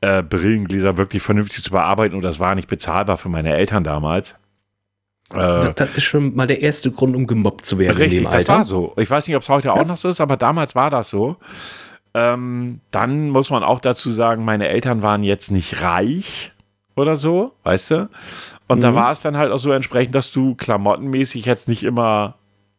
äh, 0.00 0.22
Brillengläser 0.22 0.96
wirklich 0.96 1.22
vernünftig 1.22 1.64
zu 1.64 1.70
bearbeiten 1.70 2.14
und 2.14 2.22
das 2.22 2.40
war 2.40 2.54
nicht 2.54 2.68
bezahlbar 2.68 3.18
für 3.18 3.28
meine 3.28 3.54
Eltern 3.54 3.84
damals. 3.84 4.36
Äh, 5.34 5.72
das 5.74 5.96
ist 5.96 6.04
schon 6.04 6.34
mal 6.34 6.46
der 6.46 6.62
erste 6.62 6.90
Grund, 6.90 7.16
um 7.16 7.26
gemobbt 7.26 7.64
zu 7.64 7.78
werden. 7.78 7.96
Richtig, 7.96 8.28
das 8.28 8.48
war 8.48 8.64
so. 8.64 8.92
Ich 8.96 9.10
weiß 9.10 9.26
nicht, 9.26 9.36
ob 9.36 9.42
es 9.42 9.48
heute 9.48 9.68
ja. 9.68 9.74
auch 9.74 9.86
noch 9.86 9.96
so 9.96 10.08
ist, 10.08 10.20
aber 10.20 10.36
damals 10.36 10.74
war 10.74 10.90
das 10.90 11.10
so. 11.10 11.36
Ähm, 12.14 12.80
dann 12.90 13.30
muss 13.30 13.50
man 13.50 13.64
auch 13.64 13.80
dazu 13.80 14.10
sagen, 14.10 14.44
meine 14.44 14.68
Eltern 14.68 15.02
waren 15.02 15.22
jetzt 15.22 15.50
nicht 15.50 15.82
reich 15.82 16.52
oder 16.94 17.16
so, 17.16 17.52
weißt 17.62 17.90
du? 17.92 18.08
Und 18.68 18.78
mhm. 18.78 18.82
da 18.82 18.94
war 18.94 19.12
es 19.12 19.20
dann 19.20 19.36
halt 19.36 19.50
auch 19.50 19.58
so 19.58 19.72
entsprechend, 19.72 20.14
dass 20.14 20.30
du 20.30 20.54
klamottenmäßig 20.54 21.46
jetzt 21.46 21.68
nicht 21.68 21.84
immer 21.84 22.36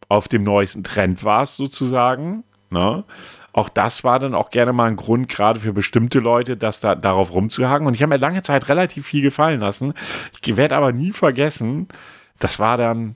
auf 0.10 0.28
dem 0.28 0.44
neuesten 0.44 0.84
Trend 0.84 1.24
warst, 1.24 1.58
sozusagen. 1.58 2.44
Ne? 2.70 3.04
Auch 3.54 3.70
das 3.70 4.04
war 4.04 4.20
dann 4.20 4.34
auch 4.34 4.50
gerne 4.50 4.74
mal 4.74 4.86
ein 4.86 4.96
Grund, 4.96 5.30
gerade 5.30 5.60
für 5.60 5.74
bestimmte 5.74 6.20
Leute, 6.20 6.58
das 6.58 6.80
da, 6.80 6.96
darauf 6.96 7.34
rumzuhaken. 7.34 7.88
Und 7.88 7.94
ich 7.94 8.02
habe 8.02 8.14
mir 8.14 8.20
lange 8.20 8.42
Zeit 8.42 8.68
relativ 8.70 9.06
viel 9.06 9.22
gefallen 9.22 9.60
lassen. 9.60 9.94
Ich 10.44 10.58
werde 10.58 10.76
aber 10.76 10.92
nie 10.92 11.12
vergessen, 11.12 11.88
das 12.40 12.60
war 12.60 12.78
dann 12.78 13.16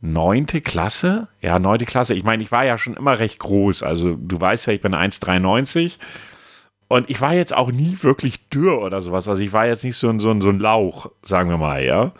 neunte 0.00 0.60
Klasse. 0.60 1.28
Ja, 1.40 1.58
neunte 1.58 1.86
Klasse. 1.86 2.14
Ich 2.14 2.24
meine, 2.24 2.42
ich 2.42 2.52
war 2.52 2.64
ja 2.64 2.78
schon 2.78 2.94
immer 2.94 3.18
recht 3.18 3.38
groß. 3.38 3.82
Also 3.82 4.14
du 4.14 4.40
weißt 4.40 4.66
ja, 4.66 4.72
ich 4.72 4.80
bin 4.80 4.94
1,93. 4.94 5.98
Und 6.88 7.08
ich 7.10 7.20
war 7.20 7.34
jetzt 7.34 7.54
auch 7.54 7.72
nie 7.72 7.96
wirklich 8.02 8.48
dürr 8.50 8.80
oder 8.82 9.00
sowas. 9.00 9.26
Also 9.26 9.42
ich 9.42 9.52
war 9.52 9.66
jetzt 9.66 9.84
nicht 9.84 9.96
so 9.96 10.08
ein, 10.08 10.18
so 10.18 10.30
ein, 10.30 10.40
so 10.42 10.50
ein 10.50 10.58
Lauch, 10.58 11.10
sagen 11.22 11.48
wir 11.48 11.56
mal, 11.56 11.82
ja. 11.82 12.12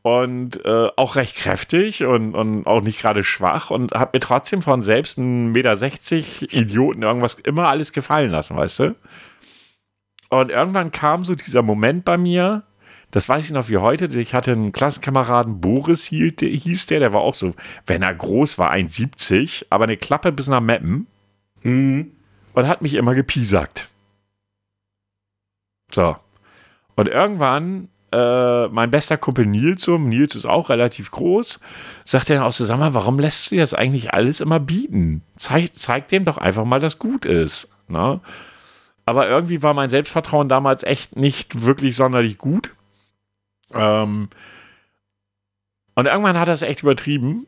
Und 0.00 0.64
äh, 0.64 0.88
auch 0.96 1.14
recht 1.14 1.36
kräftig 1.36 2.04
und, 2.04 2.34
und 2.34 2.66
auch 2.66 2.80
nicht 2.80 3.00
gerade 3.00 3.22
schwach 3.22 3.70
und 3.70 3.92
habe 3.92 4.10
mir 4.14 4.20
trotzdem 4.20 4.60
von 4.60 4.82
selbst 4.82 5.18
1,60 5.18 5.52
Meter 5.52 6.52
Idioten 6.52 7.02
irgendwas 7.02 7.34
immer 7.34 7.68
alles 7.68 7.92
gefallen 7.92 8.30
lassen, 8.30 8.56
weißt 8.56 8.80
du? 8.80 8.96
Und 10.30 10.50
irgendwann 10.50 10.90
kam 10.90 11.24
so 11.24 11.36
dieser 11.36 11.62
Moment 11.62 12.04
bei 12.04 12.16
mir, 12.16 12.64
das 13.12 13.28
weiß 13.28 13.44
ich 13.44 13.52
noch 13.52 13.68
wie 13.68 13.76
heute. 13.76 14.06
Ich 14.18 14.34
hatte 14.34 14.52
einen 14.52 14.72
Klassenkameraden, 14.72 15.60
Boris 15.60 16.06
hieß 16.06 16.86
der, 16.86 16.98
der 16.98 17.12
war 17.12 17.20
auch 17.20 17.34
so, 17.34 17.54
wenn 17.86 18.02
er 18.02 18.14
groß 18.14 18.58
war, 18.58 18.72
1,70, 18.72 19.66
aber 19.68 19.84
eine 19.84 19.98
Klappe 19.98 20.32
bis 20.32 20.48
nach 20.48 20.62
Meppen. 20.62 21.06
Mhm. 21.62 22.10
Und 22.54 22.68
hat 22.68 22.80
mich 22.80 22.94
immer 22.94 23.14
gepiesackt. 23.14 23.88
So. 25.90 26.16
Und 26.96 27.08
irgendwann, 27.08 27.88
äh, 28.12 28.68
mein 28.68 28.90
bester 28.90 29.18
Kumpel 29.18 29.44
Nils, 29.44 29.82
so, 29.82 29.98
Nils 29.98 30.34
ist 30.34 30.46
auch 30.46 30.70
relativ 30.70 31.10
groß, 31.10 31.60
sagt 32.06 32.30
er 32.30 32.36
dann 32.36 32.46
auch 32.46 32.52
so, 32.52 32.64
sag 32.64 32.78
mal, 32.78 32.94
warum 32.94 33.18
lässt 33.18 33.50
du 33.50 33.56
das 33.56 33.74
eigentlich 33.74 34.14
alles 34.14 34.40
immer 34.40 34.58
bieten? 34.58 35.22
Zeig, 35.36 35.74
zeig 35.74 36.08
dem 36.08 36.24
doch 36.24 36.38
einfach 36.38 36.64
mal, 36.64 36.80
dass 36.80 36.98
gut 36.98 37.26
ist. 37.26 37.68
Ne? 37.88 38.20
Aber 39.04 39.28
irgendwie 39.28 39.62
war 39.62 39.74
mein 39.74 39.90
Selbstvertrauen 39.90 40.48
damals 40.48 40.82
echt 40.82 41.16
nicht 41.16 41.66
wirklich 41.66 41.94
sonderlich 41.96 42.38
gut. 42.38 42.70
Ähm, 43.74 44.28
und 45.94 46.06
irgendwann 46.06 46.38
hat 46.38 46.48
er 46.48 46.54
es 46.54 46.62
echt 46.62 46.82
übertrieben. 46.82 47.46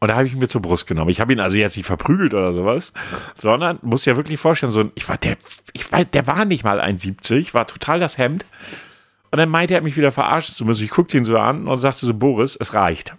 Und 0.00 0.08
da 0.08 0.14
habe 0.16 0.26
ich 0.26 0.32
ihn 0.32 0.38
mir 0.38 0.48
zur 0.48 0.62
Brust 0.62 0.86
genommen. 0.86 1.10
Ich 1.10 1.20
habe 1.20 1.32
ihn 1.32 1.40
also 1.40 1.56
jetzt 1.56 1.76
nicht 1.76 1.86
verprügelt 1.86 2.32
oder 2.32 2.52
sowas, 2.52 2.92
sondern 3.36 3.80
muss 3.82 4.04
ja 4.04 4.16
wirklich 4.16 4.38
vorstellen, 4.38 4.70
so 4.70 4.80
ein, 4.80 4.92
ich 4.94 5.08
war 5.08 5.16
der, 5.16 5.36
ich 5.72 5.90
war, 5.90 6.04
der 6.04 6.26
war 6.28 6.44
nicht 6.44 6.62
mal 6.62 6.80
1,70, 6.80 7.52
war 7.52 7.66
total 7.66 7.98
das 7.98 8.16
Hemd. 8.16 8.46
Und 9.30 9.38
dann 9.38 9.48
meinte 9.48 9.74
er 9.74 9.82
mich 9.82 9.96
wieder 9.96 10.12
verarschen 10.12 10.54
zu 10.54 10.64
müssen. 10.64 10.84
Ich 10.84 10.90
guckte 10.90 11.18
ihn 11.18 11.24
so 11.24 11.36
an 11.36 11.66
und 11.66 11.78
sagte 11.78 12.06
so, 12.06 12.14
Boris, 12.14 12.56
es 12.56 12.74
reicht. 12.74 13.14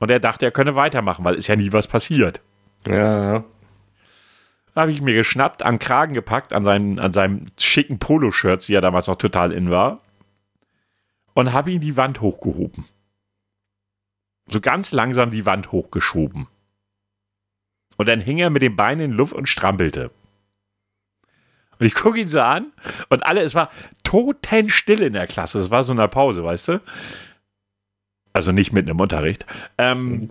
Und 0.00 0.10
er 0.10 0.18
dachte, 0.18 0.46
er 0.46 0.50
könne 0.50 0.74
weitermachen, 0.74 1.24
weil 1.24 1.34
ist 1.34 1.46
ja 1.46 1.56
nie 1.56 1.72
was 1.72 1.86
passiert. 1.86 2.40
Ja. 2.86 3.44
Da 4.74 4.80
habe 4.80 4.90
ich 4.90 5.02
mir 5.02 5.14
geschnappt, 5.14 5.62
an 5.62 5.78
Kragen 5.78 6.14
gepackt, 6.14 6.52
an, 6.52 6.64
seinen, 6.64 6.98
an 6.98 7.12
seinem 7.12 7.46
schicken 7.60 7.98
Poloshirt, 7.98 8.66
die 8.66 8.72
ja 8.72 8.80
damals 8.80 9.06
noch 9.06 9.16
total 9.16 9.52
in 9.52 9.70
war 9.70 10.00
und 11.34 11.52
habe 11.52 11.72
ihn 11.72 11.80
die 11.80 11.96
Wand 11.96 12.20
hochgehoben. 12.20 12.86
So 14.46 14.60
ganz 14.60 14.92
langsam 14.92 15.30
die 15.30 15.46
Wand 15.46 15.72
hochgeschoben. 15.72 16.46
Und 17.96 18.08
dann 18.08 18.20
hing 18.20 18.38
er 18.38 18.50
mit 18.50 18.62
den 18.62 18.76
Beinen 18.76 19.12
in 19.12 19.16
Luft 19.16 19.32
und 19.32 19.48
strampelte. 19.48 20.10
Und 21.78 21.86
ich 21.86 21.94
gucke 21.94 22.20
ihn 22.20 22.28
so 22.28 22.40
an 22.40 22.72
und 23.08 23.24
alle, 23.24 23.42
es 23.42 23.54
war 23.54 23.70
totenstill 24.04 25.02
in 25.02 25.12
der 25.12 25.26
Klasse. 25.26 25.60
Es 25.60 25.70
war 25.70 25.84
so 25.84 25.92
eine 25.92 26.08
Pause, 26.08 26.44
weißt 26.44 26.68
du? 26.68 26.80
Also 28.32 28.52
nicht 28.52 28.72
mitten 28.72 28.88
im 28.88 29.00
Unterricht. 29.00 29.46
Ähm, 29.78 30.30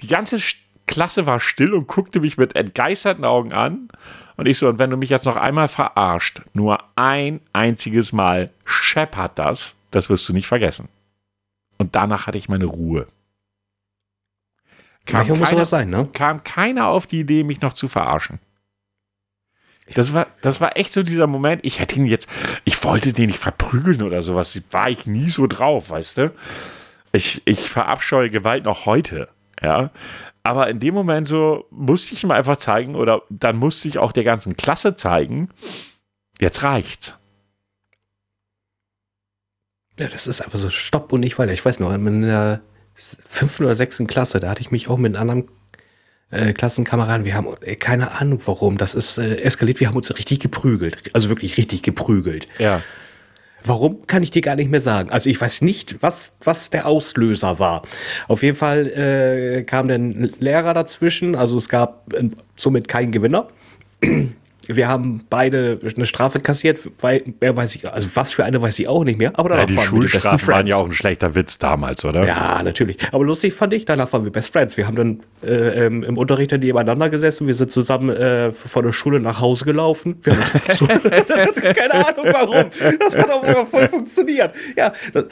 die 0.00 0.08
ganze 0.08 0.40
Klasse 0.86 1.26
war 1.26 1.40
still 1.40 1.74
und 1.74 1.86
guckte 1.86 2.20
mich 2.20 2.38
mit 2.38 2.56
entgeisterten 2.56 3.24
Augen 3.24 3.52
an. 3.52 3.88
Und 4.36 4.46
ich 4.46 4.58
so, 4.58 4.68
und 4.68 4.78
wenn 4.78 4.90
du 4.90 4.96
mich 4.96 5.10
jetzt 5.10 5.24
noch 5.24 5.36
einmal 5.36 5.68
verarscht, 5.68 6.42
nur 6.52 6.82
ein 6.94 7.40
einziges 7.52 8.12
Mal 8.12 8.50
scheppert 8.64 9.38
das, 9.38 9.74
das 9.90 10.10
wirst 10.10 10.28
du 10.28 10.32
nicht 10.32 10.46
vergessen. 10.46 10.88
Und 11.78 11.94
danach 11.94 12.26
hatte 12.26 12.38
ich 12.38 12.48
meine 12.48 12.66
Ruhe. 12.66 13.06
Kam, 15.06 15.26
keiner, 15.26 15.38
muss 15.38 15.50
sowas 15.50 15.70
sein, 15.70 15.88
ne? 15.88 16.08
kam 16.12 16.42
keiner 16.42 16.88
auf 16.88 17.06
die 17.06 17.20
Idee, 17.20 17.44
mich 17.44 17.60
noch 17.60 17.72
zu 17.72 17.88
verarschen. 17.88 18.40
Das 19.94 20.12
war, 20.12 20.26
das 20.42 20.60
war 20.60 20.76
echt 20.76 20.92
so 20.92 21.04
dieser 21.04 21.28
Moment. 21.28 21.64
Ich 21.64 21.78
hätte 21.78 21.96
ihn 21.96 22.06
jetzt, 22.06 22.28
ich 22.64 22.82
wollte 22.82 23.12
den 23.12 23.28
nicht 23.28 23.38
verprügeln 23.38 24.02
oder 24.02 24.20
sowas. 24.20 24.60
War 24.72 24.90
ich 24.90 25.06
nie 25.06 25.28
so 25.28 25.46
drauf, 25.46 25.90
weißt 25.90 26.18
du? 26.18 26.32
Ich, 27.12 27.40
ich 27.44 27.70
verabscheue 27.70 28.30
Gewalt 28.30 28.64
noch 28.64 28.84
heute, 28.84 29.28
ja. 29.62 29.90
Aber 30.42 30.68
in 30.68 30.78
dem 30.78 30.94
Moment 30.94 31.26
so 31.26 31.66
musste 31.70 32.14
ich 32.14 32.22
ihm 32.22 32.30
einfach 32.30 32.56
zeigen, 32.56 32.94
oder 32.94 33.22
dann 33.30 33.56
musste 33.56 33.88
ich 33.88 33.98
auch 33.98 34.12
der 34.12 34.24
ganzen 34.24 34.56
Klasse 34.56 34.94
zeigen, 34.94 35.48
jetzt 36.40 36.62
reicht's. 36.62 37.14
Ja, 39.98 40.08
das 40.08 40.26
ist 40.26 40.42
einfach 40.42 40.58
so 40.58 40.70
Stopp 40.70 41.12
und 41.12 41.20
nicht 41.20 41.38
weiter. 41.38 41.52
Ich 41.52 41.64
weiß 41.64 41.80
noch, 41.80 41.92
in 41.92 42.22
der 42.22 42.60
fünften 42.94 43.64
oder 43.64 43.76
sechsten 43.76 44.06
Klasse, 44.06 44.40
da 44.40 44.50
hatte 44.50 44.60
ich 44.60 44.70
mich 44.70 44.88
auch 44.88 44.98
mit 44.98 45.16
einem 45.16 45.30
anderen 45.30 45.50
äh, 46.30 46.52
Klassenkameraden, 46.52 47.24
wir 47.24 47.34
haben 47.34 47.48
ey, 47.60 47.76
keine 47.76 48.12
Ahnung 48.12 48.40
warum, 48.46 48.78
das 48.78 48.94
ist 48.94 49.18
äh, 49.18 49.36
eskaliert, 49.42 49.80
wir 49.80 49.88
haben 49.88 49.96
uns 49.96 50.16
richtig 50.16 50.40
geprügelt. 50.40 51.14
Also 51.14 51.28
wirklich 51.28 51.56
richtig 51.56 51.82
geprügelt. 51.82 52.48
Ja. 52.58 52.82
Warum 53.66 54.06
kann 54.06 54.22
ich 54.22 54.30
dir 54.30 54.42
gar 54.42 54.56
nicht 54.56 54.70
mehr 54.70 54.80
sagen. 54.80 55.10
Also 55.10 55.28
ich 55.28 55.40
weiß 55.40 55.62
nicht, 55.62 56.02
was, 56.02 56.36
was 56.42 56.70
der 56.70 56.86
Auslöser 56.86 57.58
war. 57.58 57.82
Auf 58.28 58.42
jeden 58.42 58.56
Fall 58.56 58.86
äh, 58.86 59.64
kam 59.64 59.88
dann 59.88 60.30
Lehrer 60.38 60.72
dazwischen, 60.72 61.34
also 61.34 61.56
es 61.56 61.68
gab 61.68 62.12
äh, 62.14 62.30
somit 62.54 62.88
keinen 62.88 63.12
Gewinner 63.12 63.48
wir 64.68 64.88
haben 64.88 65.24
beide 65.28 65.78
eine 65.96 66.06
Strafe 66.06 66.40
kassiert, 66.40 66.78
weil, 67.00 67.22
wer 67.40 67.56
weiß 67.56 67.74
ich, 67.76 67.90
also 67.90 68.08
was 68.14 68.32
für 68.32 68.44
eine 68.44 68.60
weiß 68.60 68.78
ich 68.78 68.88
auch 68.88 69.04
nicht 69.04 69.18
mehr. 69.18 69.32
Aber 69.34 69.50
danach 69.50 69.68
ja, 69.68 69.80
die 69.80 69.86
Schulstrafen 69.86 70.48
waren 70.48 70.66
ja 70.66 70.76
auch 70.76 70.86
ein 70.86 70.92
schlechter 70.92 71.34
Witz 71.34 71.58
damals, 71.58 72.04
oder? 72.04 72.26
Ja, 72.26 72.62
natürlich. 72.62 72.98
Aber 73.12 73.24
lustig 73.24 73.54
fand 73.54 73.74
ich, 73.74 73.84
danach 73.84 74.12
waren 74.12 74.24
wir 74.24 74.32
Best 74.32 74.52
Friends. 74.52 74.76
Wir 74.76 74.86
haben 74.86 74.96
dann 74.96 75.20
äh, 75.44 75.86
ähm, 75.86 76.02
im 76.02 76.18
Unterricht 76.18 76.52
dann 76.52 76.60
nebeneinander 76.60 77.08
gesessen, 77.10 77.46
wir 77.46 77.54
sind 77.54 77.70
zusammen 77.70 78.10
äh, 78.10 78.52
von 78.52 78.84
der 78.84 78.92
Schule 78.92 79.20
nach 79.20 79.40
Hause 79.40 79.64
gelaufen. 79.64 80.16
Wir 80.22 80.36
haben 80.36 80.42
so, 80.76 80.86
keine 81.60 81.94
Ahnung 81.94 82.26
warum. 82.32 82.66
Das 82.98 83.16
hat 83.16 83.30
auch 83.30 83.44
immer 83.44 83.66
voll 83.66 83.88
funktioniert. 83.88 84.54
Ja, 84.76 84.92
das, 85.12 85.26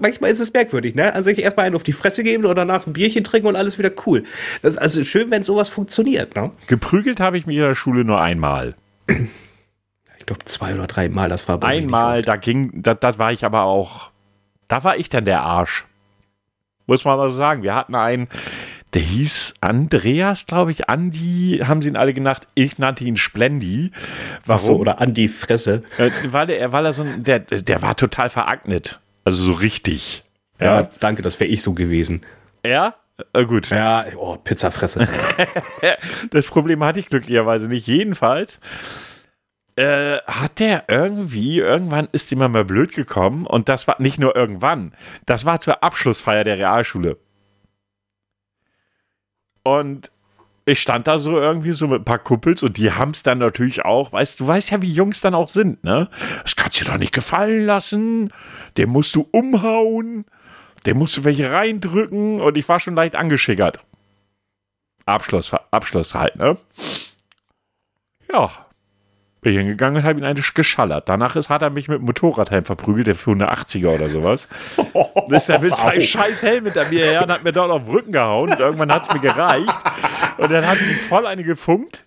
manchmal 0.00 0.30
ist 0.30 0.40
es 0.40 0.52
merkwürdig, 0.52 0.94
ne? 0.94 1.14
An 1.14 1.24
sich 1.24 1.38
erstmal 1.38 1.66
einen 1.66 1.76
auf 1.76 1.82
die 1.82 1.92
Fresse 1.92 2.22
geben 2.22 2.44
und 2.44 2.56
danach 2.56 2.86
ein 2.86 2.92
Bierchen 2.92 3.24
trinken 3.24 3.48
und 3.48 3.56
alles 3.56 3.78
wieder 3.78 3.90
cool. 4.06 4.24
Das 4.62 4.72
ist 4.72 4.78
also 4.78 5.04
schön, 5.04 5.30
wenn 5.30 5.44
sowas 5.44 5.68
funktioniert, 5.68 6.34
ne? 6.36 6.50
Geprügelt 6.66 7.20
habe 7.20 7.38
ich 7.38 7.46
mich 7.46 7.56
in 7.56 7.62
der 7.62 7.74
Schule 7.74 8.04
nur 8.04 8.20
einmal. 8.20 8.74
Ich 9.08 10.26
glaube 10.26 10.44
zwei 10.44 10.74
oder 10.74 10.86
drei 10.86 11.08
Mal, 11.08 11.28
das 11.28 11.48
war 11.48 11.58
bei 11.58 11.68
Einmal, 11.68 12.22
da 12.22 12.36
ging, 12.36 12.82
da, 12.82 12.94
da 12.94 13.18
war 13.18 13.32
ich 13.32 13.44
aber 13.44 13.62
auch, 13.62 14.10
da 14.68 14.84
war 14.84 14.96
ich 14.96 15.08
dann 15.08 15.24
der 15.24 15.42
Arsch. 15.42 15.86
Muss 16.86 17.04
man 17.04 17.18
mal 17.18 17.30
so 17.30 17.36
sagen. 17.36 17.62
Wir 17.62 17.74
hatten 17.74 17.94
einen, 17.94 18.28
der 18.94 19.02
hieß 19.02 19.54
Andreas, 19.60 20.46
glaube 20.46 20.70
ich. 20.70 20.88
Andi 20.88 21.62
haben 21.62 21.82
sie 21.82 21.88
ihn 21.88 21.96
alle 21.96 22.14
genannt. 22.14 22.48
Ich 22.54 22.78
nannte 22.78 23.04
ihn 23.04 23.16
Splendi. 23.16 23.92
Warum? 24.46 24.66
So, 24.66 24.76
oder 24.76 25.00
Andi 25.00 25.28
Fresse. 25.28 25.82
Äh, 25.98 26.10
weil 26.24 26.48
er, 26.48 26.72
weil 26.72 26.86
er 26.86 26.94
so 26.94 27.02
ein, 27.02 27.24
der, 27.24 27.40
der 27.40 27.82
war 27.82 27.96
total 27.96 28.30
veragnet. 28.30 28.98
Also 29.24 29.42
so 29.42 29.52
richtig. 29.52 30.24
Ja, 30.58 30.80
ja 30.80 30.90
danke, 31.00 31.20
das 31.20 31.38
wäre 31.38 31.50
ich 31.50 31.60
so 31.60 31.74
gewesen. 31.74 32.22
Ja? 32.64 32.94
Äh, 33.32 33.44
gut. 33.46 33.70
Ja, 33.70 34.06
oh, 34.16 34.36
Pizzafresse. 34.36 35.08
das 36.30 36.46
Problem 36.46 36.84
hatte 36.84 37.00
ich 37.00 37.06
glücklicherweise 37.06 37.68
nicht. 37.68 37.86
Jedenfalls 37.86 38.60
äh, 39.76 40.18
hat 40.26 40.58
der 40.58 40.84
irgendwie, 40.88 41.58
irgendwann 41.58 42.08
ist 42.12 42.32
ihm 42.32 42.38
mal 42.38 42.64
blöd 42.64 42.92
gekommen 42.92 43.46
und 43.46 43.68
das 43.68 43.86
war 43.86 43.96
nicht 44.00 44.18
nur 44.18 44.34
irgendwann, 44.34 44.92
das 45.24 45.44
war 45.44 45.60
zur 45.60 45.84
Abschlussfeier 45.84 46.44
der 46.44 46.58
Realschule. 46.58 47.16
Und 49.62 50.10
ich 50.64 50.80
stand 50.80 51.06
da 51.06 51.18
so 51.18 51.38
irgendwie 51.38 51.72
so 51.72 51.86
mit 51.86 52.02
ein 52.02 52.04
paar 52.04 52.18
Kumpels 52.18 52.62
und 52.62 52.76
die 52.76 52.92
haben 52.92 53.12
es 53.12 53.22
dann 53.22 53.38
natürlich 53.38 53.84
auch, 53.84 54.12
weißt 54.12 54.40
du, 54.40 54.46
weißt 54.46 54.70
ja, 54.70 54.82
wie 54.82 54.92
Jungs 54.92 55.20
dann 55.20 55.34
auch 55.34 55.48
sind, 55.48 55.82
ne? 55.84 56.10
Das 56.42 56.56
kannst 56.56 56.80
du 56.80 56.84
dir 56.84 56.90
doch 56.90 56.98
nicht 56.98 57.14
gefallen 57.14 57.64
lassen. 57.64 58.32
Den 58.76 58.90
musst 58.90 59.14
du 59.14 59.28
umhauen. 59.30 60.26
Den 60.88 60.96
musst 60.96 61.18
du 61.18 61.24
welche 61.24 61.52
reindrücken 61.52 62.40
und 62.40 62.56
ich 62.56 62.66
war 62.66 62.80
schon 62.80 62.94
leicht 62.94 63.14
angeschickert. 63.14 63.78
Abschluss, 65.04 65.52
Abschluss 65.70 66.14
halt, 66.14 66.36
ne? 66.36 66.56
Ja, 68.32 68.50
bin 69.42 69.52
ich 69.52 69.58
hingegangen 69.58 69.98
und 69.98 70.08
habe 70.08 70.18
ihn 70.18 70.24
eigentlich 70.24 70.54
geschallert. 70.54 71.06
Danach 71.10 71.36
ist, 71.36 71.50
hat 71.50 71.60
er 71.60 71.68
mich 71.68 71.88
mit 71.88 71.98
dem 71.98 72.06
Motorradhelm 72.06 72.64
verprügelt, 72.64 73.06
der 73.06 73.16
für 73.16 73.32
180er 73.32 73.88
oder 73.88 74.08
sowas. 74.08 74.48
Oh, 74.94 75.26
ist 75.30 75.50
er 75.50 75.58
mit 75.58 75.76
seinem 75.76 76.00
scheiß 76.00 76.42
Helm 76.42 76.64
hinter 76.64 76.88
mir 76.88 77.04
her 77.04 77.22
und 77.22 77.32
hat 77.32 77.44
mir 77.44 77.52
dort 77.52 77.70
auf 77.70 77.82
den 77.82 77.92
Rücken 77.92 78.12
gehauen 78.12 78.50
und 78.50 78.58
irgendwann 78.58 78.90
hat 78.90 79.06
es 79.06 79.12
mir 79.12 79.20
gereicht. 79.20 79.74
Und 80.38 80.50
dann 80.50 80.66
hat 80.66 80.80
ihn 80.80 80.96
voll 80.96 81.26
eine 81.26 81.44
gefunkt. 81.44 82.02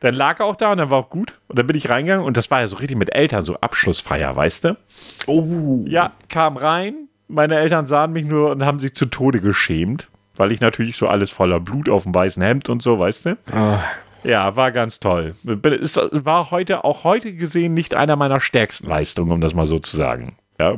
Dann 0.00 0.14
lag 0.14 0.40
er 0.40 0.46
auch 0.46 0.56
da 0.56 0.72
und 0.72 0.78
dann 0.78 0.88
war 0.88 1.00
auch 1.00 1.10
gut. 1.10 1.38
Und 1.48 1.58
dann 1.58 1.66
bin 1.66 1.76
ich 1.76 1.90
reingegangen 1.90 2.24
und 2.24 2.38
das 2.38 2.50
war 2.50 2.62
ja 2.62 2.68
so 2.68 2.76
richtig 2.76 2.96
mit 2.96 3.14
Eltern, 3.14 3.42
so 3.42 3.56
Abschlussfeier, 3.56 4.34
weißt 4.34 4.64
du? 4.64 4.78
Oh. 5.26 5.84
Ja, 5.84 6.12
kam 6.30 6.56
rein. 6.56 7.09
Meine 7.30 7.58
Eltern 7.58 7.86
sahen 7.86 8.12
mich 8.12 8.26
nur 8.26 8.50
und 8.50 8.64
haben 8.64 8.80
sich 8.80 8.94
zu 8.94 9.06
Tode 9.06 9.40
geschämt, 9.40 10.08
weil 10.36 10.52
ich 10.52 10.60
natürlich 10.60 10.96
so 10.96 11.06
alles 11.06 11.30
voller 11.30 11.60
Blut 11.60 11.88
auf 11.88 12.02
dem 12.02 12.14
weißen 12.14 12.42
Hemd 12.42 12.68
und 12.68 12.82
so, 12.82 12.98
weißt 12.98 13.26
du? 13.26 13.36
Oh. 13.54 13.78
Ja, 14.22 14.56
war 14.56 14.72
ganz 14.72 15.00
toll. 15.00 15.34
Es 15.80 15.96
war 15.96 16.50
heute, 16.50 16.84
auch 16.84 17.04
heute 17.04 17.32
gesehen, 17.32 17.72
nicht 17.74 17.94
einer 17.94 18.16
meiner 18.16 18.40
stärksten 18.40 18.88
Leistungen, 18.88 19.32
um 19.32 19.40
das 19.40 19.54
mal 19.54 19.66
so 19.66 19.78
zu 19.78 19.96
sagen. 19.96 20.36
Ja. 20.58 20.76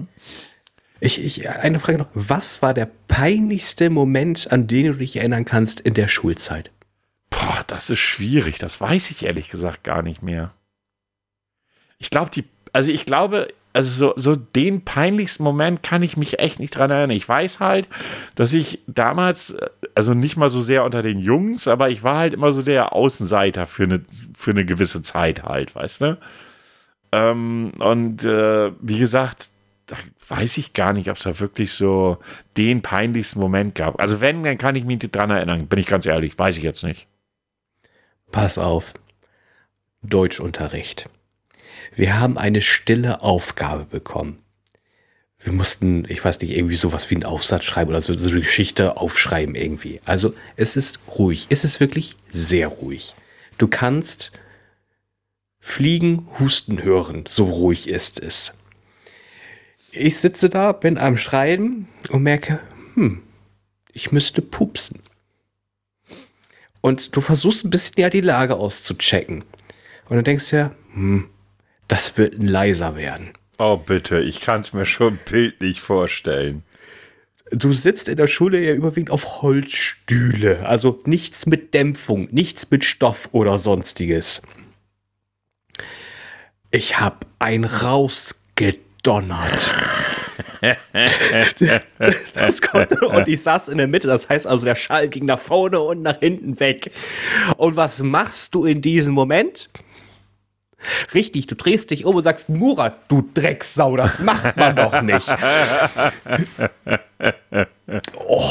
Ich, 1.00 1.20
ich, 1.20 1.48
eine 1.48 1.80
Frage 1.80 1.98
noch. 1.98 2.08
Was 2.14 2.62
war 2.62 2.74
der 2.74 2.88
peinlichste 3.08 3.90
Moment, 3.90 4.52
an 4.52 4.68
den 4.68 4.86
du 4.86 4.94
dich 4.94 5.16
erinnern 5.16 5.44
kannst 5.44 5.80
in 5.80 5.94
der 5.94 6.06
Schulzeit? 6.06 6.70
Boah, 7.30 7.64
das 7.66 7.90
ist 7.90 7.98
schwierig. 7.98 8.58
Das 8.58 8.80
weiß 8.80 9.10
ich 9.10 9.24
ehrlich 9.24 9.48
gesagt 9.48 9.82
gar 9.82 10.02
nicht 10.02 10.22
mehr. 10.22 10.52
Ich 11.98 12.10
glaube, 12.10 12.30
die, 12.30 12.44
also 12.72 12.92
ich 12.92 13.06
glaube, 13.06 13.48
also 13.72 13.90
so, 13.90 14.12
so 14.16 14.36
den 14.36 14.84
peinlichsten 14.84 15.42
Moment 15.42 15.82
kann 15.82 16.02
ich 16.02 16.16
mich 16.16 16.38
echt 16.38 16.58
nicht 16.58 16.76
dran 16.76 16.90
erinnern. 16.90 17.10
Ich 17.10 17.28
weiß 17.28 17.60
halt, 17.60 17.88
dass 18.34 18.52
ich 18.52 18.80
damals, 18.86 19.56
also 19.94 20.14
nicht 20.14 20.36
mal 20.36 20.50
so 20.50 20.60
sehr 20.60 20.84
unter 20.84 21.02
den 21.02 21.18
Jungs, 21.18 21.68
aber 21.68 21.90
ich 21.90 22.02
war 22.02 22.16
halt 22.16 22.34
immer 22.34 22.52
so 22.52 22.62
der 22.62 22.92
Außenseiter 22.92 23.66
für 23.66 23.84
eine, 23.84 24.02
für 24.34 24.50
eine 24.50 24.64
gewisse 24.64 25.02
Zeit 25.02 25.42
halt, 25.42 25.74
weißt 25.74 26.02
du? 26.02 26.18
Ähm, 27.12 27.72
und 27.78 28.24
äh, 28.24 28.72
wie 28.80 28.98
gesagt, 28.98 29.48
da 29.86 29.96
weiß 30.28 30.58
ich 30.58 30.72
gar 30.72 30.92
nicht, 30.92 31.10
ob 31.10 31.16
es 31.16 31.24
da 31.24 31.38
wirklich 31.40 31.72
so 31.72 32.18
den 32.56 32.82
peinlichsten 32.82 33.40
Moment 33.40 33.74
gab. 33.74 34.00
Also 34.00 34.20
wenn, 34.20 34.42
dann 34.42 34.58
kann 34.58 34.76
ich 34.76 34.84
mich 34.84 35.02
nicht 35.02 35.14
dran 35.14 35.30
erinnern, 35.30 35.66
bin 35.66 35.78
ich 35.78 35.86
ganz 35.86 36.06
ehrlich, 36.06 36.38
weiß 36.38 36.56
ich 36.56 36.62
jetzt 36.62 36.84
nicht. 36.84 37.06
Pass 38.30 38.58
auf. 38.58 38.94
Deutschunterricht. 40.02 41.08
Wir 41.94 42.18
haben 42.18 42.38
eine 42.38 42.60
stille 42.60 43.22
Aufgabe 43.22 43.84
bekommen. 43.84 44.38
Wir 45.38 45.52
mussten, 45.52 46.06
ich 46.08 46.24
weiß 46.24 46.40
nicht, 46.40 46.52
irgendwie 46.52 46.76
sowas 46.76 47.10
wie 47.10 47.16
einen 47.16 47.24
Aufsatz 47.24 47.64
schreiben 47.64 47.90
oder 47.90 48.00
so, 48.00 48.14
so 48.14 48.30
eine 48.30 48.40
Geschichte 48.40 48.96
aufschreiben 48.96 49.54
irgendwie. 49.54 50.00
Also 50.04 50.32
es 50.56 50.76
ist 50.76 51.00
ruhig. 51.18 51.46
Es 51.50 51.64
ist 51.64 51.80
wirklich 51.80 52.16
sehr 52.32 52.68
ruhig. 52.68 53.14
Du 53.58 53.66
kannst 53.66 54.32
fliegen, 55.58 56.28
husten 56.38 56.82
hören. 56.82 57.24
So 57.26 57.46
ruhig 57.46 57.88
ist 57.88 58.20
es. 58.20 58.56
Ich 59.90 60.16
sitze 60.18 60.48
da, 60.48 60.72
bin 60.72 60.96
am 60.96 61.18
Schreiben 61.18 61.88
und 62.10 62.22
merke, 62.22 62.60
hm, 62.94 63.22
ich 63.92 64.12
müsste 64.12 64.42
pupsen. 64.42 65.00
Und 66.80 67.14
du 67.14 67.20
versuchst 67.20 67.64
ein 67.64 67.70
bisschen 67.70 68.00
ja 68.00 68.10
die 68.10 68.20
Lage 68.20 68.56
auszuchecken. 68.56 69.44
Und 70.08 70.16
dann 70.16 70.24
denkst 70.24 70.50
du 70.50 70.56
ja, 70.56 70.74
hm, 70.94 71.28
das 71.88 72.16
wird 72.16 72.38
ein 72.38 72.48
leiser 72.48 72.96
werden. 72.96 73.32
Oh, 73.58 73.76
bitte, 73.76 74.20
ich 74.20 74.40
kann 74.40 74.60
es 74.60 74.72
mir 74.72 74.86
schon 74.86 75.18
bildlich 75.24 75.80
vorstellen. 75.80 76.62
Du 77.50 77.72
sitzt 77.72 78.08
in 78.08 78.16
der 78.16 78.28
Schule 78.28 78.60
ja 78.60 78.72
überwiegend 78.72 79.10
auf 79.10 79.42
Holzstühle, 79.42 80.66
also 80.66 81.00
nichts 81.04 81.46
mit 81.46 81.74
Dämpfung, 81.74 82.28
nichts 82.30 82.70
mit 82.70 82.84
Stoff 82.84 83.28
oder 83.32 83.58
sonstiges. 83.58 84.42
Ich 86.70 86.98
hab 86.98 87.26
ein 87.38 87.64
rausgedonnert. 87.64 89.74
das 92.34 92.62
konnte, 92.62 93.06
und 93.06 93.28
ich 93.28 93.42
saß 93.42 93.68
in 93.68 93.78
der 93.78 93.88
Mitte, 93.88 94.06
das 94.06 94.28
heißt 94.28 94.46
also, 94.46 94.64
der 94.64 94.76
Schall 94.76 95.08
ging 95.08 95.26
nach 95.26 95.38
vorne 95.38 95.80
und 95.80 96.02
nach 96.02 96.20
hinten 96.20 96.58
weg. 96.60 96.92
Und 97.58 97.76
was 97.76 98.02
machst 98.02 98.54
du 98.54 98.64
in 98.64 98.80
diesem 98.80 99.12
Moment? 99.12 99.68
Richtig, 101.14 101.46
du 101.46 101.54
drehst 101.54 101.90
dich 101.90 102.04
um 102.04 102.16
und 102.16 102.22
sagst, 102.22 102.48
Murat, 102.48 102.96
du 103.08 103.28
Drecksau, 103.34 103.96
das 103.96 104.18
macht 104.18 104.56
man 104.56 104.76
doch 104.76 105.02
nicht. 105.02 105.28
oh, 108.26 108.48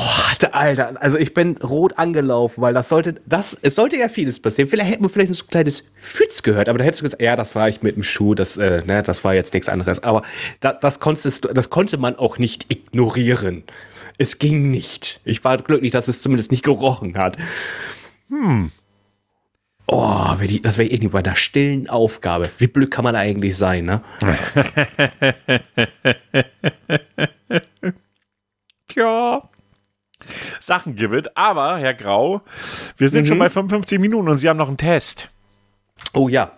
Alter, 0.52 1.02
also 1.02 1.18
ich 1.18 1.34
bin 1.34 1.58
rot 1.58 1.98
angelaufen, 1.98 2.62
weil 2.62 2.74
das 2.74 2.90
sollte, 2.90 3.16
das, 3.26 3.58
es 3.62 3.76
sollte 3.76 3.98
ja 3.98 4.10
vieles 4.10 4.40
passieren. 4.40 4.70
Vielleicht 4.70 4.92
hätten 4.92 5.04
wir 5.04 5.10
vielleicht 5.10 5.34
so 5.34 5.44
ein 5.44 5.48
kleines 5.48 5.86
Fütz 6.00 6.44
gehört, 6.44 6.70
aber 6.70 6.78
da 6.78 6.86
hättest 6.86 7.02
du 7.02 7.06
gesagt, 7.06 7.22
ja, 7.22 7.36
das 7.36 7.56
war 7.56 7.70
ich 7.70 7.82
mit 7.82 7.96
dem 7.96 8.04
Schuh, 8.04 8.36
das, 8.36 8.58
äh, 8.58 8.84
ne, 8.86 9.04
das 9.04 9.24
war 9.24 9.34
jetzt 9.34 9.54
nichts 9.54 9.70
anderes. 9.70 10.04
Aber 10.04 10.24
da, 10.60 10.74
das, 10.74 11.00
konntest, 11.00 11.48
das 11.54 11.70
konnte 11.70 11.98
man 11.98 12.16
auch 12.16 12.38
nicht 12.38 12.66
ignorieren. 12.70 13.64
Es 14.18 14.40
ging 14.40 14.70
nicht. 14.70 15.22
Ich 15.26 15.44
war 15.44 15.58
glücklich, 15.58 15.92
dass 15.92 16.08
es 16.08 16.22
zumindest 16.22 16.52
nicht 16.52 16.64
gerochen 16.64 17.18
hat. 17.18 17.38
Hm. 18.30 18.72
Oh, 19.94 20.38
das 20.64 20.78
wäre 20.78 20.88
irgendwie 20.88 21.10
bei 21.10 21.20
einer 21.20 21.36
stillen 21.36 21.90
Aufgabe. 21.90 22.50
Wie 22.60 22.68
blöd 22.68 22.92
kann 22.92 23.04
man 23.04 23.18
eigentlich 23.18 23.58
sein, 23.58 23.84
ne? 23.84 24.02
Tja. 28.88 29.50
Sachen 30.62 30.96
gibt 30.96 31.36
aber, 31.36 31.78
Herr 31.78 31.94
Grau, 31.94 32.40
wir 32.96 33.10
sind 33.10 33.24
mhm. 33.24 33.28
schon 33.28 33.40
bei 33.40 33.50
55 33.50 34.00
Minuten 34.00 34.30
und 34.30 34.38
Sie 34.38 34.48
haben 34.48 34.56
noch 34.56 34.70
einen 34.70 34.78
Test. 34.78 35.30
Oh 36.14 36.30
ja. 36.30 36.54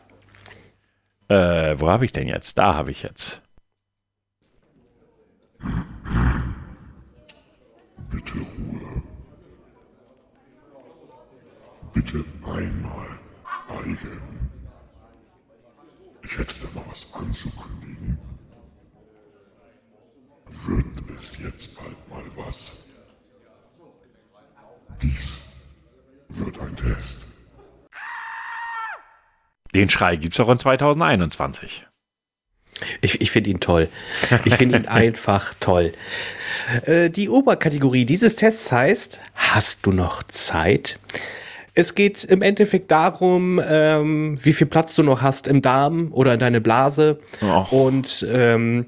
Äh, 1.28 1.74
wo 1.80 1.90
habe 1.90 2.06
ich 2.06 2.12
denn 2.12 2.28
jetzt? 2.28 2.60
Da 2.60 2.76
habe 2.76 2.92
ich 2.92 3.02
jetzt. 3.02 3.42
Bitte 8.12 8.34
Ruhe. 8.34 9.02
Bitte 11.94 12.24
einmal 12.44 13.13
schweigen. 13.84 14.50
Ich 16.24 16.38
hätte 16.38 16.56
da 16.62 16.68
mal 16.74 16.86
was 16.90 17.14
anzukündigen. 17.14 18.18
Wird 20.66 21.18
es 21.18 21.38
jetzt 21.40 21.76
bald 21.76 22.10
mal 22.10 22.24
was? 22.36 22.86
Dies 25.02 25.40
wird 26.30 26.60
ein 26.60 26.76
Test. 26.76 27.28
Den 29.76 29.90
Schrei 29.90 30.16
gibt 30.16 30.34
es 30.34 30.40
auch 30.40 30.50
in 30.50 30.60
2021. 30.60 31.86
Ich, 33.02 33.22
ich 33.22 33.32
finde 33.32 33.50
ihn 33.50 33.60
toll. 33.60 33.90
Ich 34.46 34.56
finde 34.56 34.78
ihn 34.78 34.88
einfach 34.88 35.54
toll. 35.60 35.94
Äh, 36.86 37.10
die 37.10 37.30
Oberkategorie 37.30 38.06
dieses 38.06 38.36
Tests 38.36 38.72
heißt, 38.72 39.20
hast 39.34 39.86
du 39.86 39.92
noch 39.92 40.24
Zeit? 40.24 41.00
Es 41.76 41.96
geht 41.96 42.24
im 42.24 42.42
Endeffekt 42.42 42.92
darum, 42.92 43.60
ähm, 43.68 44.38
wie 44.44 44.54
viel 44.54 44.68
Platz 44.68 44.96
du 44.96 45.04
noch 45.04 45.22
hast 45.22 45.48
im 45.48 45.62
Darm 45.62 46.10
oder 46.12 46.34
in 46.34 46.40
deine 46.40 46.62
Blase. 46.62 47.20
Oh. 47.42 47.88
Und 47.88 48.26
ähm, 48.32 48.86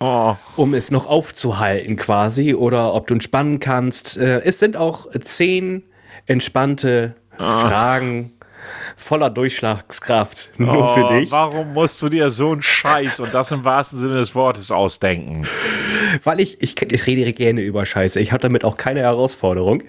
oh. 0.00 0.34
um 0.56 0.72
es 0.72 0.90
noch 0.90 1.06
aufzuhalten 1.06 1.96
quasi 1.96 2.54
oder 2.54 2.94
ob 2.94 3.06
du 3.06 3.14
entspannen 3.14 3.60
kannst. 3.60 4.16
Äh, 4.16 4.40
es 4.44 4.58
sind 4.58 4.76
auch 4.76 5.08
zehn 5.24 5.82
entspannte 6.26 7.16
oh. 7.38 7.42
Fragen 7.42 8.32
voller 8.96 9.30
Durchschlagskraft 9.30 10.52
nur 10.58 10.76
oh, 10.76 10.94
für 10.94 11.14
dich. 11.14 11.30
Warum 11.30 11.72
musst 11.72 12.00
du 12.02 12.08
dir 12.08 12.30
so 12.30 12.52
einen 12.52 12.62
Scheiß 12.62 13.20
und 13.20 13.32
das 13.34 13.50
im 13.50 13.64
wahrsten 13.64 13.98
Sinne 13.98 14.14
des 14.14 14.34
Wortes 14.34 14.70
ausdenken? 14.70 15.46
Weil 16.22 16.40
ich, 16.40 16.62
ich, 16.62 16.80
ich 16.80 17.06
rede 17.06 17.32
gerne 17.32 17.60
über 17.60 17.84
Scheiße. 17.84 18.20
Ich 18.20 18.32
habe 18.32 18.40
damit 18.40 18.64
auch 18.64 18.76
keine 18.76 19.00
Herausforderung. 19.00 19.82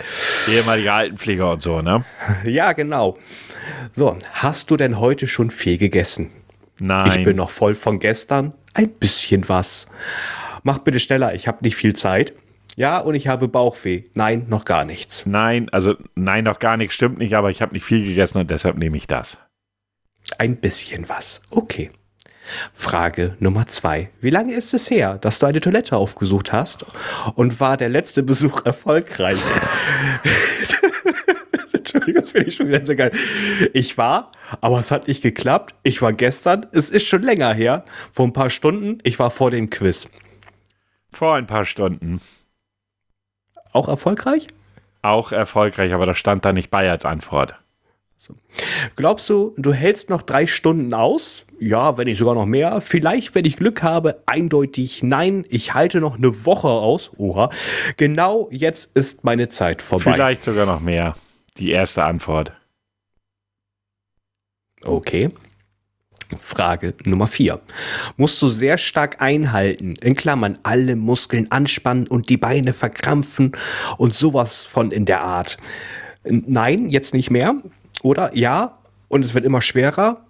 Ehemalige 0.49 0.93
Altenpfleger 0.93 1.51
und 1.51 1.61
so, 1.61 1.81
ne? 1.81 2.03
Ja, 2.43 2.73
genau. 2.73 3.17
So, 3.91 4.17
hast 4.31 4.71
du 4.71 4.77
denn 4.77 4.99
heute 4.99 5.27
schon 5.27 5.51
viel 5.51 5.77
gegessen? 5.77 6.31
Nein. 6.79 7.11
Ich 7.11 7.23
bin 7.23 7.37
noch 7.37 7.49
voll 7.49 7.73
von 7.73 7.99
gestern. 7.99 8.53
Ein 8.73 8.89
bisschen 8.89 9.47
was. 9.47 9.87
Mach 10.63 10.79
bitte 10.79 10.99
schneller, 10.99 11.33
ich 11.33 11.47
habe 11.47 11.59
nicht 11.61 11.75
viel 11.75 11.95
Zeit. 11.95 12.33
Ja, 12.75 12.99
und 12.99 13.15
ich 13.15 13.27
habe 13.27 13.47
Bauchweh. 13.47 14.03
Nein, 14.13 14.45
noch 14.49 14.65
gar 14.65 14.83
nichts. 14.83 15.25
Nein, 15.25 15.69
also 15.69 15.95
nein, 16.15 16.43
noch 16.43 16.59
gar 16.59 16.75
nichts 16.75 16.95
stimmt 16.95 17.17
nicht, 17.17 17.35
aber 17.35 17.49
ich 17.49 17.61
habe 17.61 17.73
nicht 17.73 17.85
viel 17.85 18.05
gegessen 18.05 18.37
und 18.37 18.51
deshalb 18.51 18.77
nehme 18.77 18.97
ich 18.97 19.07
das. 19.07 19.39
Ein 20.37 20.57
bisschen 20.57 21.07
was. 21.07 21.41
Okay. 21.49 21.89
Frage 22.73 23.35
Nummer 23.39 23.67
zwei. 23.67 24.09
Wie 24.19 24.29
lange 24.29 24.53
ist 24.53 24.73
es 24.73 24.91
her, 24.91 25.17
dass 25.17 25.39
du 25.39 25.45
eine 25.45 25.61
Toilette 25.61 25.95
aufgesucht 25.95 26.51
hast? 26.51 26.85
Und 27.35 27.59
war 27.59 27.77
der 27.77 27.89
letzte 27.89 28.23
Besuch 28.23 28.65
erfolgreich? 28.65 29.39
Entschuldigung, 31.73 32.21
das 32.21 32.31
finde 32.31 32.47
ich 32.47 32.55
schon 32.55 32.67
wieder 32.67 32.85
sehr 32.85 32.95
geil. 32.95 33.11
Ich 33.73 33.97
war, 33.97 34.31
aber 34.61 34.79
es 34.79 34.91
hat 34.91 35.07
nicht 35.07 35.23
geklappt. 35.23 35.75
Ich 35.83 36.01
war 36.01 36.13
gestern, 36.13 36.67
es 36.71 36.89
ist 36.89 37.07
schon 37.07 37.23
länger 37.23 37.53
her, 37.53 37.85
vor 38.11 38.27
ein 38.27 38.33
paar 38.33 38.49
Stunden. 38.49 38.99
Ich 39.03 39.17
war 39.17 39.31
vor 39.31 39.49
dem 39.49 39.69
Quiz. 39.69 40.07
Vor 41.11 41.35
ein 41.35 41.47
paar 41.47 41.65
Stunden. 41.65 42.21
Auch 43.75 43.89
erfolgreich? 43.89 44.47
Auch 45.01 45.33
erfolgreich, 45.33 45.93
aber 45.93 46.05
das 46.05 46.17
stand 46.17 46.45
da 46.45 46.53
nicht 46.53 46.71
bei 46.71 46.89
als 46.89 47.03
Antwort. 47.03 47.55
Glaubst 48.95 49.29
du, 49.29 49.53
du 49.57 49.73
hältst 49.73 50.09
noch 50.09 50.21
drei 50.21 50.47
Stunden 50.47 50.93
aus? 50.93 51.45
Ja, 51.59 51.97
wenn 51.97 52.05
nicht 52.05 52.17
sogar 52.17 52.35
noch 52.35 52.45
mehr. 52.45 52.79
Vielleicht, 52.79 53.35
wenn 53.35 53.43
ich 53.43 53.57
Glück 53.57 53.83
habe, 53.83 54.21
eindeutig 54.27 55.03
nein. 55.03 55.45
Ich 55.49 55.73
halte 55.73 55.99
noch 55.99 56.15
eine 56.15 56.45
Woche 56.45 56.69
aus. 56.69 57.11
Oha. 57.17 57.49
Genau 57.97 58.47
jetzt 58.49 58.95
ist 58.95 59.25
meine 59.25 59.49
Zeit 59.49 59.81
vorbei. 59.81 60.13
Vielleicht 60.13 60.43
sogar 60.43 60.65
noch 60.65 60.79
mehr. 60.79 61.15
Die 61.57 61.71
erste 61.71 62.05
Antwort. 62.05 62.53
Okay. 64.85 65.31
Frage 66.39 66.93
Nummer 67.03 67.27
4. 67.27 67.59
Musst 68.17 68.41
du 68.41 68.49
sehr 68.49 68.77
stark 68.77 69.21
einhalten, 69.21 69.95
in 70.01 70.15
Klammern 70.15 70.57
alle 70.63 70.95
Muskeln 70.95 71.51
anspannen 71.51 72.07
und 72.07 72.29
die 72.29 72.37
Beine 72.37 72.73
verkrampfen 72.73 73.53
und 73.97 74.13
sowas 74.13 74.65
von 74.65 74.91
in 74.91 75.05
der 75.05 75.21
Art. 75.21 75.57
Nein, 76.23 76.89
jetzt 76.89 77.13
nicht 77.13 77.29
mehr. 77.29 77.55
Oder 78.01 78.35
ja, 78.35 78.79
und 79.07 79.23
es 79.23 79.33
wird 79.33 79.45
immer 79.45 79.61
schwerer. 79.61 80.25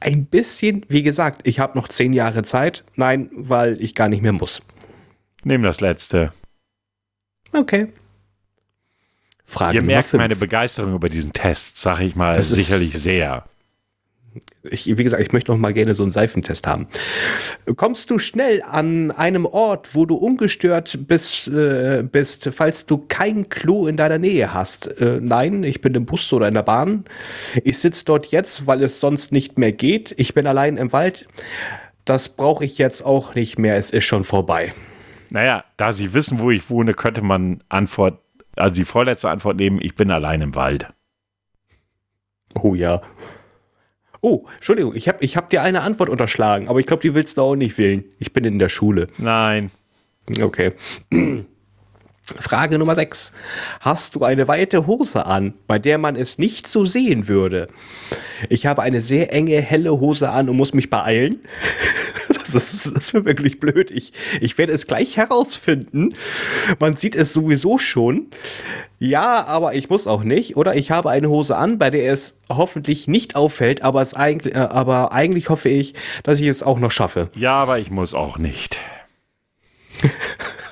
Ein 0.00 0.26
bisschen, 0.26 0.84
wie 0.88 1.02
gesagt, 1.02 1.42
ich 1.44 1.60
habe 1.60 1.78
noch 1.78 1.88
zehn 1.88 2.12
Jahre 2.12 2.42
Zeit. 2.42 2.84
Nein, 2.96 3.30
weil 3.32 3.80
ich 3.80 3.94
gar 3.94 4.08
nicht 4.08 4.22
mehr 4.22 4.32
muss. 4.32 4.62
Nimm 5.44 5.62
das 5.62 5.80
letzte. 5.80 6.32
Okay. 7.52 7.92
Frage 9.46 9.76
Ihr 9.76 9.82
merkt 9.82 10.08
fünf. 10.08 10.20
meine 10.20 10.36
Begeisterung 10.36 10.94
über 10.94 11.08
diesen 11.08 11.32
Test, 11.32 11.78
sag 11.78 12.00
ich 12.00 12.16
mal, 12.16 12.34
das 12.34 12.48
sicherlich 12.48 12.92
sehr. 12.94 13.44
Ich, 14.62 14.86
wie 14.86 15.04
gesagt, 15.04 15.22
ich 15.22 15.32
möchte 15.32 15.52
noch 15.52 15.58
mal 15.58 15.72
gerne 15.72 15.94
so 15.94 16.02
einen 16.02 16.12
Seifentest 16.12 16.66
haben. 16.66 16.88
Kommst 17.76 18.10
du 18.10 18.18
schnell 18.18 18.62
an 18.62 19.10
einem 19.10 19.46
Ort, 19.46 19.94
wo 19.94 20.06
du 20.06 20.16
ungestört 20.16 21.06
bist, 21.06 21.48
äh, 21.48 22.02
bist 22.02 22.50
falls 22.52 22.86
du 22.86 22.98
kein 23.06 23.48
Klo 23.48 23.86
in 23.86 23.96
deiner 23.96 24.18
Nähe 24.18 24.52
hast? 24.52 25.00
Äh, 25.00 25.20
nein, 25.20 25.62
ich 25.62 25.80
bin 25.80 25.94
im 25.94 26.06
Bus 26.06 26.32
oder 26.32 26.48
in 26.48 26.54
der 26.54 26.62
Bahn. 26.62 27.04
Ich 27.62 27.78
sitze 27.78 28.04
dort 28.04 28.26
jetzt, 28.26 28.66
weil 28.66 28.82
es 28.82 29.00
sonst 29.00 29.32
nicht 29.32 29.58
mehr 29.58 29.72
geht. 29.72 30.14
Ich 30.16 30.34
bin 30.34 30.46
allein 30.46 30.76
im 30.76 30.92
Wald. 30.92 31.28
Das 32.04 32.28
brauche 32.28 32.64
ich 32.64 32.78
jetzt 32.78 33.04
auch 33.04 33.34
nicht 33.34 33.58
mehr. 33.58 33.76
Es 33.76 33.90
ist 33.90 34.04
schon 34.04 34.24
vorbei. 34.24 34.72
Naja, 35.30 35.64
da 35.76 35.92
Sie 35.92 36.12
wissen, 36.12 36.40
wo 36.40 36.50
ich 36.50 36.70
wohne, 36.70 36.94
könnte 36.94 37.22
man 37.22 37.62
Antwort, 37.68 38.20
also 38.56 38.74
die 38.74 38.84
vorletzte 38.84 39.30
Antwort 39.30 39.56
nehmen, 39.56 39.80
ich 39.80 39.94
bin 39.94 40.10
allein 40.10 40.40
im 40.42 40.54
Wald. 40.54 40.92
Oh 42.62 42.74
ja. 42.74 43.02
Oh, 44.24 44.46
Entschuldigung, 44.54 44.94
ich 44.94 45.06
habe 45.06 45.22
ich 45.22 45.36
hab 45.36 45.50
dir 45.50 45.60
eine 45.60 45.82
Antwort 45.82 46.08
unterschlagen, 46.08 46.66
aber 46.68 46.80
ich 46.80 46.86
glaube, 46.86 47.02
die 47.02 47.14
willst 47.14 47.36
du 47.36 47.42
auch 47.42 47.56
nicht 47.56 47.76
wählen. 47.76 48.04
Ich 48.18 48.32
bin 48.32 48.44
in 48.44 48.58
der 48.58 48.70
Schule. 48.70 49.08
Nein. 49.18 49.70
Okay. 50.40 50.72
Frage 52.24 52.78
Nummer 52.78 52.94
6. 52.94 53.32
Hast 53.80 54.16
du 54.16 54.24
eine 54.24 54.48
weite 54.48 54.86
Hose 54.86 55.26
an, 55.26 55.54
bei 55.66 55.78
der 55.78 55.98
man 55.98 56.16
es 56.16 56.38
nicht 56.38 56.66
so 56.68 56.86
sehen 56.86 57.28
würde? 57.28 57.68
Ich 58.48 58.64
habe 58.64 58.82
eine 58.82 59.02
sehr 59.02 59.32
enge, 59.32 59.60
helle 59.60 59.90
Hose 60.00 60.30
an 60.30 60.48
und 60.48 60.56
muss 60.56 60.74
mich 60.74 60.90
beeilen. 60.90 61.40
Das 62.52 62.72
ist, 62.72 62.94
das 62.94 63.06
ist 63.06 63.14
wirklich 63.14 63.58
blöd. 63.58 63.90
Ich, 63.90 64.12
ich 64.40 64.56
werde 64.58 64.72
es 64.72 64.86
gleich 64.86 65.16
herausfinden. 65.16 66.14
Man 66.78 66.94
sieht 66.96 67.16
es 67.16 67.32
sowieso 67.32 67.78
schon. 67.78 68.28
Ja, 69.00 69.44
aber 69.46 69.74
ich 69.74 69.90
muss 69.90 70.06
auch 70.06 70.22
nicht. 70.22 70.56
Oder 70.56 70.76
ich 70.76 70.92
habe 70.92 71.10
eine 71.10 71.28
Hose 71.28 71.56
an, 71.56 71.78
bei 71.78 71.90
der 71.90 72.12
es 72.12 72.34
hoffentlich 72.48 73.08
nicht 73.08 73.34
auffällt, 73.34 73.82
aber, 73.82 74.02
es 74.02 74.14
eigentlich, 74.14 74.54
äh, 74.54 74.58
aber 74.58 75.12
eigentlich 75.12 75.48
hoffe 75.48 75.68
ich, 75.68 75.94
dass 76.22 76.38
ich 76.38 76.46
es 76.46 76.62
auch 76.62 76.78
noch 76.78 76.92
schaffe. 76.92 77.28
Ja, 77.34 77.54
aber 77.54 77.80
ich 77.80 77.90
muss 77.90 78.14
auch 78.14 78.38
nicht. 78.38 78.78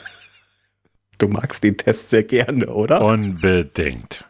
du 1.23 1.29
magst 1.29 1.65
den 1.65 1.77
Test 1.77 2.11
sehr 2.11 2.25
gerne, 2.25 2.67
oder? 2.67 3.03
Unbedingt. 3.03 4.25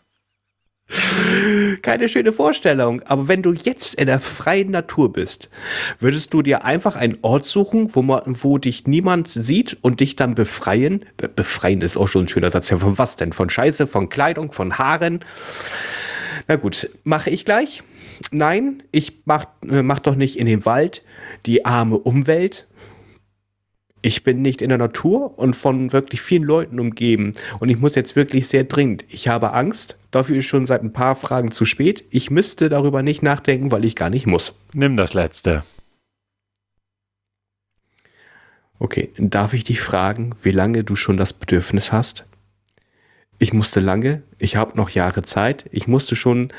Keine 1.80 2.08
schöne 2.08 2.32
Vorstellung, 2.32 3.00
aber 3.02 3.26
wenn 3.28 3.42
du 3.42 3.54
jetzt 3.54 3.94
in 3.94 4.06
der 4.06 4.20
freien 4.20 4.70
Natur 4.70 5.10
bist, 5.10 5.48
würdest 6.00 6.34
du 6.34 6.42
dir 6.42 6.64
einfach 6.64 6.96
einen 6.96 7.18
Ort 7.22 7.46
suchen, 7.46 7.94
wo, 7.94 8.02
man, 8.02 8.22
wo 8.26 8.58
dich 8.58 8.86
niemand 8.86 9.28
sieht 9.28 9.78
und 9.80 10.00
dich 10.00 10.16
dann 10.16 10.34
befreien? 10.34 11.06
Befreien 11.34 11.80
ist 11.80 11.96
auch 11.96 12.08
schon 12.08 12.24
ein 12.24 12.28
schöner 12.28 12.50
Satz. 12.50 12.68
Ja, 12.68 12.76
von 12.76 12.98
was 12.98 13.16
denn? 13.16 13.32
Von 13.32 13.48
Scheiße, 13.48 13.86
von 13.86 14.10
Kleidung, 14.10 14.52
von 14.52 14.76
Haaren? 14.76 15.20
Na 16.46 16.56
gut, 16.56 16.90
mache 17.04 17.30
ich 17.30 17.46
gleich. 17.46 17.82
Nein, 18.30 18.82
ich 18.92 19.22
mach, 19.24 19.46
äh, 19.68 19.82
mach 19.82 20.00
doch 20.00 20.14
nicht 20.14 20.38
in 20.38 20.46
den 20.46 20.66
Wald 20.66 21.02
die 21.46 21.64
arme 21.64 21.98
Umwelt, 21.98 22.66
ich 24.02 24.24
bin 24.24 24.42
nicht 24.42 24.60
in 24.62 24.68
der 24.68 24.78
Natur 24.78 25.38
und 25.38 25.54
von 25.54 25.92
wirklich 25.92 26.20
vielen 26.20 26.42
Leuten 26.42 26.80
umgeben. 26.80 27.32
Und 27.60 27.68
ich 27.68 27.78
muss 27.78 27.94
jetzt 27.94 28.16
wirklich 28.16 28.48
sehr 28.48 28.64
dringend. 28.64 29.04
Ich 29.08 29.28
habe 29.28 29.52
Angst. 29.52 29.96
Dafür 30.10 30.38
ist 30.38 30.46
schon 30.46 30.66
seit 30.66 30.82
ein 30.82 30.92
paar 30.92 31.14
Fragen 31.14 31.52
zu 31.52 31.64
spät. 31.64 32.04
Ich 32.10 32.28
müsste 32.28 32.68
darüber 32.68 33.02
nicht 33.02 33.22
nachdenken, 33.22 33.70
weil 33.70 33.84
ich 33.84 33.94
gar 33.94 34.10
nicht 34.10 34.26
muss. 34.26 34.58
Nimm 34.72 34.96
das 34.96 35.14
letzte. 35.14 35.62
Okay, 38.80 39.12
darf 39.16 39.54
ich 39.54 39.62
dich 39.62 39.80
fragen, 39.80 40.34
wie 40.42 40.50
lange 40.50 40.82
du 40.82 40.96
schon 40.96 41.16
das 41.16 41.32
Bedürfnis 41.32 41.92
hast? 41.92 42.26
Ich 43.38 43.52
musste 43.52 43.78
lange, 43.78 44.22
ich 44.38 44.56
habe 44.56 44.76
noch 44.76 44.90
Jahre 44.90 45.22
Zeit, 45.22 45.66
ich 45.70 45.86
musste 45.86 46.16
schon 46.16 46.52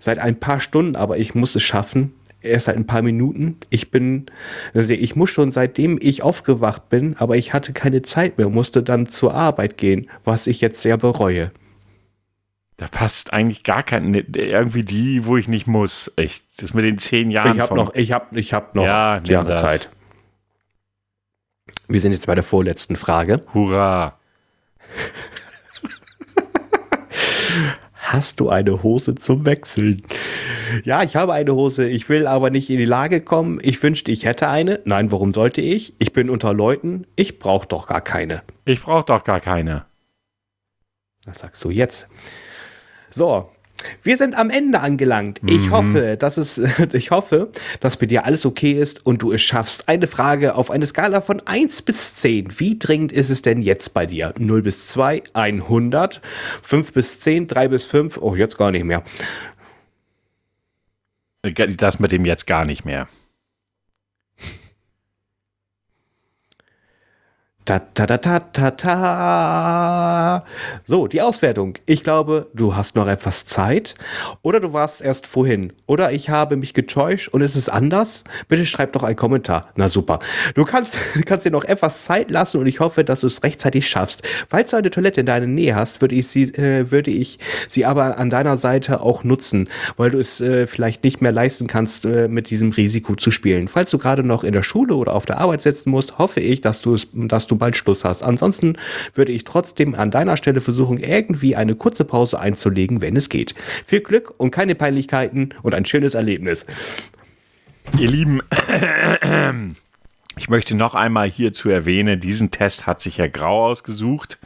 seit 0.00 0.18
ein 0.18 0.38
paar 0.38 0.60
Stunden, 0.60 0.96
aber 0.96 1.18
ich 1.18 1.36
muss 1.36 1.54
es 1.54 1.62
schaffen, 1.62 2.12
erst 2.42 2.66
seit 2.66 2.76
ein 2.76 2.86
paar 2.86 3.02
Minuten. 3.02 3.56
Ich 3.70 3.90
bin, 3.90 4.26
also 4.74 4.94
ich 4.94 5.16
muss 5.16 5.30
schon 5.30 5.50
seitdem 5.50 5.98
ich 6.00 6.22
aufgewacht 6.22 6.88
bin, 6.88 7.16
aber 7.18 7.36
ich 7.36 7.52
hatte 7.52 7.72
keine 7.72 8.02
Zeit 8.02 8.38
mehr, 8.38 8.48
musste 8.48 8.82
dann 8.82 9.06
zur 9.06 9.34
Arbeit 9.34 9.76
gehen, 9.76 10.08
was 10.24 10.46
ich 10.46 10.60
jetzt 10.60 10.82
sehr 10.82 10.96
bereue. 10.96 11.50
Da 12.76 12.88
passt 12.88 13.32
eigentlich 13.34 13.62
gar 13.62 13.82
kein, 13.82 14.10
ne, 14.10 14.24
irgendwie 14.32 14.84
die, 14.84 15.26
wo 15.26 15.36
ich 15.36 15.48
nicht 15.48 15.66
muss. 15.66 16.10
Echt, 16.16 16.44
das 16.62 16.72
mit 16.72 16.84
den 16.84 16.96
zehn 16.96 17.30
Jahren. 17.30 17.56
Ich 17.56 17.60
habe 17.60 17.74
noch, 17.74 17.94
ich 17.94 18.12
habe, 18.12 18.38
ich 18.38 18.54
habe 18.54 18.68
noch 18.72 18.84
ja, 18.84 19.20
Jahre 19.24 19.48
das. 19.48 19.60
Zeit. 19.60 19.90
Wir 21.88 22.00
sind 22.00 22.12
jetzt 22.12 22.26
bei 22.26 22.34
der 22.34 22.44
vorletzten 22.44 22.96
Frage. 22.96 23.42
Hurra! 23.52 24.18
Hast 27.92 28.40
du 28.40 28.48
eine 28.48 28.82
Hose 28.82 29.14
zum 29.14 29.44
Wechseln? 29.44 30.02
Ja, 30.84 31.02
ich 31.02 31.16
habe 31.16 31.32
eine 31.32 31.54
Hose. 31.54 31.88
Ich 31.88 32.08
will 32.08 32.26
aber 32.26 32.50
nicht 32.50 32.70
in 32.70 32.78
die 32.78 32.84
Lage 32.84 33.20
kommen. 33.20 33.58
Ich 33.62 33.82
wünschte, 33.82 34.12
ich 34.12 34.24
hätte 34.24 34.48
eine. 34.48 34.80
Nein, 34.84 35.12
warum 35.12 35.32
sollte 35.32 35.60
ich? 35.60 35.94
Ich 35.98 36.12
bin 36.12 36.30
unter 36.30 36.54
Leuten. 36.54 37.06
Ich 37.16 37.38
brauche 37.38 37.66
doch 37.66 37.86
gar 37.86 38.00
keine. 38.00 38.42
Ich 38.64 38.82
brauche 38.82 39.04
doch 39.04 39.24
gar 39.24 39.40
keine. 39.40 39.84
Was 41.24 41.40
sagst 41.40 41.62
du 41.64 41.70
jetzt? 41.70 42.08
So, 43.10 43.50
wir 44.02 44.16
sind 44.16 44.36
am 44.36 44.50
Ende 44.50 44.80
angelangt. 44.80 45.40
Ich 45.46 45.66
mhm. 45.66 45.70
hoffe, 45.70 46.16
dass 46.18 46.36
es, 46.36 46.60
ich 46.92 47.10
hoffe, 47.10 47.48
dass 47.80 47.96
bei 47.96 48.06
dir 48.06 48.24
alles 48.24 48.46
okay 48.46 48.72
ist 48.72 49.04
und 49.04 49.22
du 49.22 49.32
es 49.32 49.42
schaffst. 49.42 49.88
Eine 49.88 50.06
Frage 50.06 50.54
auf 50.54 50.70
eine 50.70 50.86
Skala 50.86 51.20
von 51.20 51.40
1 51.44 51.82
bis 51.82 52.14
10. 52.14 52.58
Wie 52.58 52.78
dringend 52.78 53.12
ist 53.12 53.30
es 53.30 53.42
denn 53.42 53.60
jetzt 53.62 53.94
bei 53.94 54.06
dir? 54.06 54.34
0 54.38 54.62
bis 54.62 54.88
2, 54.88 55.22
100, 55.32 56.20
5 56.62 56.92
bis 56.92 57.20
10, 57.20 57.48
3 57.48 57.68
bis 57.68 57.84
5, 57.86 58.18
oh, 58.20 58.34
jetzt 58.34 58.58
gar 58.58 58.70
nicht 58.70 58.84
mehr. 58.84 59.02
Das 61.42 61.98
mit 61.98 62.12
dem 62.12 62.26
jetzt 62.26 62.46
gar 62.46 62.64
nicht 62.64 62.84
mehr. 62.84 63.08
Ta, 67.70 67.78
ta, 67.78 68.04
ta, 68.04 68.18
ta, 68.18 68.40
ta, 68.40 68.70
ta. 68.72 70.44
So, 70.82 71.06
die 71.06 71.22
Auswertung. 71.22 71.74
Ich 71.86 72.02
glaube, 72.02 72.48
du 72.52 72.74
hast 72.74 72.96
noch 72.96 73.06
etwas 73.06 73.44
Zeit. 73.44 73.94
Oder 74.42 74.58
du 74.58 74.72
warst 74.72 75.00
erst 75.00 75.28
vorhin. 75.28 75.72
Oder 75.86 76.10
ich 76.10 76.30
habe 76.30 76.56
mich 76.56 76.74
getäuscht 76.74 77.28
und 77.28 77.42
es 77.42 77.54
ist 77.54 77.68
anders. 77.68 78.24
Bitte 78.48 78.66
schreib 78.66 78.92
doch 78.94 79.04
einen 79.04 79.14
Kommentar. 79.14 79.68
Na 79.76 79.88
super. 79.88 80.18
Du 80.56 80.64
kannst, 80.64 80.98
kannst 81.26 81.46
dir 81.46 81.52
noch 81.52 81.62
etwas 81.62 82.02
Zeit 82.02 82.32
lassen 82.32 82.56
und 82.60 82.66
ich 82.66 82.80
hoffe, 82.80 83.04
dass 83.04 83.20
du 83.20 83.28
es 83.28 83.44
rechtzeitig 83.44 83.88
schaffst. 83.88 84.26
Falls 84.48 84.70
du 84.70 84.76
eine 84.76 84.90
Toilette 84.90 85.20
in 85.20 85.26
deiner 85.26 85.46
Nähe 85.46 85.76
hast, 85.76 86.00
würde 86.00 86.16
ich 86.16 86.26
sie, 86.26 86.52
äh, 86.54 86.90
würde 86.90 87.12
ich 87.12 87.38
sie 87.68 87.84
aber 87.84 88.18
an 88.18 88.30
deiner 88.30 88.56
Seite 88.56 89.00
auch 89.00 89.22
nutzen, 89.22 89.68
weil 89.96 90.10
du 90.10 90.18
es 90.18 90.40
äh, 90.40 90.66
vielleicht 90.66 91.04
nicht 91.04 91.20
mehr 91.20 91.30
leisten 91.30 91.68
kannst, 91.68 92.04
äh, 92.04 92.26
mit 92.26 92.50
diesem 92.50 92.72
Risiko 92.72 93.14
zu 93.14 93.30
spielen. 93.30 93.68
Falls 93.68 93.90
du 93.90 93.98
gerade 93.98 94.24
noch 94.24 94.42
in 94.42 94.54
der 94.54 94.64
Schule 94.64 94.96
oder 94.96 95.14
auf 95.14 95.24
der 95.24 95.38
Arbeit 95.38 95.62
sitzen 95.62 95.90
musst, 95.90 96.18
hoffe 96.18 96.40
ich, 96.40 96.62
dass 96.62 96.80
du 96.80 96.94
es, 96.94 97.06
dass 97.12 97.46
du 97.46 97.59
bald 97.60 97.76
Schluss 97.76 98.04
hast. 98.04 98.24
Ansonsten 98.24 98.76
würde 99.14 99.30
ich 99.30 99.44
trotzdem 99.44 99.94
an 99.94 100.10
deiner 100.10 100.36
Stelle 100.36 100.60
versuchen, 100.60 100.98
irgendwie 100.98 101.54
eine 101.54 101.76
kurze 101.76 102.04
Pause 102.04 102.40
einzulegen, 102.40 103.00
wenn 103.00 103.14
es 103.14 103.28
geht. 103.28 103.54
Viel 103.86 104.00
Glück 104.00 104.34
und 104.36 104.50
keine 104.50 104.74
Peinlichkeiten 104.74 105.54
und 105.62 105.74
ein 105.74 105.84
schönes 105.84 106.14
Erlebnis. 106.14 106.66
Ihr 107.96 108.08
Lieben, 108.08 108.40
ich 110.36 110.48
möchte 110.48 110.76
noch 110.76 110.94
einmal 110.94 111.30
hierzu 111.30 111.70
erwähnen, 111.70 112.18
diesen 112.18 112.50
Test 112.50 112.86
hat 112.86 113.00
sich 113.00 113.18
Herr 113.18 113.28
Grau 113.28 113.66
ausgesucht. 113.66 114.38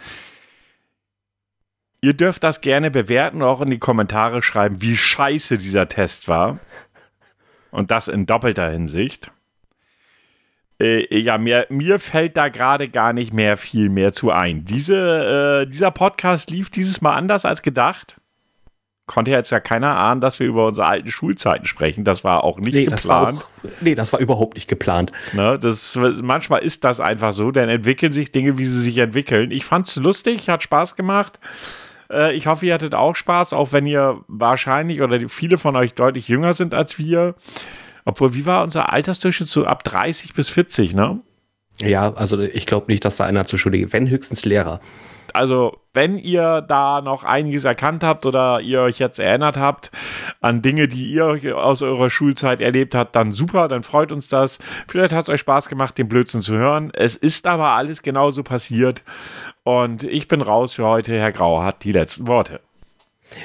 Ihr 2.01 2.12
dürft 2.12 2.45
das 2.45 2.61
gerne 2.61 2.91
bewerten 2.91 3.39
und 3.39 3.49
auch 3.49 3.62
in 3.62 3.71
die 3.71 3.79
Kommentare 3.79 4.43
schreiben, 4.43 4.83
wie 4.83 4.95
scheiße 4.97 5.57
dieser 5.57 5.89
Test 5.89 6.29
war. 6.29 6.59
Und 7.71 7.91
das 7.91 8.09
in 8.09 8.27
doppelter 8.27 8.69
Hinsicht. 8.71 9.31
Äh, 10.81 11.16
ja, 11.18 11.39
mir, 11.39 11.66
mir 11.68 11.99
fällt 11.99 12.37
da 12.37 12.49
gerade 12.49 12.89
gar 12.89 13.12
nicht 13.12 13.33
mehr 13.33 13.57
viel 13.57 13.89
mehr 13.89 14.12
zu 14.12 14.31
ein. 14.31 14.64
Diese, 14.64 15.62
äh, 15.64 15.70
dieser 15.70 15.91
Podcast 15.93 16.51
lief 16.51 16.70
dieses 16.70 17.01
Mal 17.01 17.14
anders 17.14 17.45
als 17.45 17.62
gedacht. 17.62 18.16
Konnte 19.07 19.31
jetzt 19.31 19.51
ja 19.53 19.61
keiner 19.61 19.97
ahnen, 19.99 20.22
dass 20.22 20.41
wir 20.41 20.47
über 20.47 20.66
unsere 20.66 20.87
alten 20.87 21.09
Schulzeiten 21.11 21.66
sprechen. 21.66 22.05
Das 22.05 22.25
war 22.25 22.43
auch 22.43 22.59
nicht 22.59 22.72
Nee, 22.75 22.85
geplant. 22.85 23.01
das 23.03 23.07
auch, 23.07 23.70
nee, 23.83 23.95
das 23.95 24.12
war 24.14 24.20
überhaupt 24.20 24.55
nicht 24.55 24.66
geplant. 24.66 25.12
Ne, 25.35 25.59
das, 25.59 25.99
manchmal 26.22 26.62
ist 26.62 26.85
das 26.85 27.01
einfach 27.01 27.35
so, 27.35 27.51
dann 27.51 27.68
entwickeln 27.68 28.12
sich 28.12 28.33
Dinge, 28.33 28.57
wie 28.57 28.64
sie 28.64 28.81
sich 28.81 28.97
entwickeln. 28.97 29.51
Ich 29.51 29.66
fand's 29.66 29.95
lustig, 29.97 30.49
hat 30.49 30.62
Spaß 30.62 30.97
gemacht. 30.97 31.39
Äh, 32.11 32.35
ich 32.35 32.47
hoffe, 32.47 32.64
ihr 32.64 32.72
hattet 32.75 32.95
auch 32.95 33.14
Spaß, 33.14 33.53
auch 33.53 33.72
wenn 33.72 33.87
ihr 33.87 34.22
wahrscheinlich 34.27 35.03
oder 35.03 35.29
viele 35.29 35.59
von 35.59 35.77
euch 35.77 35.93
deutlich 35.93 36.27
jünger 36.29 36.55
sind 36.55 36.75
als 36.75 36.99
wir. 36.99 37.35
Obwohl, 38.05 38.35
wie 38.35 38.47
war 38.47 38.63
unser 38.63 38.93
Altersdurchschnitt 38.93 39.49
so 39.49 39.65
ab 39.65 39.85
30 39.85 40.35
bis 40.35 40.51
40, 40.51 40.95
ne? 40.95 41.21
Ja, 41.81 42.13
also 42.15 42.39
ich 42.41 42.67
glaube 42.67 42.91
nicht, 42.91 43.05
dass 43.05 43.17
da 43.17 43.25
einer 43.25 43.47
zur 43.47 43.59
Schule 43.59 43.79
geht. 43.79 43.93
Wenn 43.93 44.09
höchstens 44.09 44.45
Lehrer. 44.45 44.81
Also, 45.33 45.81
wenn 45.95 46.17
ihr 46.17 46.61
da 46.61 47.01
noch 47.01 47.25
einiges 47.25 47.65
erkannt 47.65 48.05
habt 48.05 48.25
oder 48.25 48.61
ihr 48.61 48.83
euch 48.83 49.01
jetzt 49.01 49.19
erinnert 49.19 49.57
habt 49.57 49.91
an 50.41 50.63
Dinge, 50.63 50.87
die 50.87 51.11
ihr 51.11 51.59
aus 51.59 51.83
eurer 51.83 52.09
Schulzeit 52.09 52.61
erlebt 52.61 52.95
habt, 52.95 53.17
dann 53.17 53.33
super, 53.33 53.67
dann 53.67 53.83
freut 53.83 54.13
uns 54.13 54.29
das. 54.29 54.61
Vielleicht 54.87 55.13
hat 55.13 55.25
es 55.25 55.29
euch 55.31 55.41
Spaß 55.41 55.69
gemacht, 55.69 55.99
den 55.99 56.09
Blödsinn 56.09 56.41
zu 56.41 56.55
hören. 56.55 56.93
Es 56.95 57.17
ist 57.17 57.49
aber 57.49 57.71
alles 57.71 58.03
genauso 58.03 58.45
passiert. 58.45 59.03
Und 59.65 60.05
ich 60.05 60.29
bin 60.29 60.41
raus 60.41 60.75
für 60.75 60.85
heute. 60.85 61.19
Herr 61.19 61.33
Grau 61.33 61.63
hat 61.63 61.83
die 61.83 61.93
letzten 61.93 62.29
Worte. 62.29 62.61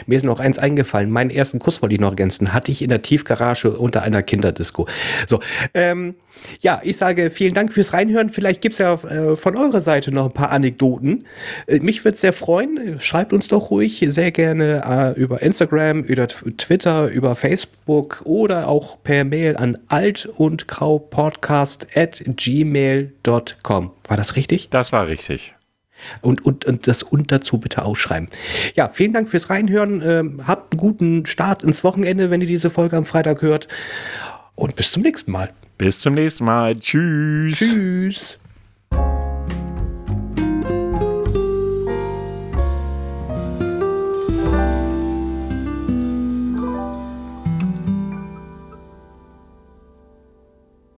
Mir 0.06 0.18
ist 0.18 0.26
noch 0.26 0.40
eins 0.40 0.60
eingefallen. 0.60 1.10
Meinen 1.10 1.30
ersten 1.30 1.60
Kuss 1.60 1.82
wollte 1.82 1.96
ich 1.96 2.02
noch 2.02 2.12
ergänzen. 2.12 2.54
Hatte 2.54 2.72
ich 2.72 2.82
in 2.82 2.90
der 2.90 3.02
Tiefgarage 3.02 3.72
unter 3.72 4.04
einer 4.04 4.22
Kinderdisco. 4.22 4.88
So, 5.28 5.40
ähm, 5.74 6.16
ja, 6.62 6.82
ich 6.84 6.98
sage 6.98 7.30
vielen 7.30 7.54
Dank 7.54 7.74
fürs 7.74 7.94
Reinhören. 7.94 8.30
Vielleicht 8.30 8.62
gibt's 8.62 8.78
ja 8.78 8.94
äh, 8.94 9.36
von 9.36 9.56
eurer 9.56 9.82
Seite 9.82 10.12
noch 10.12 10.26
ein 10.26 10.32
paar 10.32 10.52
Anekdoten. 10.52 11.26
Äh, 11.68 11.80
mich 11.80 12.04
würde 12.06 12.18
sehr 12.18 12.34
freuen. 12.34 13.00
Schreibt 13.00 13.34
uns 13.34 13.48
doch 13.48 13.72
ruhig 13.72 14.06
sehr 14.10 14.32
gerne 14.32 15.16
äh, 15.16 15.20
über 15.20 15.42
Instagram, 15.42 16.04
über 16.04 16.28
Twitter, 16.28 17.08
über 17.10 17.36
Facebook 17.36 18.22
oder 18.26 18.68
auch 18.68 19.02
per 19.04 19.24
Mail 19.24 19.58
an 19.58 19.78
alt 19.88 20.26
und 20.26 20.68
graupodcast 20.68 21.88
at 21.96 22.24
gmail.com. 22.26 23.92
War 24.08 24.18
das 24.18 24.36
richtig? 24.36 24.70
Das 24.70 24.92
war 24.92 25.08
richtig. 25.08 25.54
Und, 26.22 26.46
und, 26.46 26.66
und 26.66 26.88
das 26.88 27.04
und 27.04 27.32
dazu 27.32 27.58
bitte 27.58 27.84
ausschreiben. 27.84 28.30
Ja, 28.76 28.90
vielen 28.90 29.14
Dank 29.14 29.30
fürs 29.30 29.50
Reinhören. 29.50 30.02
Ähm, 30.06 30.48
habt 30.48 30.74
einen 30.74 30.80
guten 30.80 31.26
Start 31.26 31.64
ins 31.64 31.84
Wochenende, 31.84 32.30
wenn 32.30 32.42
ihr 32.42 32.48
diese 32.48 32.70
Folge 32.70 32.98
am 32.98 33.06
Freitag 33.06 33.42
hört. 33.42 33.68
Und 34.56 34.76
bis 34.76 34.92
zum 34.92 35.04
nächsten 35.04 35.32
Mal. 35.32 35.52
Bis 35.78 36.00
zum 36.00 36.14
nächsten 36.14 36.46
Mal. 36.46 36.76
Tschüss. 36.76 37.58
Tschüss. 37.58 38.40